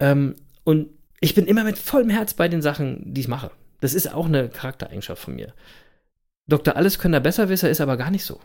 Ähm, 0.00 0.34
und 0.64 0.90
ich 1.20 1.34
bin 1.34 1.46
immer 1.46 1.64
mit 1.64 1.78
vollem 1.78 2.10
Herz 2.10 2.34
bei 2.34 2.48
den 2.48 2.60
Sachen, 2.60 3.14
die 3.14 3.22
ich 3.22 3.28
mache. 3.28 3.50
Das 3.80 3.94
ist 3.94 4.12
auch 4.12 4.26
eine 4.26 4.48
Charaktereigenschaft 4.48 5.22
von 5.22 5.36
mir. 5.36 5.54
Dr. 6.46 6.76
Alleskönner 6.76 7.20
Besserwisser 7.20 7.70
ist 7.70 7.80
aber 7.80 7.96
gar 7.96 8.10
nicht 8.10 8.24
so. 8.24 8.40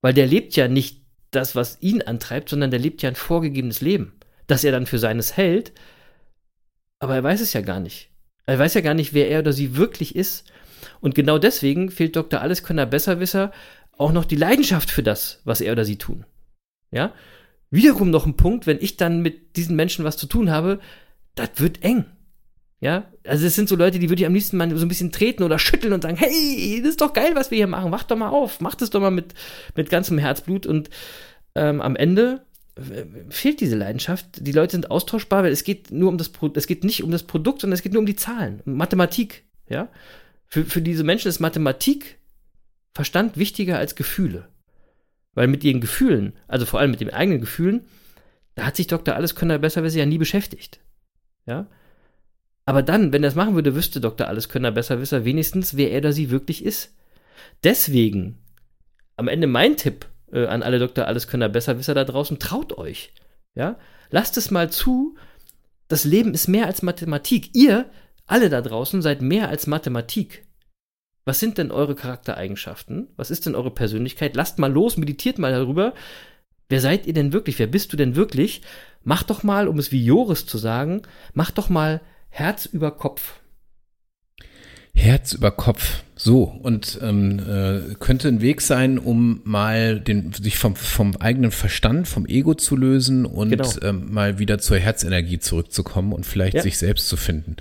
Weil 0.00 0.14
der 0.14 0.26
lebt 0.26 0.56
ja 0.56 0.68
nicht 0.68 1.02
das, 1.30 1.54
was 1.56 1.78
ihn 1.80 2.02
antreibt, 2.02 2.48
sondern 2.48 2.70
der 2.70 2.80
lebt 2.80 3.02
ja 3.02 3.08
ein 3.08 3.16
vorgegebenes 3.16 3.80
Leben. 3.80 4.12
Das 4.46 4.64
er 4.64 4.72
dann 4.72 4.86
für 4.86 4.98
seines 4.98 5.36
hält. 5.36 5.72
Aber 6.98 7.14
er 7.14 7.22
weiß 7.22 7.40
es 7.40 7.52
ja 7.52 7.60
gar 7.60 7.80
nicht. 7.80 8.10
Er 8.46 8.58
weiß 8.58 8.74
ja 8.74 8.80
gar 8.80 8.94
nicht, 8.94 9.14
wer 9.14 9.28
er 9.28 9.40
oder 9.40 9.52
sie 9.52 9.76
wirklich 9.76 10.14
ist. 10.14 10.44
Und 11.00 11.14
genau 11.14 11.38
deswegen 11.38 11.90
fehlt 11.90 12.16
Dr. 12.16 12.40
Alleskönner 12.40 12.86
Besserwisser 12.86 13.52
auch 13.96 14.12
noch 14.12 14.24
die 14.24 14.36
Leidenschaft 14.36 14.90
für 14.90 15.02
das, 15.02 15.40
was 15.44 15.60
er 15.60 15.72
oder 15.72 15.84
sie 15.84 15.98
tun. 15.98 16.24
Ja? 16.90 17.14
Wiederum 17.70 18.10
noch 18.10 18.26
ein 18.26 18.36
Punkt, 18.36 18.66
wenn 18.66 18.78
ich 18.80 18.96
dann 18.96 19.22
mit 19.22 19.56
diesen 19.56 19.76
Menschen 19.76 20.04
was 20.04 20.16
zu 20.16 20.26
tun 20.26 20.50
habe, 20.50 20.80
das 21.34 21.50
wird 21.56 21.82
eng. 21.82 22.04
Ja, 22.82 23.04
also 23.24 23.46
es 23.46 23.54
sind 23.54 23.68
so 23.68 23.76
Leute, 23.76 24.00
die 24.00 24.10
würde 24.10 24.22
ich 24.22 24.26
am 24.26 24.34
liebsten 24.34 24.56
mal 24.56 24.76
so 24.76 24.84
ein 24.84 24.88
bisschen 24.88 25.12
treten 25.12 25.44
oder 25.44 25.60
schütteln 25.60 25.92
und 25.92 26.02
sagen, 26.02 26.16
hey, 26.16 26.80
das 26.82 26.90
ist 26.90 27.00
doch 27.00 27.12
geil, 27.12 27.36
was 27.36 27.52
wir 27.52 27.56
hier 27.56 27.68
machen, 27.68 27.92
wach 27.92 28.02
doch 28.02 28.16
mal 28.16 28.30
auf, 28.30 28.60
mach 28.60 28.74
das 28.74 28.90
doch 28.90 29.00
mal 29.00 29.12
mit, 29.12 29.34
mit 29.76 29.88
ganzem 29.88 30.18
Herzblut 30.18 30.66
und 30.66 30.90
ähm, 31.54 31.80
am 31.80 31.94
Ende 31.94 32.44
äh, 32.74 33.04
fehlt 33.30 33.60
diese 33.60 33.76
Leidenschaft. 33.76 34.44
Die 34.44 34.50
Leute 34.50 34.72
sind 34.72 34.90
austauschbar, 34.90 35.44
weil 35.44 35.52
es 35.52 35.62
geht 35.62 35.92
nur 35.92 36.08
um 36.08 36.18
das 36.18 36.30
Pro 36.30 36.50
es 36.56 36.66
geht 36.66 36.82
nicht 36.82 37.04
um 37.04 37.12
das 37.12 37.22
Produkt, 37.22 37.60
sondern 37.60 37.76
es 37.76 37.82
geht 37.82 37.92
nur 37.92 38.00
um 38.00 38.06
die 38.06 38.16
Zahlen, 38.16 38.62
um 38.66 38.76
Mathematik, 38.76 39.44
ja. 39.68 39.88
Für, 40.48 40.64
für 40.64 40.82
diese 40.82 41.04
Menschen 41.04 41.28
ist 41.28 41.38
Mathematik, 41.38 42.18
Verstand 42.94 43.36
wichtiger 43.36 43.78
als 43.78 43.94
Gefühle. 43.94 44.48
Weil 45.34 45.46
mit 45.46 45.62
ihren 45.62 45.80
Gefühlen, 45.80 46.32
also 46.48 46.66
vor 46.66 46.80
allem 46.80 46.90
mit 46.90 47.00
den 47.00 47.14
eigenen 47.14 47.40
Gefühlen, 47.40 47.82
da 48.56 48.66
hat 48.66 48.74
sich 48.74 48.88
Dr. 48.88 49.14
Alleskönner 49.14 49.60
besserwisser 49.60 50.00
ja 50.00 50.06
nie 50.06 50.18
beschäftigt. 50.18 50.80
Ja? 51.46 51.68
Aber 52.64 52.82
dann, 52.82 53.12
wenn 53.12 53.24
er 53.24 53.28
es 53.28 53.34
machen 53.34 53.54
würde, 53.54 53.74
wüsste 53.74 54.00
Dr. 54.00 54.28
Alleskönner 54.28 54.70
besserwisser 54.70 55.24
wenigstens, 55.24 55.76
wer 55.76 55.90
er 55.90 55.98
oder 55.98 56.12
sie 56.12 56.30
wirklich 56.30 56.64
ist. 56.64 56.94
Deswegen, 57.64 58.38
am 59.16 59.28
Ende 59.28 59.46
mein 59.46 59.76
Tipp 59.76 60.06
äh, 60.32 60.46
an 60.46 60.62
alle 60.62 60.78
Dr. 60.78 61.06
Alleskönner 61.06 61.48
besserwisser 61.48 61.94
da 61.94 62.04
draußen, 62.04 62.38
traut 62.38 62.78
euch. 62.78 63.12
Ja? 63.54 63.78
Lasst 64.10 64.36
es 64.36 64.50
mal 64.50 64.70
zu, 64.70 65.16
das 65.88 66.04
Leben 66.04 66.34
ist 66.34 66.48
mehr 66.48 66.66
als 66.66 66.82
Mathematik. 66.82 67.54
Ihr 67.54 67.90
alle 68.26 68.48
da 68.48 68.60
draußen 68.60 69.02
seid 69.02 69.22
mehr 69.22 69.48
als 69.48 69.66
Mathematik. 69.66 70.46
Was 71.24 71.38
sind 71.38 71.58
denn 71.58 71.70
eure 71.70 71.94
Charaktereigenschaften? 71.94 73.08
Was 73.16 73.30
ist 73.30 73.46
denn 73.46 73.54
eure 73.54 73.70
Persönlichkeit? 73.70 74.34
Lasst 74.34 74.58
mal 74.58 74.72
los, 74.72 74.96
meditiert 74.96 75.38
mal 75.38 75.52
darüber. 75.52 75.94
Wer 76.68 76.80
seid 76.80 77.06
ihr 77.06 77.12
denn 77.12 77.32
wirklich? 77.32 77.58
Wer 77.58 77.66
bist 77.66 77.92
du 77.92 77.96
denn 77.96 78.16
wirklich? 78.16 78.62
Mach 79.04 79.22
doch 79.22 79.42
mal, 79.42 79.68
um 79.68 79.78
es 79.78 79.92
wie 79.92 80.04
Joris 80.04 80.46
zu 80.46 80.58
sagen, 80.58 81.02
mach 81.34 81.50
doch 81.50 81.68
mal 81.68 82.00
Herz 82.34 82.64
über 82.64 82.92
Kopf. 82.92 83.40
Herz 84.94 85.34
über 85.34 85.50
Kopf. 85.50 86.02
So, 86.24 86.44
und 86.44 87.00
ähm, 87.02 87.40
äh, 87.40 87.94
könnte 87.98 88.28
ein 88.28 88.40
Weg 88.40 88.60
sein, 88.60 89.00
um 89.00 89.40
mal 89.42 89.98
den, 89.98 90.32
sich 90.32 90.56
vom, 90.56 90.76
vom 90.76 91.16
eigenen 91.16 91.50
Verstand, 91.50 92.06
vom 92.06 92.26
Ego 92.26 92.54
zu 92.54 92.76
lösen 92.76 93.26
und 93.26 93.50
genau. 93.50 93.68
ähm, 93.82 94.12
mal 94.12 94.38
wieder 94.38 94.60
zur 94.60 94.78
Herzenergie 94.78 95.40
zurückzukommen 95.40 96.12
und 96.12 96.24
vielleicht 96.24 96.54
ja. 96.54 96.62
sich 96.62 96.78
selbst 96.78 97.08
zu 97.08 97.16
finden. 97.16 97.56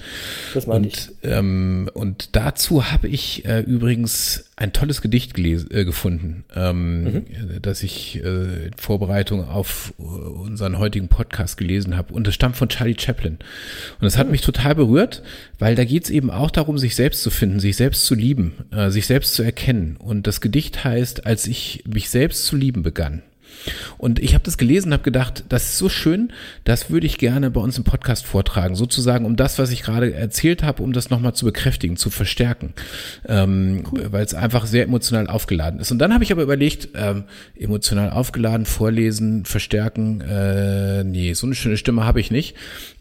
Das 0.53 0.67
meine 0.67 0.85
und, 0.85 0.93
ich. 0.93 1.09
Ähm, 1.23 1.89
und 1.95 2.35
dazu 2.35 2.91
habe 2.91 3.07
ich 3.07 3.45
äh, 3.45 3.61
übrigens 3.61 4.45
ein 4.57 4.73
tolles 4.73 5.01
Gedicht 5.01 5.39
äh, 5.39 5.83
gefunden, 5.83 6.43
ähm, 6.55 7.03
mhm. 7.03 7.25
das 7.63 7.81
ich 7.81 8.23
äh, 8.23 8.67
in 8.67 8.73
Vorbereitung 8.77 9.49
auf 9.49 9.91
äh, 9.97 10.03
unseren 10.03 10.77
heutigen 10.77 11.07
Podcast 11.07 11.57
gelesen 11.57 11.97
habe. 11.97 12.13
Und 12.13 12.27
das 12.27 12.35
stammt 12.35 12.57
von 12.57 12.69
Charlie 12.69 12.95
Chaplin. 12.95 13.39
Und 13.99 14.03
das 14.03 14.19
hat 14.19 14.27
mhm. 14.27 14.33
mich 14.33 14.41
total 14.41 14.75
berührt, 14.75 15.23
weil 15.57 15.73
da 15.73 15.83
geht 15.83 16.03
es 16.03 16.11
eben 16.11 16.29
auch 16.29 16.51
darum, 16.51 16.77
sich 16.77 16.93
selbst 16.93 17.23
zu 17.23 17.31
finden, 17.31 17.59
sich 17.59 17.75
selbst 17.75 18.05
zu 18.05 18.13
lieben 18.13 18.50
äh, 18.71 18.89
sich 18.89 19.05
selbst 19.05 19.33
zu 19.33 19.43
erkennen. 19.43 19.97
Und 19.97 20.27
das 20.27 20.41
Gedicht 20.41 20.83
heißt, 20.83 21.25
als 21.25 21.47
ich 21.47 21.83
mich 21.87 22.09
selbst 22.09 22.45
zu 22.45 22.55
lieben 22.55 22.83
begann. 22.83 23.23
Und 23.97 24.19
ich 24.19 24.33
habe 24.33 24.43
das 24.43 24.57
gelesen 24.57 24.87
und 24.87 24.93
habe 24.93 25.03
gedacht, 25.03 25.43
das 25.49 25.65
ist 25.65 25.77
so 25.77 25.89
schön, 25.89 26.31
das 26.63 26.89
würde 26.89 27.05
ich 27.05 27.17
gerne 27.17 27.51
bei 27.51 27.61
uns 27.61 27.77
im 27.77 27.83
Podcast 27.83 28.25
vortragen, 28.25 28.75
sozusagen 28.75 29.25
um 29.25 29.35
das, 29.35 29.59
was 29.59 29.71
ich 29.71 29.83
gerade 29.83 30.13
erzählt 30.13 30.63
habe, 30.63 30.83
um 30.83 30.93
das 30.93 31.09
nochmal 31.09 31.33
zu 31.33 31.45
bekräftigen, 31.45 31.97
zu 31.97 32.09
verstärken, 32.09 32.73
ähm, 33.27 33.83
cool. 33.91 34.07
weil 34.11 34.25
es 34.25 34.33
einfach 34.33 34.65
sehr 34.65 34.83
emotional 34.83 35.27
aufgeladen 35.27 35.79
ist. 35.79 35.91
Und 35.91 35.99
dann 35.99 36.13
habe 36.13 36.23
ich 36.23 36.31
aber 36.31 36.43
überlegt, 36.43 36.89
ähm, 36.95 37.25
emotional 37.55 38.09
aufgeladen, 38.09 38.65
vorlesen, 38.65 39.45
verstärken, 39.45 40.21
äh, 40.21 41.03
nee, 41.03 41.33
so 41.33 41.45
eine 41.45 41.55
schöne 41.55 41.77
Stimme 41.77 42.05
habe 42.05 42.19
ich 42.19 42.31
nicht. 42.31 42.55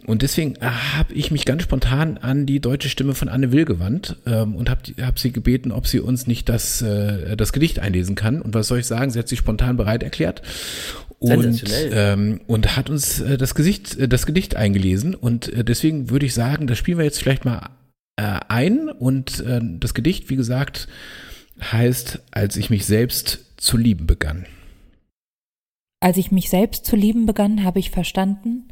Und 0.06 0.22
deswegen 0.22 0.56
äh, 0.56 0.66
habe 0.96 1.12
ich 1.12 1.30
mich 1.30 1.44
ganz 1.44 1.62
spontan 1.62 2.18
an 2.18 2.46
die 2.46 2.60
deutsche 2.60 2.88
Stimme 2.88 3.14
von 3.14 3.28
Anne 3.28 3.52
Will 3.52 3.64
gewandt 3.64 4.16
ähm, 4.26 4.56
und 4.56 4.70
habe 4.70 4.80
hab 5.00 5.18
sie 5.18 5.30
gebeten, 5.30 5.72
ob 5.72 5.86
sie 5.86 6.00
uns 6.00 6.26
nicht 6.26 6.48
das, 6.48 6.80
äh, 6.82 7.36
das 7.36 7.52
Gedicht 7.52 7.78
einlesen 7.78 8.14
kann. 8.14 8.40
Und 8.40 8.54
was 8.54 8.68
soll 8.68 8.78
ich 8.78 8.86
sagen? 8.86 9.10
Sie 9.10 9.18
hat 9.18 9.28
sich 9.28 9.38
spontan 9.38 9.76
bereit 9.76 10.02
erklärt 10.02 10.39
und, 11.20 11.64
ähm, 11.92 12.40
und 12.46 12.76
hat 12.76 12.88
uns 12.88 13.20
äh, 13.20 13.36
das, 13.36 13.54
Gesicht, 13.54 13.96
äh, 13.98 14.08
das 14.08 14.24
Gedicht 14.26 14.56
eingelesen. 14.56 15.14
Und 15.14 15.52
äh, 15.52 15.64
deswegen 15.64 16.08
würde 16.10 16.26
ich 16.26 16.34
sagen, 16.34 16.66
das 16.66 16.78
spielen 16.78 16.98
wir 16.98 17.04
jetzt 17.04 17.20
vielleicht 17.20 17.44
mal 17.44 17.70
äh, 18.16 18.40
ein. 18.48 18.88
Und 18.88 19.40
äh, 19.40 19.60
das 19.62 19.92
Gedicht, 19.92 20.30
wie 20.30 20.36
gesagt, 20.36 20.88
heißt, 21.60 22.20
als 22.30 22.56
ich 22.56 22.70
mich 22.70 22.86
selbst 22.86 23.44
zu 23.58 23.76
lieben 23.76 24.06
begann. 24.06 24.46
Als 26.00 26.16
ich 26.16 26.32
mich 26.32 26.48
selbst 26.48 26.86
zu 26.86 26.96
lieben 26.96 27.26
begann, 27.26 27.62
habe 27.64 27.78
ich 27.78 27.90
verstanden, 27.90 28.68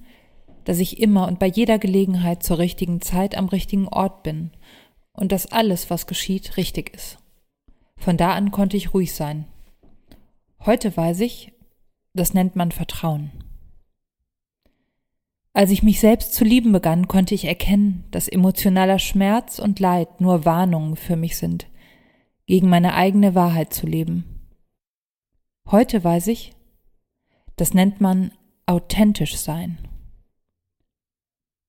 dass 0.64 0.78
ich 0.78 1.00
immer 1.00 1.28
und 1.28 1.38
bei 1.38 1.46
jeder 1.46 1.78
Gelegenheit 1.78 2.42
zur 2.42 2.58
richtigen 2.58 3.02
Zeit 3.02 3.36
am 3.36 3.48
richtigen 3.48 3.88
Ort 3.88 4.22
bin 4.22 4.50
und 5.12 5.32
dass 5.32 5.52
alles, 5.52 5.90
was 5.90 6.06
geschieht, 6.06 6.56
richtig 6.56 6.94
ist. 6.94 7.18
Von 7.98 8.16
da 8.16 8.32
an 8.32 8.50
konnte 8.50 8.78
ich 8.78 8.94
ruhig 8.94 9.12
sein. 9.12 9.44
Heute 10.60 10.96
weiß 10.96 11.20
ich, 11.20 11.52
das 12.18 12.34
nennt 12.34 12.56
man 12.56 12.72
Vertrauen. 12.72 13.30
Als 15.52 15.70
ich 15.70 15.82
mich 15.82 15.98
selbst 15.98 16.34
zu 16.34 16.44
lieben 16.44 16.72
begann, 16.72 17.08
konnte 17.08 17.34
ich 17.34 17.46
erkennen, 17.46 18.04
dass 18.10 18.28
emotionaler 18.28 18.98
Schmerz 18.98 19.58
und 19.58 19.80
Leid 19.80 20.20
nur 20.20 20.44
Warnungen 20.44 20.96
für 20.96 21.16
mich 21.16 21.36
sind, 21.36 21.66
gegen 22.46 22.68
meine 22.68 22.94
eigene 22.94 23.34
Wahrheit 23.34 23.72
zu 23.72 23.86
leben. 23.86 24.24
Heute 25.70 26.04
weiß 26.04 26.28
ich, 26.28 26.52
das 27.56 27.74
nennt 27.74 28.00
man 28.00 28.30
authentisch 28.66 29.36
sein. 29.36 29.78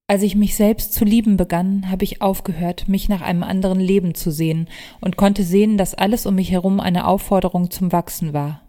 Als 0.07 0.23
ich 0.23 0.35
mich 0.35 0.55
selbst 0.55 0.93
zu 0.93 1.05
lieben 1.05 1.37
begann, 1.37 1.89
habe 1.89 2.03
ich 2.03 2.21
aufgehört, 2.21 2.87
mich 2.87 3.09
nach 3.09 3.21
einem 3.21 3.43
anderen 3.43 3.79
Leben 3.79 4.15
zu 4.15 4.31
sehen 4.31 4.67
und 5.01 5.17
konnte 5.17 5.43
sehen, 5.43 5.77
dass 5.77 5.95
alles 5.95 6.25
um 6.25 6.35
mich 6.35 6.51
herum 6.51 6.79
eine 6.79 7.07
Aufforderung 7.07 7.71
zum 7.71 7.91
Wachsen 7.91 8.33
war. 8.33 8.68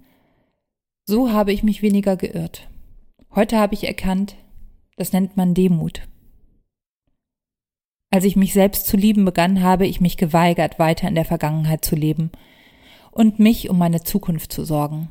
So 1.11 1.29
habe 1.29 1.51
ich 1.51 1.61
mich 1.61 1.81
weniger 1.81 2.15
geirrt. 2.15 2.69
Heute 3.35 3.57
habe 3.57 3.73
ich 3.73 3.85
erkannt, 3.85 4.37
das 4.95 5.11
nennt 5.11 5.35
man 5.35 5.53
Demut. 5.53 6.07
Als 8.09 8.23
ich 8.23 8.37
mich 8.37 8.53
selbst 8.53 8.87
zu 8.87 8.95
lieben 8.95 9.25
begann, 9.25 9.61
habe 9.61 9.85
ich 9.85 9.99
mich 9.99 10.15
geweigert, 10.15 10.79
weiter 10.79 11.09
in 11.09 11.15
der 11.15 11.25
Vergangenheit 11.25 11.83
zu 11.83 11.97
leben 11.97 12.31
und 13.11 13.39
mich 13.39 13.69
um 13.69 13.77
meine 13.77 14.03
Zukunft 14.03 14.53
zu 14.53 14.63
sorgen. 14.63 15.09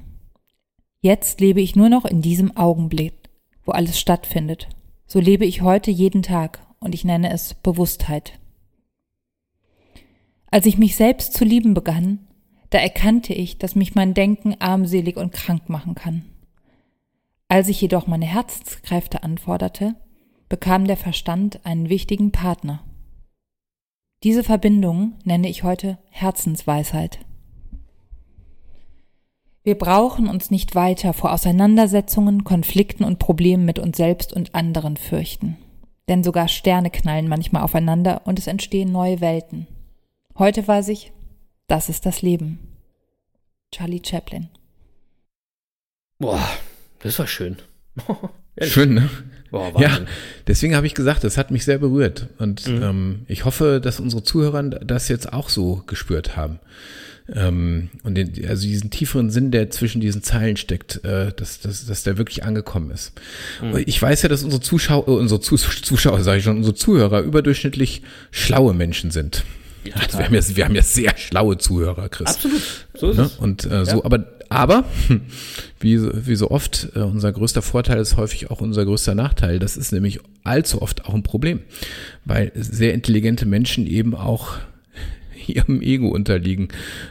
Jetzt 1.02 1.38
lebe 1.38 1.60
ich 1.60 1.76
nur 1.76 1.90
noch 1.90 2.06
in 2.06 2.22
diesem 2.22 2.56
Augenblick, 2.56 3.28
wo 3.66 3.72
alles 3.72 4.00
stattfindet. 4.00 4.70
So 5.06 5.20
lebe 5.20 5.44
ich 5.44 5.60
heute 5.60 5.90
jeden 5.90 6.22
Tag 6.22 6.66
und 6.78 6.94
ich 6.94 7.04
nenne 7.04 7.30
es 7.30 7.52
Bewusstheit. 7.52 8.38
Als 10.50 10.64
ich 10.64 10.78
mich 10.78 10.96
selbst 10.96 11.34
zu 11.34 11.44
lieben 11.44 11.74
begann, 11.74 12.26
da 12.70 12.78
erkannte 12.78 13.34
ich, 13.34 13.58
dass 13.58 13.74
mich 13.74 13.94
mein 13.94 14.14
Denken 14.14 14.56
armselig 14.60 15.16
und 15.16 15.32
krank 15.32 15.68
machen 15.68 15.94
kann. 15.94 16.24
Als 17.48 17.68
ich 17.68 17.80
jedoch 17.80 18.06
meine 18.06 18.26
Herzenskräfte 18.26 19.24
anforderte, 19.24 19.96
bekam 20.48 20.86
der 20.86 20.96
Verstand 20.96 21.64
einen 21.66 21.88
wichtigen 21.88 22.30
Partner. 22.30 22.84
Diese 24.22 24.44
Verbindung 24.44 25.14
nenne 25.24 25.48
ich 25.48 25.64
heute 25.64 25.98
Herzensweisheit. 26.10 27.18
Wir 29.62 29.76
brauchen 29.76 30.28
uns 30.28 30.50
nicht 30.50 30.74
weiter 30.74 31.12
vor 31.12 31.32
Auseinandersetzungen, 31.32 32.44
Konflikten 32.44 33.04
und 33.04 33.18
Problemen 33.18 33.64
mit 33.64 33.78
uns 33.78 33.96
selbst 33.96 34.32
und 34.32 34.54
anderen 34.54 34.96
fürchten. 34.96 35.56
Denn 36.08 36.24
sogar 36.24 36.48
Sterne 36.48 36.90
knallen 36.90 37.28
manchmal 37.28 37.62
aufeinander 37.62 38.22
und 38.24 38.38
es 38.38 38.46
entstehen 38.46 38.90
neue 38.90 39.20
Welten. 39.20 39.66
Heute 40.38 40.66
weiß 40.66 40.88
ich, 40.88 41.12
das 41.70 41.88
ist 41.88 42.04
das 42.04 42.20
Leben. 42.22 42.58
Charlie 43.72 44.02
Chaplin. 44.04 44.48
Boah, 46.18 46.46
das 47.02 47.18
war 47.18 47.26
schön. 47.26 47.56
Schön, 48.60 48.94
ne? 48.94 49.08
Boah, 49.50 49.80
Ja, 49.80 50.00
deswegen 50.46 50.74
habe 50.74 50.86
ich 50.86 50.94
gesagt, 50.94 51.24
das 51.24 51.38
hat 51.38 51.50
mich 51.50 51.64
sehr 51.64 51.78
berührt. 51.78 52.28
Und 52.38 52.66
Mhm. 52.66 52.82
ähm, 52.82 53.20
ich 53.26 53.44
hoffe, 53.46 53.80
dass 53.82 53.98
unsere 54.00 54.22
Zuhörer 54.22 54.62
das 54.64 55.08
jetzt 55.08 55.32
auch 55.32 55.48
so 55.48 55.82
gespürt 55.86 56.36
haben. 56.36 56.58
Ähm, 57.32 57.88
und 58.02 58.16
den, 58.16 58.46
also 58.48 58.66
diesen 58.66 58.90
tieferen 58.90 59.30
Sinn, 59.30 59.50
der 59.50 59.70
zwischen 59.70 60.00
diesen 60.00 60.22
Zeilen 60.22 60.56
steckt, 60.56 61.02
äh, 61.04 61.32
dass, 61.32 61.60
dass, 61.60 61.86
dass 61.86 62.02
der 62.02 62.18
wirklich 62.18 62.44
angekommen 62.44 62.90
ist. 62.90 63.12
Mhm. 63.62 63.82
Ich 63.86 64.02
weiß 64.02 64.22
ja, 64.22 64.28
dass 64.28 64.42
unsere 64.42 64.60
Zuschauer, 64.60 65.06
äh, 65.08 65.12
unsere 65.12 65.40
Zus 65.40 65.80
Zuschauer, 65.82 66.22
sage 66.22 66.38
ich 66.38 66.44
schon, 66.44 66.56
unsere 66.58 66.74
Zuhörer 66.74 67.20
überdurchschnittlich 67.20 68.02
schlaue 68.32 68.74
Menschen 68.74 69.10
sind. 69.12 69.44
Also 69.94 70.18
wir, 70.18 70.24
haben 70.26 70.34
ja, 70.34 70.40
wir 70.56 70.64
haben 70.66 70.74
ja 70.74 70.82
sehr 70.82 71.16
schlaue 71.16 71.56
Zuhörer, 71.58 72.08
Chris. 72.08 72.28
Absolut. 72.28 72.62
So 72.94 73.10
ist 73.10 73.16
Ne? 73.16 73.22
es. 73.24 73.36
Und 73.36 73.64
äh, 73.64 73.84
so, 73.86 73.98
Ja. 73.98 74.04
aber, 74.04 74.26
aber 74.48 74.84
wie, 75.80 75.96
so- 75.96 76.10
wie 76.26 76.34
so 76.36 76.50
oft, 76.50 76.88
äh, 76.94 77.00
unser 77.00 77.32
größter 77.32 77.62
Vorteil 77.62 77.98
ist 77.98 78.16
häufig 78.16 78.50
auch 78.50 78.60
unser 78.60 78.84
größter 78.84 79.14
Nachteil. 79.14 79.58
Das 79.58 79.76
ist 79.76 79.92
nämlich 79.92 80.20
allzu 80.44 80.82
oft 80.82 81.06
auch 81.06 81.14
ein 81.14 81.22
Problem, 81.22 81.60
weil 82.24 82.52
sehr 82.54 82.92
intelligente 82.94 83.46
Menschen 83.46 83.86
eben 83.86 84.14
auch 84.14 84.54
ihrem 85.46 85.80
Ego 85.82 86.08
unterliegen, 86.08 86.68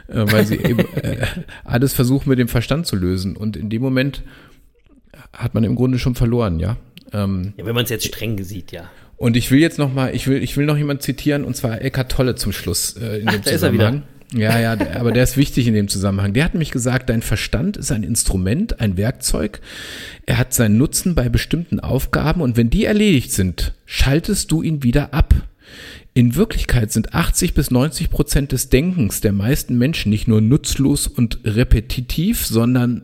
äh, 0.07 0.26
weil 0.32 0.45
sie 0.45 0.57
eben 0.57 0.80
äh, 1.01 1.26
alles 1.63 1.93
versuchen 1.93 2.30
mit 2.30 2.39
dem 2.39 2.47
Verstand 2.47 2.86
zu 2.88 2.95
lösen. 2.95 3.36
Und 3.36 3.57
in 3.57 3.70
dem 3.70 3.82
Moment 3.82 4.22
hat 5.34 5.53
man 5.53 5.63
im 5.63 5.76
Grunde 5.76 5.97
schon 5.99 6.15
verloren, 6.15 6.59
ja. 6.59 6.78
Ähm, 7.13 7.53
Ja, 7.57 7.65
wenn 7.65 7.74
man 7.76 7.84
es 7.86 7.89
jetzt 7.89 8.05
streng 8.05 8.43
sieht, 8.43 8.72
ja. 8.72 8.84
Und 9.20 9.36
ich 9.36 9.51
will 9.51 9.59
jetzt 9.59 9.78
noch 9.78 9.93
mal, 9.93 10.15
ich 10.15 10.28
will, 10.28 10.41
ich 10.41 10.57
will 10.57 10.65
noch 10.65 10.78
jemand 10.78 11.01
zitieren 11.01 11.43
und 11.43 11.55
zwar 11.55 11.82
Eckart 11.82 12.11
Tolle 12.11 12.36
zum 12.36 12.53
Schluss 12.53 12.95
äh, 12.95 13.20
in 13.20 13.28
Ach, 13.28 13.34
dem 13.34 13.41
da 13.43 13.51
ist 13.51 13.61
er 13.61 13.74
wieder. 13.74 13.86
Zusammenhang. 13.88 14.03
Ja, 14.34 14.59
ja, 14.59 14.76
der, 14.76 14.99
aber 14.99 15.11
der 15.11 15.24
ist 15.24 15.38
wichtig 15.38 15.67
in 15.67 15.74
dem 15.74 15.88
Zusammenhang. 15.88 16.34
Der 16.34 16.43
hat 16.43 16.53
nämlich 16.53 16.72
gesagt, 16.72 17.09
dein 17.09 17.24
Verstand 17.24 17.78
ist 17.78 17.91
ein 17.91 18.03
Instrument, 18.03 18.80
ein 18.80 18.95
Werkzeug. 18.95 19.59
Er 20.26 20.38
hat 20.38 20.53
seinen 20.53 20.78
Nutzen 20.78 21.15
bei 21.15 21.30
bestimmten 21.30 21.80
Aufgaben 21.80 22.41
und 22.41 22.55
wenn 22.55 22.70
die 22.70 22.86
erledigt 22.86 23.32
sind, 23.32 23.74
schaltest 23.86 24.51
du 24.51 24.61
ihn 24.61 24.84
wieder 24.84 25.13
ab. 25.13 25.34
In 26.13 26.36
Wirklichkeit 26.36 26.91
sind 26.91 27.13
80 27.13 27.53
bis 27.55 27.72
90 27.72 28.09
Prozent 28.09 28.51
des 28.51 28.70
Denkens 28.70 29.20
der 29.22 29.34
meisten 29.34 29.78
Menschen 29.78 30.11
nicht 30.11 30.28
nur 30.28 30.41
nutzlos 30.41 31.07
und 31.07 31.39
repetitiv, 31.43 32.45
sondern 32.45 33.03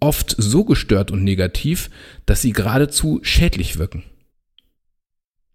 oft 0.00 0.34
so 0.36 0.64
gestört 0.64 1.10
und 1.10 1.24
negativ, 1.24 1.88
dass 2.26 2.42
sie 2.42 2.52
geradezu 2.52 3.20
schädlich 3.22 3.78
wirken. 3.78 4.02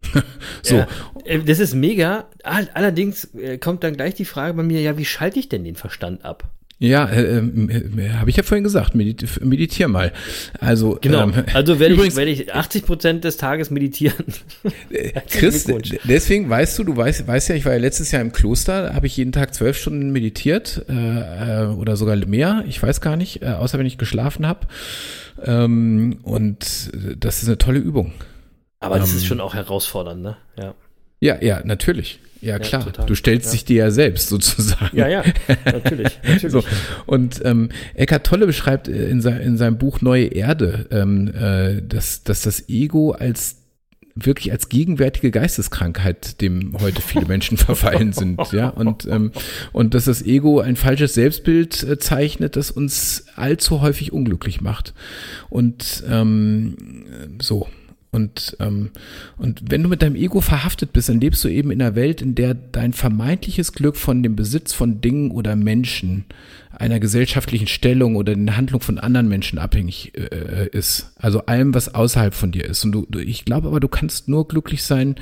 so, 0.64 0.76
Ja, 0.76 0.88
äh, 1.26 1.40
das 1.40 1.60
ist 1.60 1.74
mega. 1.76 2.26
All- 2.44 2.70
Allerdings 2.74 3.26
äh, 3.36 3.58
kommt 3.58 3.84
dann 3.84 3.96
gleich 3.96 4.16
die 4.16 4.26
Frage 4.26 4.54
bei 4.54 4.64
mir, 4.64 4.82
ja, 4.82 4.98
wie 4.98 5.06
schalte 5.06 5.40
ich 5.40 5.50
denn 5.50 5.64
den 5.64 5.76
Verstand 5.76 6.26
ab? 6.26 6.50
Ja, 6.82 7.10
äh, 7.10 7.40
äh, 7.40 8.10
habe 8.12 8.30
ich 8.30 8.38
ja 8.38 8.44
vorhin 8.44 8.64
gesagt, 8.64 8.96
medit 8.96 9.44
meditier 9.44 9.90
mal. 9.90 10.14
Also, 10.62 10.98
Genau. 11.02 11.24
ähm, 11.24 11.34
also 11.54 11.78
werde 11.78 11.94
ich, 11.94 11.98
übrigens, 12.00 12.16
werd 12.16 12.30
ich 12.30 12.54
80 12.56 12.86
Prozent 12.86 13.24
des 13.26 13.36
Tages 13.36 13.70
meditieren. 13.70 14.24
Chris, 15.30 15.68
deswegen 16.06 16.50
weißt 16.50 16.80
du, 16.80 16.86
du 16.86 16.96
weißt, 16.96 17.28
weißt 17.28 17.50
ja, 17.50 17.56
ich 17.56 17.66
war 17.66 17.74
ja 17.74 17.80
letztes 17.80 18.12
Jahr 18.14 18.22
im 18.22 18.32
Kloster, 18.32 18.84
da 18.84 18.94
habe 18.94 19.08
ich 19.08 19.18
jeden 19.18 19.34
Tag 19.34 19.54
zwölf 19.54 19.78
Stunden 19.78 20.12
meditiert 20.12 20.86
äh, 20.88 21.64
äh, 21.64 21.66
oder 21.68 21.98
sogar 21.98 22.16
mehr, 22.16 22.64
ich 22.66 22.82
weiß 22.82 23.02
gar 23.02 23.18
nicht, 23.18 23.42
äh, 23.42 23.48
außer 23.48 23.78
wenn 23.78 23.86
ich 23.86 23.98
geschlafen 23.98 24.48
habe. 24.48 24.62
Ähm, 25.44 26.20
und 26.24 26.92
äh, 26.94 27.16
das 27.20 27.42
ist 27.44 27.50
eine 27.50 27.58
tolle 27.58 27.80
Übung. 27.80 28.14
Aber 28.80 29.00
das 29.00 29.12
Ähm. 29.12 29.18
ist 29.18 29.26
schon 29.26 29.42
auch 29.42 29.54
herausfordernd, 29.56 30.22
ne? 30.22 30.38
Ja. 30.58 30.74
Ja, 31.22 31.42
ja, 31.44 31.62
natürlich. 31.66 32.20
Ja, 32.42 32.58
klar. 32.60 32.86
total. 32.86 33.06
Du 33.06 33.14
stellst 33.16 33.48
Ja. 33.48 33.52
dich 33.52 33.66
dir 33.66 33.76
ja 33.76 33.92
selbst 33.92 34.30
sozusagen. 34.30 34.96
Ja, 34.96 35.10
ja, 35.10 35.24
natürlich. 35.66 36.18
natürlich. 36.24 36.52
So. 36.54 36.64
Und 37.06 37.42
ähm, 37.44 37.70
Eckhart 37.94 38.26
Tolle 38.26 38.46
beschreibt 38.46 38.88
äh, 38.88 39.10
in, 39.10 39.20
sein, 39.20 39.42
in 39.42 39.58
seinem 39.58 39.78
Buch 39.78 40.00
Neue 40.02 40.28
Erde, 40.28 40.88
ähm, 40.92 41.28
äh, 41.36 41.82
dass, 41.82 42.24
dass 42.24 42.42
das 42.44 42.70
Ego 42.70 43.12
als 43.12 43.58
wirklich 44.16 44.52
als 44.54 44.70
gegenwärtige 44.70 45.32
Geisteskrankheit, 45.32 46.40
dem 46.42 46.78
heute 46.80 47.02
viele 47.02 47.26
Menschen 47.28 47.58
verfallen 47.58 48.12
sind, 48.14 48.40
ja, 48.54 48.70
und 48.70 49.06
ähm, 49.06 49.32
und 49.72 49.94
dass 49.94 50.06
das 50.06 50.22
Ego 50.22 50.60
ein 50.62 50.76
falsches 50.78 51.14
Selbstbild 51.14 51.84
äh, 51.84 51.98
zeichnet, 52.00 52.56
das 52.56 52.72
uns 52.72 53.26
allzu 53.36 53.82
häufig 53.82 54.12
unglücklich 54.14 54.60
macht 54.62 54.94
und 55.50 56.04
ähm, 56.10 56.76
so 57.42 57.68
und 58.12 58.58
ähm, 58.60 58.90
und 59.38 59.62
wenn 59.70 59.84
du 59.84 59.90
mit 59.90 60.02
deinem 60.02 60.16
Ego 60.16 60.42
verhaftet 60.42 60.94
bist, 60.94 61.10
dann 61.10 61.22
lebst 61.22 61.44
du 61.44 61.48
eben 61.48 61.70
in 61.70 61.82
einer 61.82 61.96
Welt, 61.96 62.22
in 62.22 62.34
der 62.34 62.56
dein 62.56 62.94
vermeintliches 62.94 63.74
Glück 63.74 63.98
von 63.98 64.24
dem 64.24 64.36
Besitz 64.36 64.74
von 64.74 65.00
Dingen 65.00 65.30
oder 65.30 65.56
Menschen, 65.56 66.26
einer 66.72 67.00
gesellschaftlichen 67.00 67.68
Stellung 67.68 68.16
oder 68.16 68.34
den 68.34 68.58
Handlung 68.58 68.82
von 68.82 68.98
anderen 68.98 69.28
Menschen 69.28 69.60
abhängig 69.60 70.14
äh, 70.18 70.70
ist. 70.72 71.12
Also 71.18 71.46
allem, 71.46 71.76
was 71.76 71.94
außerhalb 71.94 72.34
von 72.34 72.52
dir 72.52 72.66
ist. 72.66 72.84
Und 72.84 72.94
du, 72.94 73.06
du 73.10 73.20
ich 73.20 73.46
glaube 73.46 73.68
aber, 73.68 73.80
du 73.80 73.88
kannst 73.88 74.28
nur 74.28 74.48
glücklich 74.48 74.84
sein, 74.84 75.16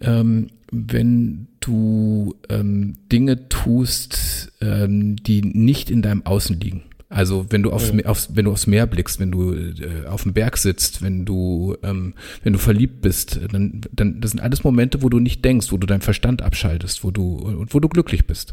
ähm, 0.00 0.48
wenn 0.72 1.46
du 1.60 2.34
ähm, 2.48 2.96
Dinge 3.12 3.48
tust, 3.48 4.52
ähm, 4.60 5.16
die 5.16 5.42
nicht 5.42 5.90
in 5.90 6.02
deinem 6.02 6.26
Außen 6.26 6.58
liegen. 6.58 6.82
Also 7.10 7.46
wenn 7.48 7.62
du 7.62 7.70
aufs, 7.70 7.90
aufs, 8.04 8.28
wenn 8.34 8.44
du 8.44 8.52
aufs 8.52 8.66
Meer 8.66 8.86
blickst, 8.86 9.18
wenn 9.18 9.30
du 9.30 9.54
äh, 9.54 10.06
auf 10.06 10.24
dem 10.24 10.34
Berg 10.34 10.58
sitzt, 10.58 11.00
wenn 11.00 11.24
du, 11.24 11.74
ähm, 11.82 12.14
wenn 12.42 12.52
du 12.52 12.58
verliebt 12.58 13.00
bist, 13.00 13.40
dann, 13.50 13.80
dann 13.92 14.20
das 14.20 14.32
sind 14.32 14.40
alles 14.40 14.62
Momente, 14.62 15.02
wo 15.02 15.08
du 15.08 15.18
nicht 15.18 15.42
denkst, 15.42 15.72
wo 15.72 15.78
du 15.78 15.86
deinen 15.86 16.02
Verstand 16.02 16.42
abschaltest, 16.42 17.04
wo 17.04 17.10
du 17.10 17.38
und 17.38 17.72
wo 17.72 17.80
du 17.80 17.88
glücklich 17.88 18.26
bist. 18.26 18.52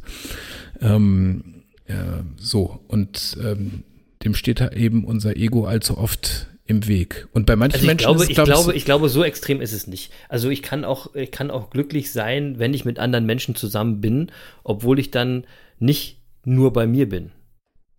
Ähm, 0.80 1.64
äh, 1.86 1.96
so 2.38 2.80
und 2.88 3.38
ähm, 3.44 3.84
dem 4.24 4.34
steht 4.34 4.62
da 4.62 4.70
eben 4.70 5.04
unser 5.04 5.36
Ego 5.36 5.66
allzu 5.66 5.98
oft 5.98 6.48
im 6.66 6.88
Weg. 6.88 7.28
Und 7.34 7.46
bei 7.46 7.58
manchen 7.58 7.76
Also 7.76 7.84
ich 7.84 7.88
Menschen 7.88 8.06
glaube, 8.06 8.20
ist 8.20 8.24
es, 8.24 8.30
ich 8.30 8.36
glaub 8.36 8.48
glaube, 8.48 8.74
ich 8.74 8.86
glaube, 8.86 9.10
so 9.10 9.24
extrem 9.24 9.62
ist 9.62 9.74
es 9.74 9.86
nicht. 9.86 10.12
Also 10.30 10.50
ich 10.50 10.64
kann 10.64 10.86
auch, 10.86 11.14
ich 11.14 11.32
kann 11.32 11.52
auch 11.52 11.70
glücklich 11.70 12.12
sein, 12.12 12.58
wenn 12.58 12.74
ich 12.74 12.86
mit 12.86 13.00
anderen 13.00 13.26
Menschen 13.26 13.56
zusammen 13.56 14.02
bin, 14.02 14.32
obwohl 14.64 14.98
ich 14.98 15.12
dann 15.12 15.46
nicht 15.78 16.22
nur 16.46 16.74
bei 16.74 16.88
mir 16.88 17.08
bin. 17.10 17.32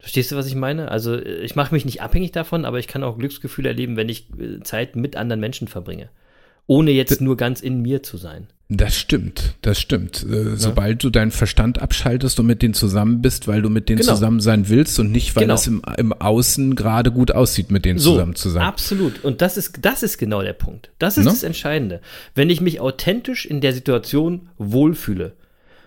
Verstehst 0.07 0.31
du, 0.31 0.37
was 0.37 0.47
ich 0.47 0.55
meine? 0.55 0.89
Also 0.93 1.19
ich 1.21 1.57
mache 1.57 1.75
mich 1.75 1.85
nicht 1.85 2.01
abhängig 2.01 2.31
davon, 2.31 2.65
aber 2.65 2.79
ich 2.79 2.87
kann 2.87 3.03
auch 3.03 3.19
Glücksgefühle 3.19 3.71
erleben, 3.71 3.97
wenn 3.97 4.09
ich 4.09 4.29
äh, 4.39 4.61
Zeit 4.63 4.95
mit 4.95 5.17
anderen 5.17 5.41
Menschen 5.41 5.67
verbringe. 5.67 6.11
Ohne 6.69 6.93
jetzt 6.93 7.21
nur 7.21 7.37
ganz 7.37 7.61
in 7.61 7.83
mir 7.83 8.05
zu 8.05 8.17
sein. 8.17 8.47
Das 8.69 8.97
stimmt, 8.97 9.57
das 9.63 9.81
stimmt. 9.81 10.25
Äh, 10.25 10.55
Sobald 10.55 11.03
du 11.03 11.11
deinen 11.11 11.33
Verstand 11.33 11.83
abschaltest 11.83 12.39
und 12.39 12.47
mit 12.47 12.63
denen 12.63 12.73
zusammen 12.75 13.21
bist, 13.21 13.49
weil 13.49 13.63
du 13.63 13.69
mit 13.69 13.89
denen 13.89 13.99
Genau. 14.01 14.13
zusammen 14.13 14.39
sein 14.39 14.69
willst 14.69 15.01
und 15.01 15.11
nicht, 15.11 15.35
weil 15.35 15.43
Genau. 15.43 15.55
das 15.55 15.67
im, 15.67 15.83
im 15.99 16.13
Außen 16.13 16.77
gerade 16.77 17.11
gut 17.11 17.33
aussieht, 17.33 17.73
mit 17.73 17.85
denen 17.85 17.99
zusammen 17.99 18.37
zu 18.37 18.49
sein. 18.51 18.63
Absolut. 18.63 19.25
Und 19.25 19.43
das 19.43 19.57
ist, 19.57 19.81
das 19.83 20.05
ist 20.05 20.19
genau 20.19 20.41
der 20.41 20.53
Punkt. 20.53 20.91
Das 21.01 21.19
ist 21.19 21.25
Ne? 21.25 21.33
das 21.33 21.43
Entscheidende. 21.43 22.01
Wenn 22.37 22.49
ich 22.49 22.61
mich 22.61 22.79
authentisch 22.79 23.45
in 23.45 23.61
der 23.61 23.73
Situation 23.73 24.51
wohlfühle, 24.57 25.33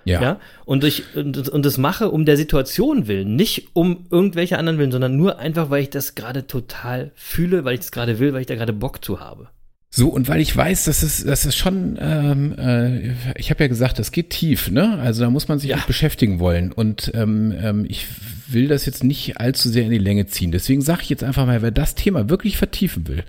Ja. 0.10 0.22
ja, 0.22 0.40
und, 0.66 0.84
ich, 0.84 1.04
und, 1.16 1.50
und 1.50 1.66
das 1.66 1.78
mache 1.78 2.10
um 2.10 2.26
der 2.26 2.36
Situation 2.38 3.08
willen, 3.08 3.36
nicht 3.36 3.70
um 3.74 4.06
irgendwelche 4.12 4.58
anderen 4.58 4.80
willen, 4.80 4.92
sondern 4.92 5.16
nur 5.16 5.40
einfach, 5.40 5.70
weil 5.70 5.84
ich 5.84 5.90
das 5.90 6.16
gerade 6.16 6.48
total 6.48 7.12
fühle, 7.16 7.64
weil 7.66 7.76
ich 7.76 7.80
das 7.82 7.92
gerade 7.92 8.20
will, 8.20 8.34
weil 8.34 8.42
ich 8.42 8.48
da 8.48 8.56
gerade 8.56 8.74
Bock 8.74 9.04
zu 9.04 9.20
habe. 9.20 9.50
So, 9.92 10.10
und 10.10 10.28
weil 10.28 10.40
ich 10.40 10.56
weiß, 10.56 10.84
dass 10.84 11.02
es, 11.02 11.24
das 11.24 11.46
ist 11.46 11.56
schon, 11.56 11.98
ähm, 12.00 12.54
äh, 12.60 13.10
ich 13.40 13.50
habe 13.50 13.64
ja 13.64 13.68
gesagt, 13.68 13.98
das 13.98 14.12
geht 14.12 14.30
tief, 14.30 14.70
ne? 14.70 15.00
Also 15.00 15.24
da 15.24 15.32
muss 15.32 15.48
man 15.48 15.58
sich 15.58 15.72
Ja. 15.72 15.80
beschäftigen 15.88 16.40
wollen. 16.40 16.72
Und 16.72 17.12
ähm, 17.16 17.56
ähm, 17.60 17.86
ich 17.90 18.06
will 18.48 18.68
das 18.68 18.86
jetzt 18.86 19.04
nicht 19.04 19.38
allzu 19.40 19.68
sehr 19.68 19.86
in 19.86 19.90
die 19.90 19.98
Länge 19.98 20.28
ziehen. 20.28 20.52
Deswegen 20.52 20.82
sage 20.82 21.02
ich 21.02 21.10
jetzt 21.10 21.24
einfach 21.24 21.48
mal, 21.48 21.64
wer 21.64 21.72
das 21.72 21.96
Thema 21.96 22.30
wirklich 22.30 22.58
vertiefen 22.58 23.08
will, 23.08 23.24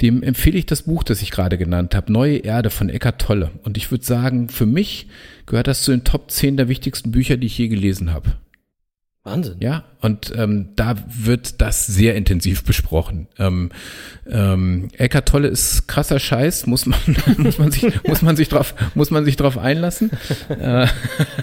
dem 0.00 0.24
empfehle 0.24 0.58
ich 0.58 0.66
das 0.66 0.82
Buch, 0.82 1.04
das 1.04 1.22
ich 1.22 1.30
gerade 1.30 1.58
genannt 1.58 1.94
habe, 1.94 2.12
Neue 2.12 2.38
Erde 2.38 2.70
von 2.70 2.88
Eckart 2.88 3.20
Tolle. 3.20 3.52
Und 3.62 3.76
ich 3.76 3.92
würde 3.92 4.04
sagen, 4.04 4.48
für 4.48 4.66
mich 4.66 5.06
gehört 5.50 5.66
das 5.66 5.82
zu 5.82 5.90
den 5.90 6.04
Top 6.04 6.30
10 6.30 6.56
der 6.56 6.68
wichtigsten 6.68 7.10
Bücher, 7.10 7.36
die 7.36 7.48
ich 7.48 7.58
je 7.58 7.66
gelesen 7.68 8.12
habe. 8.12 8.36
Wahnsinn. 9.24 9.56
Ja, 9.60 9.84
und 10.00 10.32
ähm, 10.34 10.70
da 10.76 10.94
wird 11.06 11.60
das 11.60 11.86
sehr 11.86 12.14
intensiv 12.14 12.64
besprochen. 12.64 13.26
Ähm, 13.36 13.70
ähm, 14.26 14.88
Eckart 14.96 15.28
Tolle 15.28 15.48
ist 15.48 15.88
krasser 15.88 16.18
Scheiß, 16.18 16.66
muss 16.66 16.86
man, 16.86 17.00
muss 17.36 17.58
man 17.58 17.70
sich, 17.70 18.02
muss 18.04 18.22
man 18.22 18.36
sich 18.36 18.48
drauf, 18.48 18.74
muss 18.94 19.10
man 19.10 19.24
sich 19.24 19.36
drauf 19.36 19.58
einlassen. 19.58 20.10
äh, 20.48 20.86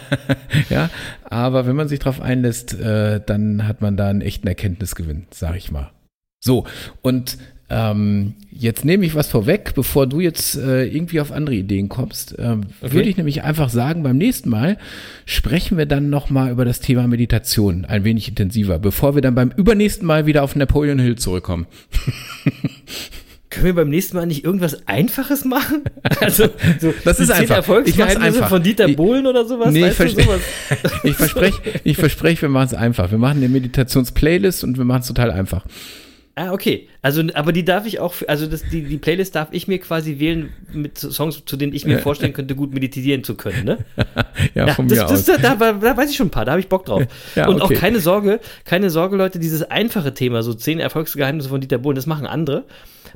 ja, 0.69 0.89
aber 1.25 1.67
wenn 1.67 1.75
man 1.75 1.89
sich 1.89 1.99
drauf 1.99 2.19
einlässt, 2.19 2.73
äh, 2.79 3.21
dann 3.23 3.67
hat 3.67 3.81
man 3.81 3.97
da 3.97 4.07
einen 4.07 4.21
echten 4.21 4.47
Erkenntnisgewinn, 4.47 5.27
sag 5.31 5.55
ich 5.57 5.69
mal. 5.69 5.91
So, 6.39 6.65
und 7.01 7.37
ähm, 7.69 8.33
jetzt 8.51 8.85
nehme 8.85 9.05
ich 9.05 9.13
was 9.13 9.27
vorweg, 9.29 9.73
bevor 9.75 10.07
du 10.07 10.19
jetzt 10.21 10.55
äh, 10.57 10.85
irgendwie 10.85 11.19
auf 11.19 11.31
andere 11.31 11.55
Ideen 11.55 11.89
kommst. 11.89 12.35
Ähm, 12.39 12.61
Okay. 12.81 12.93
Würde 12.93 13.09
ich 13.09 13.17
nämlich 13.17 13.43
einfach 13.43 13.69
sagen, 13.69 14.03
beim 14.03 14.17
nächsten 14.17 14.49
Mal 14.49 14.77
sprechen 15.25 15.77
wir 15.77 15.85
dann 15.85 16.09
nochmal 16.09 16.51
über 16.51 16.63
das 16.63 16.79
Thema 16.79 17.07
Meditation 17.07 17.85
ein 17.85 18.03
wenig 18.03 18.29
intensiver, 18.29 18.79
bevor 18.79 19.15
wir 19.15 19.21
dann 19.21 19.35
beim 19.35 19.51
übernächsten 19.55 20.07
Mal 20.07 20.25
wieder 20.25 20.43
auf 20.43 20.55
Napoleon 20.55 20.99
Hill 20.99 21.17
zurückkommen. 21.17 21.65
Können 23.49 23.65
wir 23.65 23.75
beim 23.75 23.89
nächsten 23.89 24.17
Mal 24.17 24.25
nicht 24.27 24.43
irgendwas 24.43 24.87
Einfaches 24.87 25.45
machen? 25.45 25.83
Also, 26.19 26.45
so 26.79 26.93
Das 27.03 27.19
ist 27.19 27.31
einfach. 27.31 27.57
Erfolgsgeheimnisse 27.57 28.21
einfach. 28.21 28.49
von 28.49 28.63
Dieter 28.63 28.87
Bohlen 28.89 29.25
oder 29.27 29.45
sowas? 29.45 29.71
Nee, 29.73 29.87
ich 29.89 29.93
verstehe. 29.93 30.23
sowas? 30.25 30.41
Ich 31.03 31.15
verspreche, 31.15 31.61
ich 31.83 31.97
verspreche, 31.97 32.41
wir 32.43 32.49
machen 32.49 32.67
es 32.67 32.73
einfach. 32.73 33.11
Wir 33.11 33.17
machen 33.17 33.37
eine 33.37 33.49
Meditationsplaylist 33.49 34.63
und 34.63 34.77
wir 34.77 34.85
machen 34.85 35.01
es 35.01 35.07
total 35.07 35.31
einfach. 35.31 35.65
Ah, 36.39 36.53
okay. 36.53 36.87
Also, 37.01 37.23
aber 37.33 37.51
die 37.51 37.65
darf 37.65 37.87
ich 37.87 37.99
auch, 37.99 38.13
also 38.27 38.45
das, 38.45 38.61
die, 38.61 38.83
die 38.83 38.97
Playlist 38.97 39.33
darf 39.33 39.47
ich 39.49 39.67
mir 39.67 39.79
quasi 39.79 40.19
wählen 40.19 40.53
mit 40.71 40.99
Songs, 40.99 41.41
zu 41.43 41.57
denen 41.57 41.73
ich 41.73 41.83
mir 41.83 41.97
vorstellen 41.97 42.31
könnte, 42.31 42.53
gut 42.53 42.75
meditieren 42.75 43.23
zu 43.23 43.33
können, 43.33 43.65
ne? 43.65 43.79
Ja, 44.53 44.67
von 44.75 44.87
das, 44.87 44.99
mir 44.99 45.03
das, 45.05 45.27
aus. 45.27 45.39
Da, 45.41 45.55
da, 45.55 45.73
da 45.73 45.97
weiß 45.97 46.11
ich 46.11 46.15
schon 46.15 46.27
ein 46.27 46.31
paar, 46.31 46.45
da 46.45 46.51
habe 46.51 46.59
ich 46.59 46.69
Bock 46.69 46.85
drauf. 46.85 47.01
Ja, 47.33 47.47
Und 47.47 47.59
okay. 47.59 47.75
auch 47.75 47.79
keine 47.79 47.99
Sorge, 47.99 48.39
keine 48.65 48.91
Sorge, 48.91 49.17
Leute, 49.17 49.39
dieses 49.39 49.63
einfache 49.63 50.13
Thema, 50.13 50.43
so 50.43 50.53
zehn 50.53 50.79
Erfolgsgeheimnisse 50.79 51.49
von 51.49 51.59
Dieter 51.59 51.79
Bohlen, 51.79 51.95
das 51.95 52.05
machen 52.05 52.27
andere. 52.27 52.65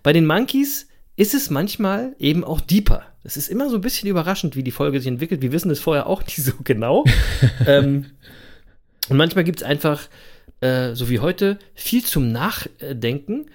Bei 0.02 0.14
den 0.14 0.26
Monkeys 0.26 0.88
ist 1.16 1.36
es 1.36 1.52
manchmal 1.52 2.16
eben 2.18 2.44
auch 2.44 2.60
deeper. 2.60 3.04
Es 3.24 3.38
ist 3.38 3.50
immer 3.50 3.70
so 3.70 3.76
ein 3.76 3.82
bisschen 3.82 4.10
überraschend, 4.10 4.56
wie 4.56 4.64
die 4.64 4.72
Folge 4.72 5.00
sich 5.00 5.08
entwickelt. 5.08 5.44
Wir 5.44 5.52
wissen 5.52 5.70
es 5.70 5.80
vorher 5.80 6.08
auch 6.08 6.24
nicht 6.26 6.38
so 6.38 6.54
genau. 6.64 7.06
ähm, 7.68 8.08
und 9.10 9.18
manchmal 9.18 9.44
gibt 9.44 9.62
es 9.62 9.64
einfach, 9.64 10.02
äh, 10.62 10.96
so 10.96 11.10
wie 11.10 11.20
heute, 11.20 11.58
viel 11.74 12.04
zum 12.04 12.32
Nachdenken. 12.32 13.48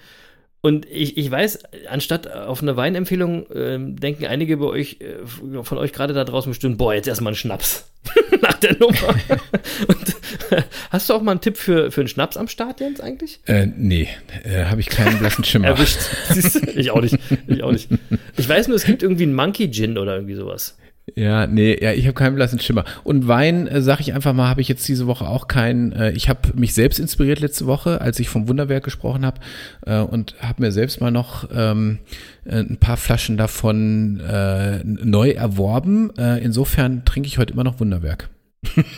Und 0.61 0.85
ich, 0.89 1.17
ich 1.17 1.29
weiß, 1.29 1.59
anstatt 1.87 2.29
auf 2.29 2.61
eine 2.61 2.75
Weinempfehlung 2.75 3.45
ähm, 3.53 3.95
denken 3.95 4.25
einige 4.25 4.57
bei 4.57 4.65
euch, 4.65 4.97
äh, 4.99 5.25
von 5.63 5.77
euch 5.77 5.93
gerade 5.93 6.13
da 6.13 6.23
draußen 6.23 6.51
bestimmt, 6.51 6.77
boah, 6.77 6.93
jetzt 6.93 7.07
erstmal 7.07 7.31
einen 7.31 7.37
Schnaps 7.37 7.89
nach 8.41 8.57
der 8.59 8.77
Nummer. 8.77 9.15
Und 9.87 10.15
äh, 10.51 10.63
hast 10.89 11.09
du 11.09 11.13
auch 11.13 11.21
mal 11.21 11.31
einen 11.31 11.41
Tipp 11.41 11.57
für, 11.57 11.91
für 11.91 12.01
einen 12.01 12.07
Schnaps 12.07 12.37
am 12.37 12.47
Start, 12.47 12.81
Jens, 12.81 12.99
eigentlich? 12.99 13.39
Äh, 13.45 13.67
nee, 13.67 14.09
äh, 14.43 14.65
habe 14.65 14.81
ich 14.81 14.87
keinen 14.87 15.19
blassen 15.19 15.43
Schimmer. 15.43 15.67
Erwischt. 15.67 15.99
Siehst 16.29 16.55
du? 16.55 16.71
Ich 16.71 16.91
auch 16.91 17.01
nicht. 17.01 17.17
Ich 17.47 17.63
auch 17.63 17.71
nicht. 17.71 17.89
Ich 18.35 18.49
weiß 18.49 18.67
nur, 18.67 18.75
es 18.75 18.83
gibt 18.83 19.03
irgendwie 19.03 19.23
einen 19.23 19.35
Monkey 19.35 19.71
Gin 19.71 19.97
oder 19.97 20.15
irgendwie 20.15 20.35
sowas. 20.35 20.77
Ja, 21.15 21.47
nee, 21.47 21.77
ja, 21.81 21.93
ich 21.93 22.05
habe 22.05 22.13
keinen 22.13 22.35
blassen 22.35 22.59
Schimmer. 22.59 22.83
Und 23.03 23.27
Wein, 23.27 23.67
äh, 23.67 23.81
sag 23.81 23.99
ich 24.01 24.13
einfach 24.13 24.33
mal, 24.33 24.49
habe 24.49 24.61
ich 24.61 24.67
jetzt 24.67 24.87
diese 24.87 25.07
Woche 25.07 25.27
auch 25.27 25.47
keinen. 25.47 25.93
Äh, 25.93 26.11
ich 26.11 26.27
habe 26.27 26.53
mich 26.53 26.73
selbst 26.73 26.99
inspiriert 26.99 27.39
letzte 27.39 27.65
Woche, 27.65 28.01
als 28.01 28.19
ich 28.19 28.29
vom 28.29 28.47
Wunderwerk 28.47 28.83
gesprochen 28.83 29.25
habe 29.25 29.39
äh, 29.85 29.99
und 29.99 30.35
habe 30.41 30.61
mir 30.61 30.71
selbst 30.71 30.99
mal 30.99 31.11
noch 31.11 31.49
ähm, 31.53 31.99
äh, 32.45 32.59
ein 32.59 32.77
paar 32.77 32.97
Flaschen 32.97 33.37
davon 33.37 34.19
äh, 34.19 34.83
neu 34.83 35.31
erworben. 35.31 36.11
Äh, 36.17 36.43
insofern 36.43 37.05
trinke 37.05 37.27
ich 37.27 37.37
heute 37.37 37.53
immer 37.53 37.63
noch 37.63 37.79
Wunderwerk. 37.79 38.29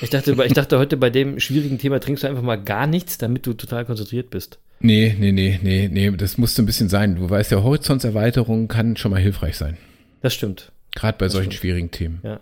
Ich 0.02 0.10
dachte, 0.10 0.36
ich 0.46 0.54
dachte 0.54 0.80
heute 0.80 0.98
bei 0.98 1.10
dem 1.10 1.40
schwierigen 1.40 1.78
Thema 1.78 2.00
trinkst 2.00 2.24
du 2.24 2.28
einfach 2.28 2.42
mal 2.42 2.56
gar 2.56 2.88
nichts, 2.88 3.18
damit 3.18 3.46
du 3.46 3.54
total 3.54 3.86
konzentriert 3.86 4.32
bist. 4.32 4.58
Nee, 4.80 5.16
nee, 5.20 5.32
nee, 5.32 5.60
nee, 5.62 5.90
nee, 5.92 6.12
das 6.12 6.38
musste 6.38 6.64
ein 6.64 6.66
bisschen 6.66 6.90
sein. 6.90 7.18
Du 7.18 7.30
weißt 7.30 7.52
ja, 7.52 7.62
Horizontserweiterung 7.62 8.68
kann 8.68 8.96
schon 8.96 9.12
mal 9.12 9.22
hilfreich 9.22 9.58
sein. 9.58 9.78
Das 10.22 10.34
stimmt. 10.34 10.72
Gerade 10.96 11.18
bei 11.18 11.30
solchen 11.30 11.52
stimmt. 11.52 11.62
schwierigen 11.62 11.92
Themen. 11.92 12.22
Ja. 12.24 12.40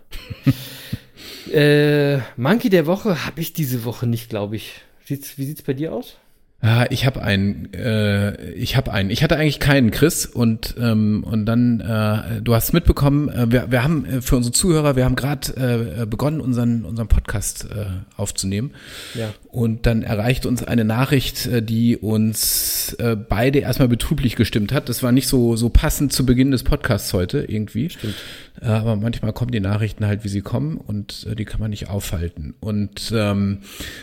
äh, 1.52 2.20
Monkey 2.36 2.70
der 2.70 2.86
Woche 2.86 3.26
habe 3.26 3.40
ich 3.40 3.52
diese 3.52 3.84
Woche 3.84 4.06
nicht, 4.06 4.30
glaube 4.30 4.56
ich. 4.56 4.82
Sieht's, 5.04 5.38
wie 5.38 5.44
sieht's 5.44 5.62
bei 5.62 5.74
dir 5.74 5.92
aus? 5.92 6.16
Ah, 6.60 6.86
ich 6.90 7.06
habe 7.06 7.22
einen, 7.22 7.72
äh, 7.72 8.50
ich 8.54 8.76
habe 8.76 8.92
einen. 8.92 9.10
Ich 9.10 9.22
hatte 9.22 9.36
eigentlich 9.36 9.60
keinen, 9.60 9.92
Chris, 9.92 10.26
und 10.26 10.74
ähm, 10.80 11.22
und 11.22 11.46
dann, 11.46 11.78
äh, 11.78 12.42
du 12.42 12.52
hast 12.52 12.72
mitbekommen, 12.72 13.28
äh, 13.28 13.46
wir, 13.48 13.70
wir 13.70 13.84
haben 13.84 14.04
äh, 14.04 14.20
für 14.20 14.34
unsere 14.34 14.52
Zuhörer, 14.52 14.96
wir 14.96 15.04
haben 15.04 15.14
gerade 15.14 16.00
äh, 16.02 16.04
begonnen, 16.06 16.40
unseren 16.40 16.84
unseren 16.84 17.06
Podcast 17.06 17.66
äh, 17.70 17.84
aufzunehmen, 18.16 18.72
Ja. 19.14 19.32
und 19.52 19.86
dann 19.86 20.02
erreicht 20.02 20.46
uns 20.46 20.64
eine 20.64 20.84
Nachricht, 20.84 21.46
äh, 21.46 21.62
die 21.62 21.96
uns 21.96 22.92
äh, 22.98 23.14
beide 23.14 23.60
erstmal 23.60 23.86
betrüblich 23.86 24.34
gestimmt 24.34 24.72
hat. 24.72 24.88
Das 24.88 25.04
war 25.04 25.12
nicht 25.12 25.28
so 25.28 25.54
so 25.54 25.68
passend 25.68 26.12
zu 26.12 26.26
Beginn 26.26 26.50
des 26.50 26.64
Podcasts 26.64 27.12
heute 27.12 27.38
irgendwie. 27.38 27.88
Stimmt. 27.90 28.14
Äh, 28.60 28.66
aber 28.66 28.96
manchmal 28.96 29.32
kommen 29.32 29.52
die 29.52 29.60
Nachrichten 29.60 30.04
halt, 30.06 30.24
wie 30.24 30.28
sie 30.28 30.40
kommen 30.40 30.76
und 30.76 31.24
äh, 31.30 31.36
die 31.36 31.44
kann 31.44 31.60
man 31.60 31.70
nicht 31.70 31.88
aufhalten. 31.88 32.54
Und 32.58 33.12
ähm, 33.14 33.58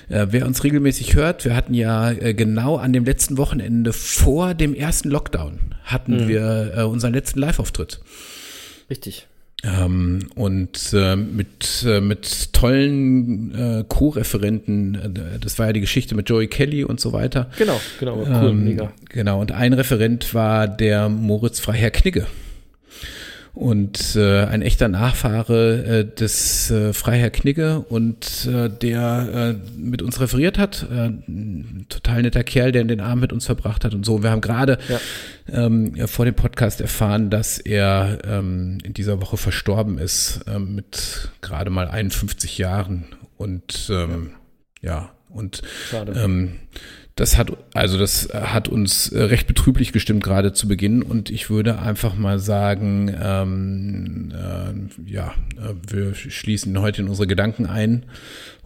äh, 0.08 0.28
wer 0.30 0.45
uns 0.47 0.64
regelmäßig 0.64 1.16
hört, 1.16 1.43
wir 1.43 1.53
hatten 1.53 1.74
ja 1.74 2.12
äh, 2.12 2.34
genau 2.46 2.78
an 2.78 2.93
dem 2.93 3.06
letzten 3.06 3.38
Wochenende 3.38 3.91
vor 3.93 4.54
dem 4.54 4.74
ersten 4.74 5.10
Lockdown 5.10 5.60
hatten 5.84 6.28
wir 6.28 6.74
äh, 6.78 6.84
unseren 6.84 7.14
letzten 7.14 7.39
Live-Auftritt. 7.39 8.00
Richtig. 8.89 9.28
Ähm, 9.64 10.20
und 10.36 10.93
äh, 10.93 11.16
mit, 11.16 11.84
äh, 11.88 12.00
mit 12.00 12.54
tollen 12.54 13.56
äh, 13.56 13.84
Co-Referenten, 13.88 14.96
äh, 14.96 15.39
das 15.39 15.58
war 15.58 15.68
ja 15.68 15.74
die 15.74 15.82
Geschichte 15.82 16.14
mit 16.14 16.30
Joey 16.30 16.48
Kelly 16.48 16.84
und 16.84 17.00
so 17.00 17.14
weiter. 17.14 17.50
Genau, 17.58 17.80
genau. 18.00 18.18
Cool, 18.18 18.50
Ähm, 18.50 18.64
mega. 18.64 18.91
Genau, 19.10 19.41
und 19.41 19.52
ein 19.52 19.74
Referent 19.74 20.34
war 20.34 20.68
der 20.68 21.10
Moritz 21.10 21.60
Freiherr 21.60 21.91
Knigge. 21.91 22.28
Und 23.56 24.18
äh, 24.18 24.43
ein 24.43 24.62
echter 24.62 24.89
Nachfahre 24.89 25.84
äh, 26.01 26.06
des 26.06 26.70
äh, 26.72 26.91
Freiherr 26.91 27.30
Knigge 27.30 27.80
und 27.88 28.45
äh, 28.51 28.70
der 28.70 29.56
äh, 29.58 29.78
mit 29.80 30.01
uns 30.01 30.20
referiert 30.20 30.58
hat. 30.58 30.86
Äh, 30.91 31.06
ein 31.28 31.86
total 31.88 32.22
netter 32.24 32.43
Kerl, 32.43 32.74
der 32.74 32.84
den 32.84 32.99
Abend 32.99 33.22
mit 33.22 33.32
uns 33.34 33.45
verbracht 33.45 33.86
hat 33.86 33.93
und 33.93 34.06
so. 34.06 34.16
Und 34.16 34.24
wir 34.24 34.32
haben 34.32 34.41
gerade 34.41 34.78
Ja. 34.89 34.99
ähm, 35.66 35.95
ja, 35.95 36.08
vor 36.08 36.26
dem 36.26 36.36
Podcast 36.36 36.82
erfahren, 36.82 37.30
dass 37.30 37.58
er 37.58 38.18
ähm, 38.26 38.78
in 38.84 38.93
dieser 38.93 39.22
Woche 39.22 39.38
verstorben 39.38 39.97
ist 39.99 40.41
ähm, 40.47 40.76
mit 40.76 41.30
gerade 41.41 41.70
mal 41.70 41.88
51 41.88 42.58
Jahren. 42.58 43.06
Und 43.38 43.88
ähm, 43.89 44.32
ja. 44.82 45.12
Und 45.30 45.62
Schade. 45.89 46.14
ähm, 46.24 46.56
das 47.16 47.38
hat, 47.38 47.51
also 47.74 47.97
das 47.97 48.30
hat 48.34 48.68
uns 48.68 49.09
äh, 49.09 49.24
recht 49.24 49.47
betrüblich 49.47 49.93
gestimmt, 49.93 50.24
gerade 50.24 50.51
zu 50.51 50.68
Beginn. 50.68 51.01
Und 51.01 51.30
ich 51.30 51.49
würde 51.49 51.80
einfach 51.80 52.16
mal 52.16 52.39
sagen, 52.39 53.16
ähm, 53.22 54.34
äh, 54.34 55.11
ja, 55.11 55.34
äh, 55.57 55.74
wir 55.88 56.13
schließen 56.13 56.80
heute 56.80 57.01
in 57.01 57.07
unsere 57.07 57.28
Gedanken 57.28 57.66
ein 57.66 58.05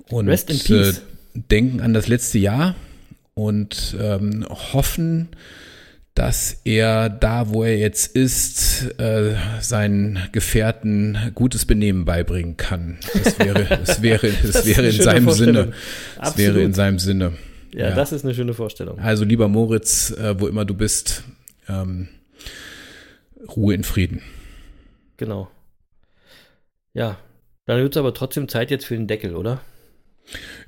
und. 0.10 0.28
Äh, 0.28 0.94
denken 1.34 1.82
an 1.82 1.94
das 1.94 2.08
letzte 2.08 2.40
Jahr 2.40 2.76
und 3.34 3.96
ähm, 4.00 4.46
hoffen, 4.50 5.30
dass 6.16 6.62
er 6.66 7.10
da, 7.10 7.50
wo 7.50 7.64
er 7.64 7.78
jetzt 7.78 8.16
ist, 8.16 9.00
äh, 9.00 9.36
seinen 9.62 10.20
Gefährten 10.32 11.18
gutes 11.36 11.66
Benehmen 11.66 12.04
beibringen 12.04 12.58
kann. 12.58 12.98
Das 13.24 13.40
wäre, 13.40 13.66
das 13.86 14.02
wäre, 14.02 14.32
das, 14.44 14.66
wäre 14.66 14.88
in 14.88 15.02
seinem 15.02 15.30
Sinne. 15.32 15.72
Das 16.20 16.38
wäre 16.38 16.62
in 16.62 16.74
seinem 16.74 17.00
Sinne. 17.00 17.34
Ja, 17.74 17.94
das 17.96 18.12
ist 18.12 18.24
eine 18.24 18.34
schöne 18.34 18.54
Vorstellung. 18.54 19.00
Also 19.00 19.24
lieber 19.26 19.48
Moritz, 19.48 20.12
äh, 20.12 20.40
wo 20.40 20.48
immer 20.48 20.66
du 20.66 20.74
bist, 20.74 21.24
ähm, 21.68 22.08
Ruhe 23.56 23.74
in 23.74 23.84
Frieden. 23.84 24.22
Genau. 25.18 25.50
Ja, 26.94 27.18
dann 27.66 27.82
wird 27.82 27.94
es 27.96 28.00
aber 28.00 28.14
trotzdem 28.14 28.48
Zeit 28.48 28.72
jetzt 28.72 28.86
für 28.86 28.96
den 28.96 29.08
Deckel, 29.08 29.36
oder? 29.36 29.62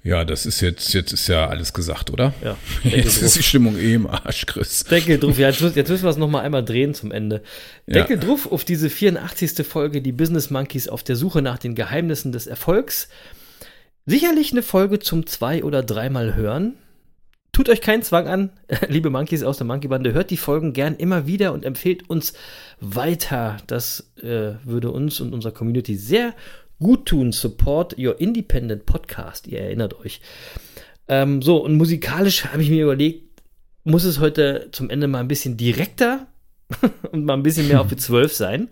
Ja, 0.03 0.25
das 0.25 0.45
ist 0.47 0.61
jetzt, 0.61 0.91
jetzt 0.93 1.11
ist 1.13 1.27
ja 1.27 1.47
alles 1.47 1.73
gesagt, 1.73 2.09
oder? 2.09 2.33
Ja. 2.43 2.57
Deckel 2.83 2.99
Jetzt 2.99 3.17
ist 3.17 3.21
drauf. 3.21 3.33
die 3.33 3.43
Stimmung 3.43 3.77
eh 3.77 3.93
im 3.93 4.07
Arsch, 4.07 4.45
Chris. 4.47 4.83
Deckel 4.85 5.19
drauf. 5.19 5.37
Ja, 5.37 5.49
jetzt, 5.49 5.61
müssen- 5.61 5.75
jetzt 5.75 5.89
müssen 5.89 6.03
wir 6.03 6.09
es 6.09 6.17
nochmal 6.17 6.43
einmal 6.43 6.65
drehen 6.65 6.93
zum 6.95 7.11
Ende. 7.11 7.43
Ja. 7.85 7.93
Deckel 7.93 8.17
drauf 8.19 8.51
auf 8.51 8.63
diese 8.65 8.89
84. 8.89 9.65
Folge, 9.65 10.01
die 10.01 10.11
Business 10.11 10.49
Monkeys 10.49 10.87
auf 10.87 11.03
der 11.03 11.15
Suche 11.15 11.41
nach 11.43 11.59
den 11.59 11.75
Geheimnissen 11.75 12.31
des 12.31 12.47
Erfolgs. 12.47 13.09
Sicherlich 14.07 14.51
eine 14.51 14.63
Folge 14.63 14.97
zum 14.99 15.27
zwei- 15.27 15.63
oder 15.63 15.83
dreimal 15.83 16.33
hören. 16.35 16.73
Tut 17.53 17.67
euch 17.67 17.81
keinen 17.81 18.01
Zwang 18.01 18.27
an, 18.27 18.49
liebe 18.87 19.09
Monkeys 19.09 19.43
aus 19.43 19.57
der 19.57 19.67
Monkey-Bande. 19.67 20.13
Hört 20.13 20.29
die 20.29 20.37
Folgen 20.37 20.71
gern 20.71 20.95
immer 20.95 21.27
wieder 21.27 21.51
und 21.51 21.65
empfehlt 21.65 22.09
uns 22.09 22.33
weiter. 22.79 23.57
Das 23.67 24.11
äh, 24.21 24.53
würde 24.63 24.91
uns 24.91 25.19
und 25.19 25.33
unserer 25.33 25.51
Community 25.51 25.95
sehr 25.95 26.33
gut 26.79 27.07
tun. 27.07 27.33
Support 27.33 27.97
your 27.97 28.19
independent 28.21 28.85
podcast. 28.85 29.47
Ihr 29.47 29.59
erinnert 29.59 29.99
euch. 29.99 30.21
Ähm, 31.09 31.41
so, 31.41 31.57
und 31.57 31.75
musikalisch 31.75 32.45
habe 32.45 32.63
ich 32.63 32.69
mir 32.69 32.83
überlegt, 32.83 33.41
muss 33.83 34.05
es 34.05 34.19
heute 34.19 34.69
zum 34.71 34.89
Ende 34.89 35.07
mal 35.07 35.19
ein 35.19 35.27
bisschen 35.27 35.57
direkter 35.57 36.27
und 37.11 37.25
mal 37.25 37.33
ein 37.33 37.43
bisschen 37.43 37.67
mehr 37.67 37.81
auf 37.81 37.87
die 37.87 37.95
12 37.97 38.33
sein, 38.33 38.69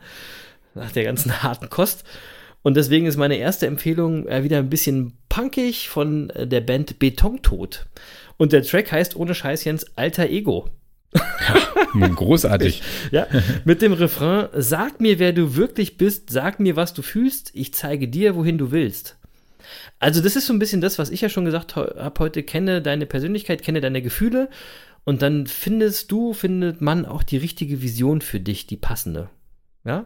nach 0.74 0.92
der 0.94 1.04
ganzen 1.04 1.44
harten 1.44 1.70
Kost. 1.70 2.06
Und 2.62 2.78
deswegen 2.78 3.08
ist 3.08 3.18
meine 3.18 3.38
erste 3.38 3.68
Empfehlung 3.68 4.28
äh, 4.28 4.44
wieder 4.44 4.58
ein 4.58 4.70
bisschen 4.70 5.18
punkig 5.28 5.90
von 5.90 6.30
äh, 6.30 6.48
der 6.48 6.62
Band 6.62 7.00
Betontod. 7.00 7.88
Und 8.40 8.54
der 8.54 8.64
Track 8.64 8.92
heißt 8.94 9.18
ohne 9.18 9.36
Scheiß 9.36 9.66
Jens 9.66 9.86
Alter 9.98 10.30
Ego. 10.30 10.70
Hm, 11.92 12.16
Großartig. 12.16 12.82
Ja, 13.12 13.28
mit 13.66 13.82
dem 13.82 13.92
Refrain, 13.92 14.48
sag 14.56 15.02
mir, 15.02 15.20
wer 15.20 15.34
du 15.34 15.56
wirklich 15.56 15.98
bist, 15.98 16.30
sag 16.30 16.60
mir, 16.60 16.76
was 16.76 16.94
du 16.94 17.02
fühlst, 17.02 17.52
ich 17.54 17.74
zeige 17.74 18.08
dir, 18.08 18.36
wohin 18.36 18.58
du 18.58 18.72
willst. 18.72 19.18
Also 20.00 20.22
das 20.22 20.38
ist 20.38 20.48
so 20.48 20.54
ein 20.54 20.60
bisschen 20.60 20.80
das, 20.80 20.98
was 20.98 21.10
ich 21.10 21.20
ja 21.20 21.28
schon 21.28 21.44
gesagt 21.44 21.76
habe 21.76 22.20
heute, 22.20 22.42
kenne 22.44 22.82
deine 22.82 23.06
Persönlichkeit, 23.06 23.62
kenne 23.62 23.82
deine 23.82 24.02
Gefühle 24.02 24.50
und 25.04 25.22
dann 25.22 25.46
findest 25.46 26.10
du, 26.10 26.34
findet 26.34 26.80
man 26.80 27.06
auch 27.06 27.24
die 27.24 27.38
richtige 27.38 27.82
Vision 27.82 28.22
für 28.22 28.40
dich, 28.40 28.68
die 28.68 28.78
passende. 28.78 29.30
Ja, 29.84 30.06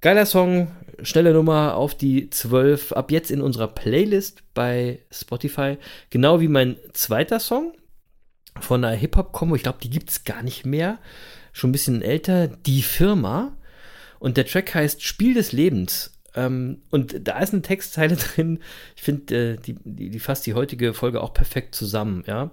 geiler 0.00 0.26
Song, 0.26 0.68
schnelle 1.02 1.32
Nummer 1.32 1.74
auf 1.76 1.94
die 1.94 2.30
12, 2.30 2.92
ab 2.92 3.10
jetzt 3.10 3.30
in 3.30 3.40
unserer 3.40 3.68
Playlist 3.68 4.42
bei 4.54 5.00
Spotify, 5.10 5.78
genau 6.10 6.40
wie 6.40 6.48
mein 6.48 6.76
zweiter 6.92 7.40
Song, 7.40 7.72
von 8.60 8.84
einer 8.84 8.96
Hip-Hop-Kombo, 8.96 9.54
ich 9.54 9.62
glaube, 9.62 9.78
die 9.82 9.90
gibt 9.90 10.10
es 10.10 10.24
gar 10.24 10.42
nicht 10.42 10.66
mehr, 10.66 10.98
schon 11.52 11.70
ein 11.70 11.72
bisschen 11.72 12.02
älter, 12.02 12.48
Die 12.48 12.82
Firma. 12.82 13.56
Und 14.18 14.36
der 14.36 14.46
Track 14.46 14.74
heißt 14.74 15.02
Spiel 15.02 15.34
des 15.34 15.52
Lebens. 15.52 16.18
Ähm, 16.34 16.82
und 16.90 17.28
da 17.28 17.38
ist 17.38 17.52
eine 17.52 17.62
Textzeile 17.62 18.16
drin, 18.36 18.60
ich 18.96 19.02
finde, 19.02 19.52
äh, 19.52 19.56
die, 19.56 19.76
die, 19.84 20.10
die 20.10 20.18
fasst 20.18 20.46
die 20.46 20.54
heutige 20.54 20.94
Folge 20.94 21.20
auch 21.20 21.32
perfekt 21.32 21.74
zusammen, 21.74 22.24
ja. 22.26 22.50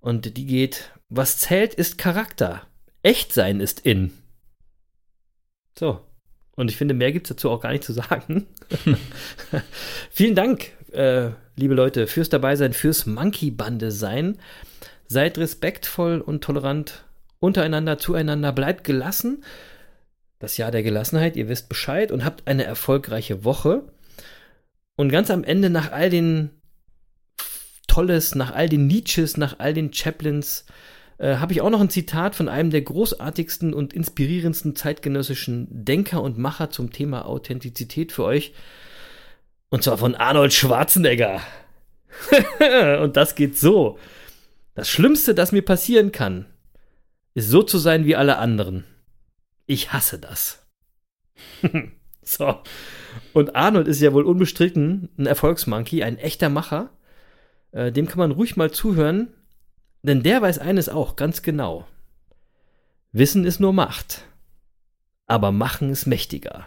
Und 0.00 0.36
die 0.36 0.46
geht, 0.46 0.92
was 1.08 1.38
zählt, 1.38 1.74
ist 1.74 1.98
Charakter. 1.98 2.62
Echtsein 3.02 3.60
ist 3.60 3.80
in. 3.80 4.12
So. 5.78 6.00
Und 6.56 6.70
ich 6.70 6.76
finde, 6.76 6.94
mehr 6.94 7.12
gibt 7.12 7.26
es 7.26 7.36
dazu 7.36 7.50
auch 7.50 7.60
gar 7.60 7.70
nicht 7.70 7.84
zu 7.84 7.92
sagen. 7.92 8.46
Vielen 10.10 10.34
Dank, 10.34 10.72
äh, 10.92 11.30
liebe 11.54 11.74
Leute, 11.74 12.06
fürs 12.06 12.30
Dabeisein, 12.30 12.72
fürs 12.72 13.06
Monkey-Bande 13.06 13.90
sein. 13.90 14.38
Seid 15.06 15.38
respektvoll 15.38 16.20
und 16.20 16.42
tolerant 16.42 17.04
untereinander, 17.38 17.98
zueinander, 17.98 18.52
bleibt 18.52 18.84
gelassen. 18.84 19.44
Das 20.38 20.56
Jahr 20.56 20.70
der 20.70 20.82
Gelassenheit, 20.82 21.36
ihr 21.36 21.48
wisst 21.48 21.68
Bescheid 21.68 22.10
und 22.10 22.24
habt 22.24 22.48
eine 22.48 22.64
erfolgreiche 22.64 23.44
Woche. 23.44 23.84
Und 24.96 25.10
ganz 25.10 25.30
am 25.30 25.44
Ende, 25.44 25.68
nach 25.68 25.92
all 25.92 26.08
den 26.08 26.50
Tolles, 27.86 28.34
nach 28.34 28.54
all 28.54 28.68
den 28.68 28.86
Nietzsches, 28.86 29.36
nach 29.36 29.58
all 29.58 29.74
den 29.74 29.92
Chaplins, 29.92 30.64
äh, 31.18 31.36
habe 31.36 31.52
ich 31.52 31.60
auch 31.60 31.70
noch 31.70 31.80
ein 31.80 31.90
Zitat 31.90 32.34
von 32.34 32.48
einem 32.48 32.70
der 32.70 32.82
großartigsten 32.82 33.72
und 33.72 33.92
inspirierendsten 33.92 34.76
zeitgenössischen 34.76 35.66
Denker 35.70 36.22
und 36.22 36.38
Macher 36.38 36.70
zum 36.70 36.92
Thema 36.92 37.26
Authentizität 37.26 38.12
für 38.12 38.24
euch. 38.24 38.52
Und 39.70 39.82
zwar 39.82 39.98
von 39.98 40.14
Arnold 40.14 40.52
Schwarzenegger. 40.52 41.40
und 43.02 43.16
das 43.16 43.34
geht 43.34 43.58
so. 43.58 43.98
Das 44.74 44.88
Schlimmste, 44.88 45.34
das 45.34 45.52
mir 45.52 45.62
passieren 45.62 46.12
kann, 46.12 46.46
ist 47.34 47.48
so 47.48 47.62
zu 47.62 47.78
sein 47.78 48.04
wie 48.04 48.16
alle 48.16 48.38
anderen. 48.38 48.84
Ich 49.66 49.92
hasse 49.92 50.18
das. 50.18 50.66
so. 52.22 52.60
Und 53.32 53.56
Arnold 53.56 53.88
ist 53.88 54.00
ja 54.00 54.12
wohl 54.12 54.24
unbestritten 54.24 55.08
ein 55.18 55.26
Erfolgsmonkey, 55.26 56.02
ein 56.02 56.18
echter 56.18 56.50
Macher. 56.50 56.90
Äh, 57.72 57.90
dem 57.90 58.06
kann 58.06 58.18
man 58.18 58.32
ruhig 58.32 58.56
mal 58.56 58.70
zuhören, 58.70 59.28
denn 60.06 60.22
der 60.22 60.40
weiß 60.40 60.58
eines 60.58 60.88
auch 60.88 61.16
ganz 61.16 61.42
genau. 61.42 61.86
Wissen 63.12 63.44
ist 63.44 63.60
nur 63.60 63.72
Macht, 63.72 64.22
aber 65.26 65.52
Machen 65.52 65.90
ist 65.90 66.06
mächtiger. 66.06 66.66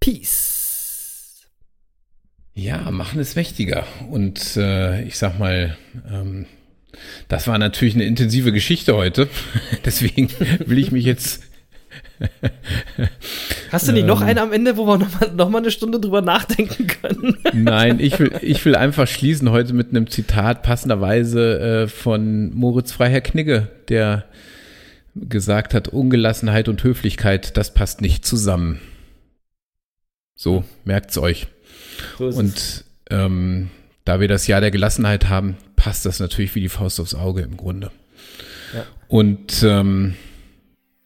Peace. 0.00 1.46
Ja, 2.54 2.90
machen 2.90 3.20
ist 3.20 3.36
mächtiger. 3.36 3.86
Und 4.10 4.56
äh, 4.56 5.02
ich 5.02 5.18
sag 5.18 5.38
mal, 5.38 5.76
ähm, 6.08 6.46
das 7.28 7.48
war 7.48 7.58
natürlich 7.58 7.94
eine 7.94 8.04
intensive 8.04 8.52
Geschichte 8.52 8.96
heute. 8.96 9.28
Deswegen 9.84 10.30
will 10.66 10.78
ich 10.78 10.92
mich 10.92 11.04
jetzt. 11.04 11.42
Hast 13.74 13.88
du 13.88 13.92
nicht 13.92 14.06
noch 14.06 14.20
einen 14.20 14.38
am 14.38 14.52
Ende, 14.52 14.76
wo 14.76 14.86
wir 14.86 14.98
noch 14.98 15.20
mal, 15.20 15.30
noch 15.32 15.48
mal 15.48 15.58
eine 15.58 15.72
Stunde 15.72 15.98
drüber 15.98 16.22
nachdenken 16.22 16.86
können? 16.86 17.38
Nein, 17.52 17.98
ich 17.98 18.18
will, 18.20 18.32
ich 18.40 18.64
will 18.64 18.76
einfach 18.76 19.08
schließen 19.08 19.50
heute 19.50 19.72
mit 19.72 19.90
einem 19.90 20.08
Zitat 20.08 20.62
passenderweise 20.62 21.58
äh, 21.58 21.88
von 21.88 22.54
Moritz 22.54 22.92
Freiherr 22.92 23.20
Knigge, 23.20 23.68
der 23.88 24.26
gesagt 25.16 25.74
hat, 25.74 25.88
Ungelassenheit 25.88 26.68
und 26.68 26.84
Höflichkeit, 26.84 27.56
das 27.56 27.74
passt 27.74 28.00
nicht 28.00 28.24
zusammen. 28.24 28.80
So, 30.36 30.64
merkt's 30.84 31.18
euch. 31.18 31.48
So. 32.18 32.26
Und 32.26 32.84
ähm, 33.10 33.70
da 34.04 34.20
wir 34.20 34.28
das 34.28 34.46
Jahr 34.46 34.60
der 34.60 34.70
Gelassenheit 34.70 35.28
haben, 35.28 35.56
passt 35.74 36.06
das 36.06 36.20
natürlich 36.20 36.54
wie 36.54 36.60
die 36.60 36.68
Faust 36.68 37.00
aufs 37.00 37.14
Auge 37.14 37.42
im 37.42 37.56
Grunde. 37.56 37.90
Ja. 38.72 38.84
Und 39.08 39.64
ähm, 39.64 40.14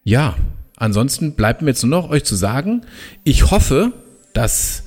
ja, 0.03 0.35
ansonsten 0.79 1.33
bleibt 1.33 1.61
mir 1.61 1.69
jetzt 1.69 1.83
nur 1.83 2.01
noch 2.01 2.09
euch 2.09 2.23
zu 2.23 2.35
sagen, 2.35 2.81
ich 3.23 3.51
hoffe, 3.51 3.93
das 4.33 4.83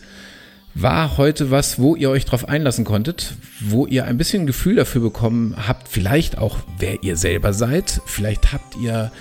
war 0.75 1.19
heute 1.19 1.51
was, 1.51 1.79
wo 1.79 1.95
ihr 1.95 2.11
euch 2.11 2.25
drauf 2.25 2.49
einlassen 2.49 2.85
konntet, 2.85 3.35
wo 3.61 3.87
ihr 3.87 4.07
ein 4.07 4.17
bisschen 4.17 4.47
Gefühl 4.47 4.77
dafür 4.77 5.03
bekommen 5.03 5.55
habt, 5.69 5.89
vielleicht 5.89 6.39
auch, 6.39 6.59
wer 6.79 7.03
ihr 7.03 7.17
selber 7.17 7.53
seid. 7.53 8.01
Vielleicht 8.07 8.53
habt 8.53 8.77
ihr 8.83 9.13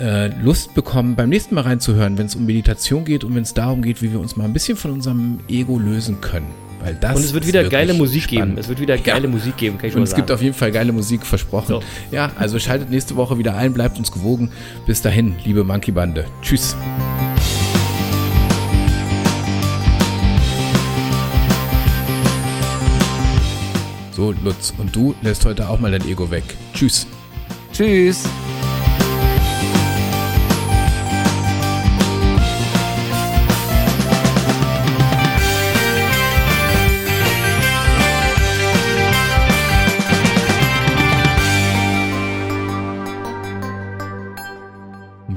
äh, 0.00 0.28
Lust 0.42 0.74
bekommen, 0.74 1.16
beim 1.16 1.28
nächsten 1.28 1.54
Mal 1.54 1.62
reinzuhören, 1.62 2.18
wenn 2.18 2.26
es 2.26 2.34
um 2.34 2.46
Meditation 2.46 3.04
geht 3.04 3.24
und 3.24 3.34
wenn 3.34 3.42
es 3.42 3.54
darum 3.54 3.82
geht, 3.82 4.02
wie 4.02 4.12
wir 4.12 4.20
uns 4.20 4.36
mal 4.36 4.44
ein 4.44 4.52
bisschen 4.52 4.76
von 4.76 4.90
unserem 4.90 5.40
Ego 5.48 5.78
lösen 5.78 6.20
können. 6.20 6.67
Weil 6.80 6.94
das 6.94 7.16
Und 7.16 7.24
es 7.24 7.34
wird 7.34 7.46
wieder 7.46 7.64
geile 7.68 7.92
Musik 7.94 8.24
spannend. 8.24 8.46
geben. 8.50 8.58
Es 8.58 8.68
wird 8.68 8.80
wieder 8.80 8.96
geile 8.98 9.24
Ja. 9.24 9.30
Musik 9.30 9.56
geben, 9.56 9.78
kann 9.78 9.88
ich 9.90 9.96
Und 9.96 10.02
es 10.04 10.10
sagen. 10.10 10.22
gibt 10.22 10.30
auf 10.30 10.40
jeden 10.42 10.54
Fall 10.54 10.70
geile 10.70 10.92
Musik 10.92 11.26
versprochen. 11.26 11.66
So. 11.68 11.82
Ja, 12.12 12.30
also 12.38 12.58
schaltet 12.58 12.90
nächste 12.90 13.16
Woche 13.16 13.36
wieder 13.38 13.56
ein, 13.56 13.72
bleibt 13.74 13.98
uns 13.98 14.12
gewogen. 14.12 14.50
Bis 14.86 15.02
dahin, 15.02 15.34
liebe 15.44 15.64
Monkey 15.64 15.90
Bande. 15.90 16.24
Tschüss. 16.42 16.76
So, 24.12 24.32
Lutz, 24.42 24.72
und 24.78 24.94
du 24.94 25.14
lässt 25.22 25.44
heute 25.44 25.68
auch 25.68 25.78
mal 25.78 25.92
dein 25.92 26.06
Ego 26.08 26.30
weg. 26.30 26.42
Tschüss. 26.74 27.06
Tschüss. 27.72 28.24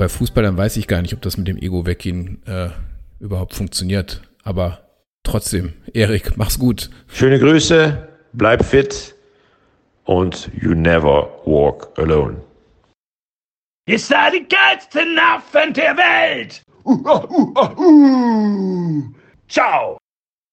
Bei 0.02 0.10
Fußballern 0.10 0.58
weiß 0.58 0.78
ich 0.78 0.88
gar 0.88 1.04
nicht, 1.04 1.14
ob 1.14 1.22
das 1.22 1.38
mit 1.38 1.48
dem 1.48 1.58
Ego 1.58 1.86
weggehen 1.86 2.42
äh, 2.48 2.70
überhaupt 3.20 3.54
funktioniert. 3.54 4.24
Aber 4.44 4.80
trotzdem, 5.22 5.74
Erik, 5.94 6.38
mach's 6.38 6.58
gut. 6.58 6.90
Schöne 7.06 7.38
Grüße, 7.38 8.10
bleib 8.34 8.66
fit 8.66 9.14
und 10.06 10.50
you 10.60 10.74
never 10.74 11.30
walk 11.46 11.92
alone. 12.00 12.42
Ihr 13.86 14.00
seid 14.00 14.34
die 14.34 14.48
geilsten 14.48 15.20
Affen 15.20 15.72
der 15.72 15.96
Welt! 15.96 16.64
Uh, 16.84 16.94
uh, 16.94 17.54
uh, 17.56 17.80
uh. 17.80 19.04
Ciao! 19.48 20.01